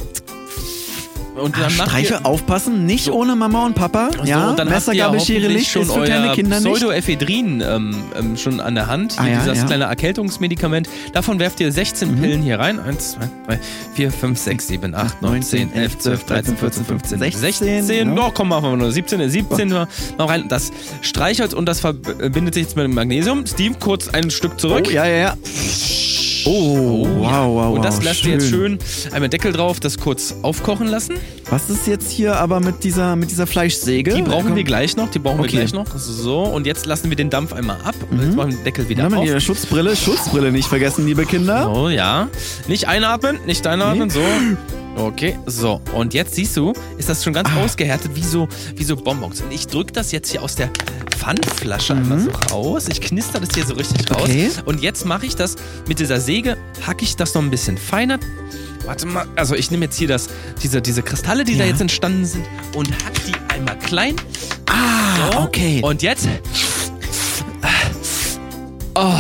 Und 1.39 1.57
Ah, 1.57 1.63
dann 1.63 1.71
ihr, 1.71 1.85
Streiche 1.87 2.25
aufpassen, 2.25 2.85
nicht 2.87 3.05
So. 3.05 3.13
ohne 3.15 3.37
Mama 3.37 3.65
und 3.67 3.75
Papa. 3.75 4.11
so, 4.17 4.25
ja, 4.25 4.51
und 4.51 4.59
dann 4.59 4.69
Messer, 4.69 4.87
habt 4.89 4.97
ihr 4.97 5.05
Gabel, 5.05 5.21
Schere, 5.21 5.49
Licht 5.49 5.71
schon 5.71 5.89
euer 5.91 6.33
Kinder 6.35 6.61
nicht. 6.61 6.73
Pseudoephedrin 6.73 7.63
ähm, 7.67 7.97
ähm, 8.19 8.37
schon 8.37 8.61
an 8.61 8.75
der 8.75 8.87
Hand. 8.87 9.15
Ah, 9.19 9.27
ja, 9.27 9.41
dieses 9.41 9.59
ja. 9.59 9.65
kleine 9.67 9.85
Erkältungsmedikament. 9.85 10.89
Davon 11.13 11.39
werft 11.39 11.61
ihr 11.61 11.71
16 11.73 12.17
Mhm. 12.17 12.21
Pillen 12.21 12.43
hier 12.43 12.59
rein. 12.59 12.79
1, 12.81 13.13
2, 13.13 13.21
3, 13.47 13.59
4, 13.95 14.13
5, 14.13 14.39
6, 14.39 14.67
7, 14.69 14.95
8, 14.95 15.23
9, 15.23 15.43
10, 15.43 15.73
11, 15.75 15.99
12, 15.99 16.25
13, 16.25 16.57
14, 16.57 16.85
15, 16.85 17.19
16. 17.19 17.41
16, 17.41 18.19
Oh, 18.19 18.31
komm, 18.33 18.49
machen 18.49 18.71
wir 18.71 18.77
nur 18.77 18.93
17, 18.93 19.29
17 19.29 19.69
noch 19.69 19.87
rein. 20.19 20.49
Das 20.49 20.71
Streichholz 21.03 21.53
und 21.53 21.67
das 21.67 21.81
verbindet 21.81 22.55
sich 22.55 22.65
jetzt 22.65 22.77
mit 22.77 22.85
dem 22.85 22.95
Magnesium. 22.95 23.47
Steve, 23.47 23.75
kurz 23.79 24.09
ein 24.09 24.31
Stück 24.31 24.59
zurück. 24.61 24.87
Oh, 24.89 24.91
ja, 24.91 25.07
ja, 25.07 25.17
ja. 25.17 25.35
Oh, 26.47 27.07
wow, 27.19 27.49
wow, 27.55 27.77
Und 27.77 27.85
das 27.85 27.97
wow, 27.99 28.05
lasst 28.05 28.25
ihr 28.27 28.33
jetzt 28.35 28.49
schön 28.49 28.79
einmal 29.13 29.29
Deckel 29.29 29.53
drauf, 29.53 29.81
das 29.81 29.99
kurz 29.99 30.35
aufkochen 30.43 30.87
lassen. 30.87 31.15
Was 31.51 31.71
ist 31.71 31.87
jetzt 31.87 32.11
hier 32.11 32.37
aber 32.37 32.61
mit 32.61 32.85
dieser, 32.85 33.17
mit 33.17 33.31
dieser 33.31 33.47
Fleischsäge? 33.47 34.15
Die 34.15 34.23
brauchen 34.23 34.55
wir 34.55 34.65
gleich 34.65 34.97
noch, 34.97 35.11
die 35.11 35.19
brauchen 35.19 35.41
Okay. 35.41 35.53
wir 35.53 35.59
gleich 35.61 35.73
noch. 35.73 35.87
So, 35.97 36.43
und 36.43 36.67
jetzt 36.67 36.87
lassen 36.87 37.09
wir 37.11 37.17
den 37.17 37.31
Dampf 37.31 37.53
einmal 37.53 37.77
ab. 37.85 37.95
Und 38.11 38.23
jetzt 38.23 38.37
machen 38.37 38.51
wir 38.51 38.57
den 38.57 38.65
Deckel 38.65 38.89
wieder 38.89 39.07
auf. 39.07 39.25
ihrer 39.25 39.41
Schutzbrille, 39.41 39.97
Schutzbrille 39.97 40.53
nicht 40.53 40.69
vergessen, 40.69 41.07
liebe 41.07 41.25
Kinder. 41.25 41.71
So, 41.75 41.89
ja. 41.89 42.29
Nicht 42.69 42.87
einatmen, 42.89 43.39
nicht 43.47 43.67
einatmen, 43.67 44.11
so. 44.11 44.21
Okay, 44.99 45.39
so. 45.47 45.81
Und 45.95 46.13
jetzt 46.13 46.35
siehst 46.35 46.57
du, 46.57 46.73
ist 46.99 47.09
das 47.09 47.23
schon 47.23 47.33
ganz 47.33 47.49
Ah. 47.51 47.63
ausgehärtet, 47.63 48.11
wie 48.15 48.23
so, 48.25 48.49
wie 48.75 48.83
so 48.85 48.97
Bonbons. 48.97 49.41
Und 49.43 49.53
ich 49.53 49.67
drücke 49.69 49.93
das 49.93 50.11
jetzt 50.13 50.31
hier 50.31 50.43
aus 50.43 50.57
der 50.57 50.71
Pfandflasche 51.17 51.95
einmal 51.95 52.19
so 52.21 52.31
raus. 52.53 52.87
Ich 52.91 53.01
knister 53.01 53.39
das 53.41 53.51
hier 53.55 53.65
so 53.65 53.75
richtig 53.75 54.11
raus. 54.11 54.29
Mhm. 54.29 54.35
Okay. 54.35 54.51
Und 54.65 54.83
jetzt 54.83 55.05
mache 55.07 55.27
ich 55.27 55.37
das 55.37 55.55
mit 55.87 56.01
dieser 56.01 56.21
Säge, 56.21 56.57
hacke 56.87 57.05
ich 57.05 57.15
das 57.17 57.35
noch 57.35 57.43
ein 57.43 57.51
bisschen 57.51 57.79
feiner. 57.79 58.19
Warte 58.87 59.07
mal, 59.07 59.27
also 59.37 59.55
ich 59.55 59.71
nehme 59.71 59.85
jetzt 59.85 59.97
hier 59.99 60.09
das, 60.09 60.29
diese, 60.63 60.81
diese 60.83 61.03
Kristalle, 61.03 61.45
die 61.45 61.57
da 61.57 61.65
Ja. 61.65 61.71
jetzt 61.71 61.81
entstanden 61.81 62.25
sind, 62.25 62.45
und 62.75 62.91
hack 62.91 63.13
die 63.27 63.55
einmal 63.55 63.79
klein. 63.79 64.17
Ah, 64.69 65.33
So. 65.33 65.39
okay. 65.41 65.81
Und 65.83 66.03
jetzt. 66.03 66.27
Oh, 68.95 69.15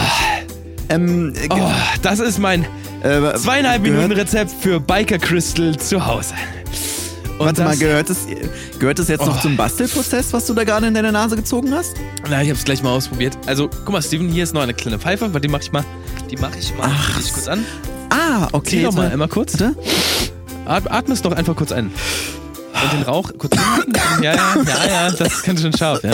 ähm, 0.88 1.32
äh, 1.34 1.48
oh, 1.50 1.70
das 2.02 2.18
ist 2.20 2.38
mein 2.38 2.64
äh, 3.02 3.34
zweieinhalb 3.34 3.82
Minuten 3.82 4.12
Rezept 4.12 4.50
für 4.60 4.80
Biker 4.80 5.18
Crystal 5.18 5.76
zu 5.76 6.04
Hause. 6.06 6.34
Und 7.38 7.46
Warte 7.46 7.62
mal, 7.62 7.76
gehört 7.76 8.10
es, 8.10 8.26
gehört 8.80 8.98
es 8.98 9.06
jetzt 9.06 9.24
noch 9.24 9.38
Oh. 9.38 9.40
zum 9.42 9.56
Bastelprozess, 9.56 10.32
was 10.32 10.46
du 10.46 10.54
da 10.54 10.64
gerade 10.64 10.88
in 10.88 10.94
deine 10.94 11.12
Nase 11.12 11.36
gezogen 11.36 11.72
hast? 11.72 11.94
Na, 12.28 12.42
ich 12.42 12.50
hab's 12.50 12.64
gleich 12.64 12.82
mal 12.82 12.90
ausprobiert. 12.90 13.38
Also, 13.46 13.68
guck 13.68 13.90
mal, 13.92 14.02
Steven, 14.02 14.28
hier 14.28 14.42
ist 14.42 14.54
noch 14.54 14.62
eine 14.62 14.74
kleine 14.74 14.98
Pfeife, 14.98 15.32
weil 15.32 15.40
die 15.40 15.46
mach 15.46 15.60
ich 15.60 15.70
mal. 15.70 15.84
Die 16.30 16.36
mache 16.36 16.58
ich 16.58 16.74
mal. 16.76 16.90
Ach, 16.92 17.20
ich 17.20 17.32
kurz 17.32 17.46
an. 17.46 17.64
Ah, 18.10 18.48
okay. 18.50 18.70
Zieh 18.78 18.82
doch 18.82 18.92
mal 18.92 19.08
einmal 19.08 19.28
kurz. 19.28 19.54
At 20.66 20.90
atme 20.90 21.14
es 21.14 21.22
doch 21.22 21.30
einfach 21.32 21.54
kurz 21.54 21.70
ein. 21.70 21.92
Und 22.82 22.92
den 22.92 23.02
Rauch 23.02 23.30
kurz. 23.38 23.56
Ja, 24.20 24.34
ja, 24.34 24.54
ja, 24.66 24.86
ja, 24.88 25.10
das 25.12 25.32
ist 25.34 25.44
ganz 25.44 25.60
schön 25.60 25.76
scharf, 25.76 26.02
ja. 26.02 26.10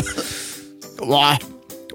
Boah, 0.99 1.39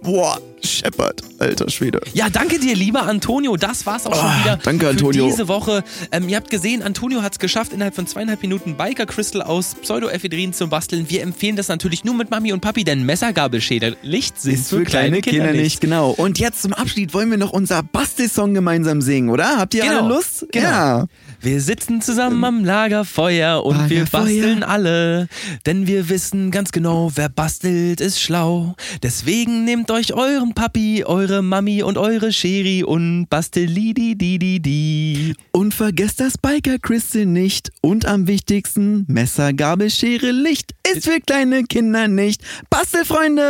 boah, 0.01 0.39
scheppert, 0.63 1.21
alter 1.39 1.69
Schwede. 1.69 2.01
Ja, 2.13 2.29
danke 2.29 2.59
dir, 2.59 2.75
lieber 2.75 3.03
Antonio. 3.03 3.55
Das 3.57 3.85
war's 3.85 4.05
auch 4.05 4.15
schon 4.15 4.25
Oh, 4.25 4.43
wieder 4.43 4.57
danke, 4.63 4.85
für 4.85 4.91
Antonio. 4.91 5.25
diese 5.27 5.47
Woche. 5.47 5.83
Ähm, 6.11 6.27
ihr 6.29 6.35
habt 6.37 6.49
gesehen, 6.49 6.81
Antonio 6.83 7.21
hat 7.21 7.33
es 7.33 7.39
geschafft, 7.39 7.73
innerhalb 7.73 7.95
von 7.95 8.07
zweieinhalb 8.07 8.41
Minuten 8.41 8.75
Biker 8.75 9.05
Crystal 9.05 9.41
aus 9.41 9.75
Pseudoephedrin 9.75 10.53
zu 10.53 10.67
basteln. 10.67 11.09
Wir 11.09 11.21
empfehlen 11.23 11.55
das 11.55 11.67
natürlich 11.67 12.03
nur 12.03 12.15
mit 12.15 12.29
Mami 12.31 12.53
und 12.53 12.61
Papi, 12.61 12.83
denn 12.83 13.05
Messergabelschäder 13.05 13.93
Licht 14.03 14.39
sind 14.41 14.53
Ist 14.55 14.69
für 14.69 14.83
kleine 14.83 15.21
Kinder 15.21 15.51
nicht, 15.53 15.81
genau. 15.81 16.11
Und 16.11 16.39
jetzt 16.39 16.61
zum 16.61 16.73
Abschied 16.73 17.13
wollen 17.13 17.29
wir 17.31 17.37
noch 17.37 17.51
unser 17.51 17.83
Bastelsong 17.83 18.53
gemeinsam 18.53 19.01
singen, 19.01 19.29
oder? 19.29 19.57
Habt 19.57 19.73
ihr 19.73 19.83
Genau, 19.83 19.99
alle 19.99 20.07
Lust? 20.09 20.45
genau. 20.51 20.67
Ja. 20.67 21.05
Wir 21.41 21.61
sitzen 21.61 22.01
zusammen 22.01 22.43
am 22.43 22.65
Lagerfeuer 22.65 23.63
und 23.63 23.89
wir 23.89 23.99
Lagerfeuer. 23.99 24.21
basteln 24.23 24.63
alle. 24.63 25.27
Denn 25.65 25.87
wir 25.87 26.09
wissen 26.09 26.51
ganz 26.51 26.71
genau, 26.73 27.11
wer 27.15 27.29
bastelt, 27.29 28.01
ist 28.01 28.21
schlau. 28.21 28.75
Deswegen 29.03 29.63
nehmt 29.63 29.89
euch 29.91 30.13
euren 30.13 30.48
Papi, 30.53 31.03
eure 31.05 31.41
Mami 31.41 31.83
und 31.83 31.97
eure 31.97 32.31
Scheri 32.31 32.83
und 32.83 33.27
bastelidi 33.29 34.15
di 34.15 34.39
di 34.39 34.59
di. 34.59 35.35
Und 35.51 35.73
vergesst 35.73 36.19
das 36.19 36.37
Biker 36.37 36.79
Crystal 36.79 37.25
nicht. 37.25 37.71
Und 37.81 38.05
am 38.05 38.27
wichtigsten, 38.27 39.05
Messer, 39.07 39.53
Gabel, 39.53 39.89
Schere, 39.89 40.31
Licht. 40.31 40.73
Ist 40.89 41.05
für 41.05 41.19
kleine 41.19 41.63
Kinder 41.63 42.07
nicht. 42.07 42.41
Bastelfreunde! 42.69 43.41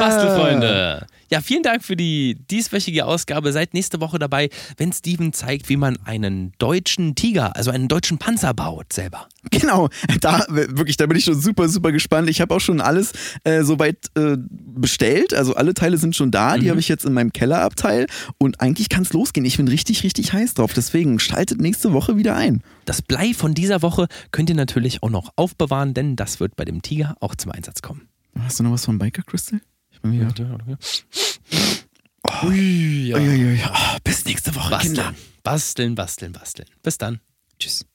Bastelfreunde. 0.00 1.06
Ja, 1.30 1.40
vielen 1.40 1.62
Dank 1.62 1.84
für 1.84 1.96
die 1.96 2.36
dieswöchige 2.50 3.06
Ausgabe. 3.06 3.52
Seid 3.52 3.74
nächste 3.74 4.00
Woche 4.00 4.18
dabei, 4.18 4.48
wenn 4.76 4.92
Steven 4.92 5.32
zeigt, 5.32 5.68
wie 5.68 5.76
man 5.76 5.98
einen 6.04 6.52
deutschen 6.58 7.14
Tiger, 7.14 7.56
also 7.56 7.70
einen 7.70 7.88
deutschen 7.88 8.18
Panzer 8.18 8.54
baut 8.54 8.92
selber. 8.92 9.28
Genau, 9.50 9.88
da 10.20 10.44
wirklich, 10.48 10.96
da 10.96 11.06
bin 11.06 11.16
ich 11.16 11.24
schon 11.24 11.40
super, 11.40 11.68
super 11.68 11.92
gespannt. 11.92 12.28
Ich 12.28 12.40
habe 12.40 12.54
auch 12.54 12.60
schon 12.60 12.80
alles 12.80 13.12
äh, 13.44 13.62
soweit 13.62 13.96
äh, 14.16 14.36
bestellt. 14.38 15.34
Also 15.34 15.54
alle 15.54 15.74
Teile 15.74 15.98
sind 15.98 16.16
schon 16.16 16.30
da. 16.30 16.58
Die 16.58 16.70
habe 16.70 16.80
ich 16.80 16.88
jetzt 16.88 17.04
in 17.04 17.12
meinem 17.12 17.32
Kellerabteil. 17.32 18.06
Und 18.38 18.60
eigentlich 18.60 18.88
kann 18.88 19.02
es 19.02 19.12
losgehen. 19.12 19.44
Ich 19.44 19.56
bin 19.56 19.68
richtig, 19.68 20.02
richtig 20.02 20.32
heiß 20.32 20.54
drauf. 20.54 20.72
Deswegen 20.72 21.18
schaltet 21.18 21.60
nächste 21.60 21.92
Woche 21.92 22.16
wieder 22.16 22.36
ein. 22.36 22.62
Das 22.84 23.02
Blei 23.02 23.34
von 23.34 23.54
dieser 23.54 23.82
Woche 23.82 24.06
könnt 24.30 24.48
ihr 24.48 24.56
natürlich 24.56 25.02
auch 25.02 25.10
noch 25.10 25.32
aufbewahren, 25.36 25.94
denn 25.94 26.16
das 26.16 26.40
wird 26.40 26.56
bei 26.56 26.64
dem 26.64 26.82
Tiger 26.82 27.16
auch 27.20 27.34
zum 27.34 27.52
Einsatz 27.52 27.82
kommen. 27.82 28.08
Hast 28.38 28.58
du 28.58 28.64
noch 28.64 28.72
was 28.72 28.84
von 28.84 28.98
Biker 28.98 29.22
Crystal? 29.22 29.60
Ich 29.96 30.00
bin 30.02 30.12
wieder. 30.12 30.58
Oh, 32.28 32.46
Ui, 32.46 33.08
ja. 33.08 33.16
Uiuiui. 33.16 33.60
Oh, 33.66 33.96
bis 34.04 34.24
nächste 34.24 34.54
Woche, 34.54 34.78
Kinder. 34.78 35.14
Basteln, 35.42 35.94
basteln, 35.94 36.32
basteln, 36.32 36.32
basteln. 36.32 36.68
Bis 36.82 36.98
dann. 36.98 37.20
Tschüss. 37.58 37.86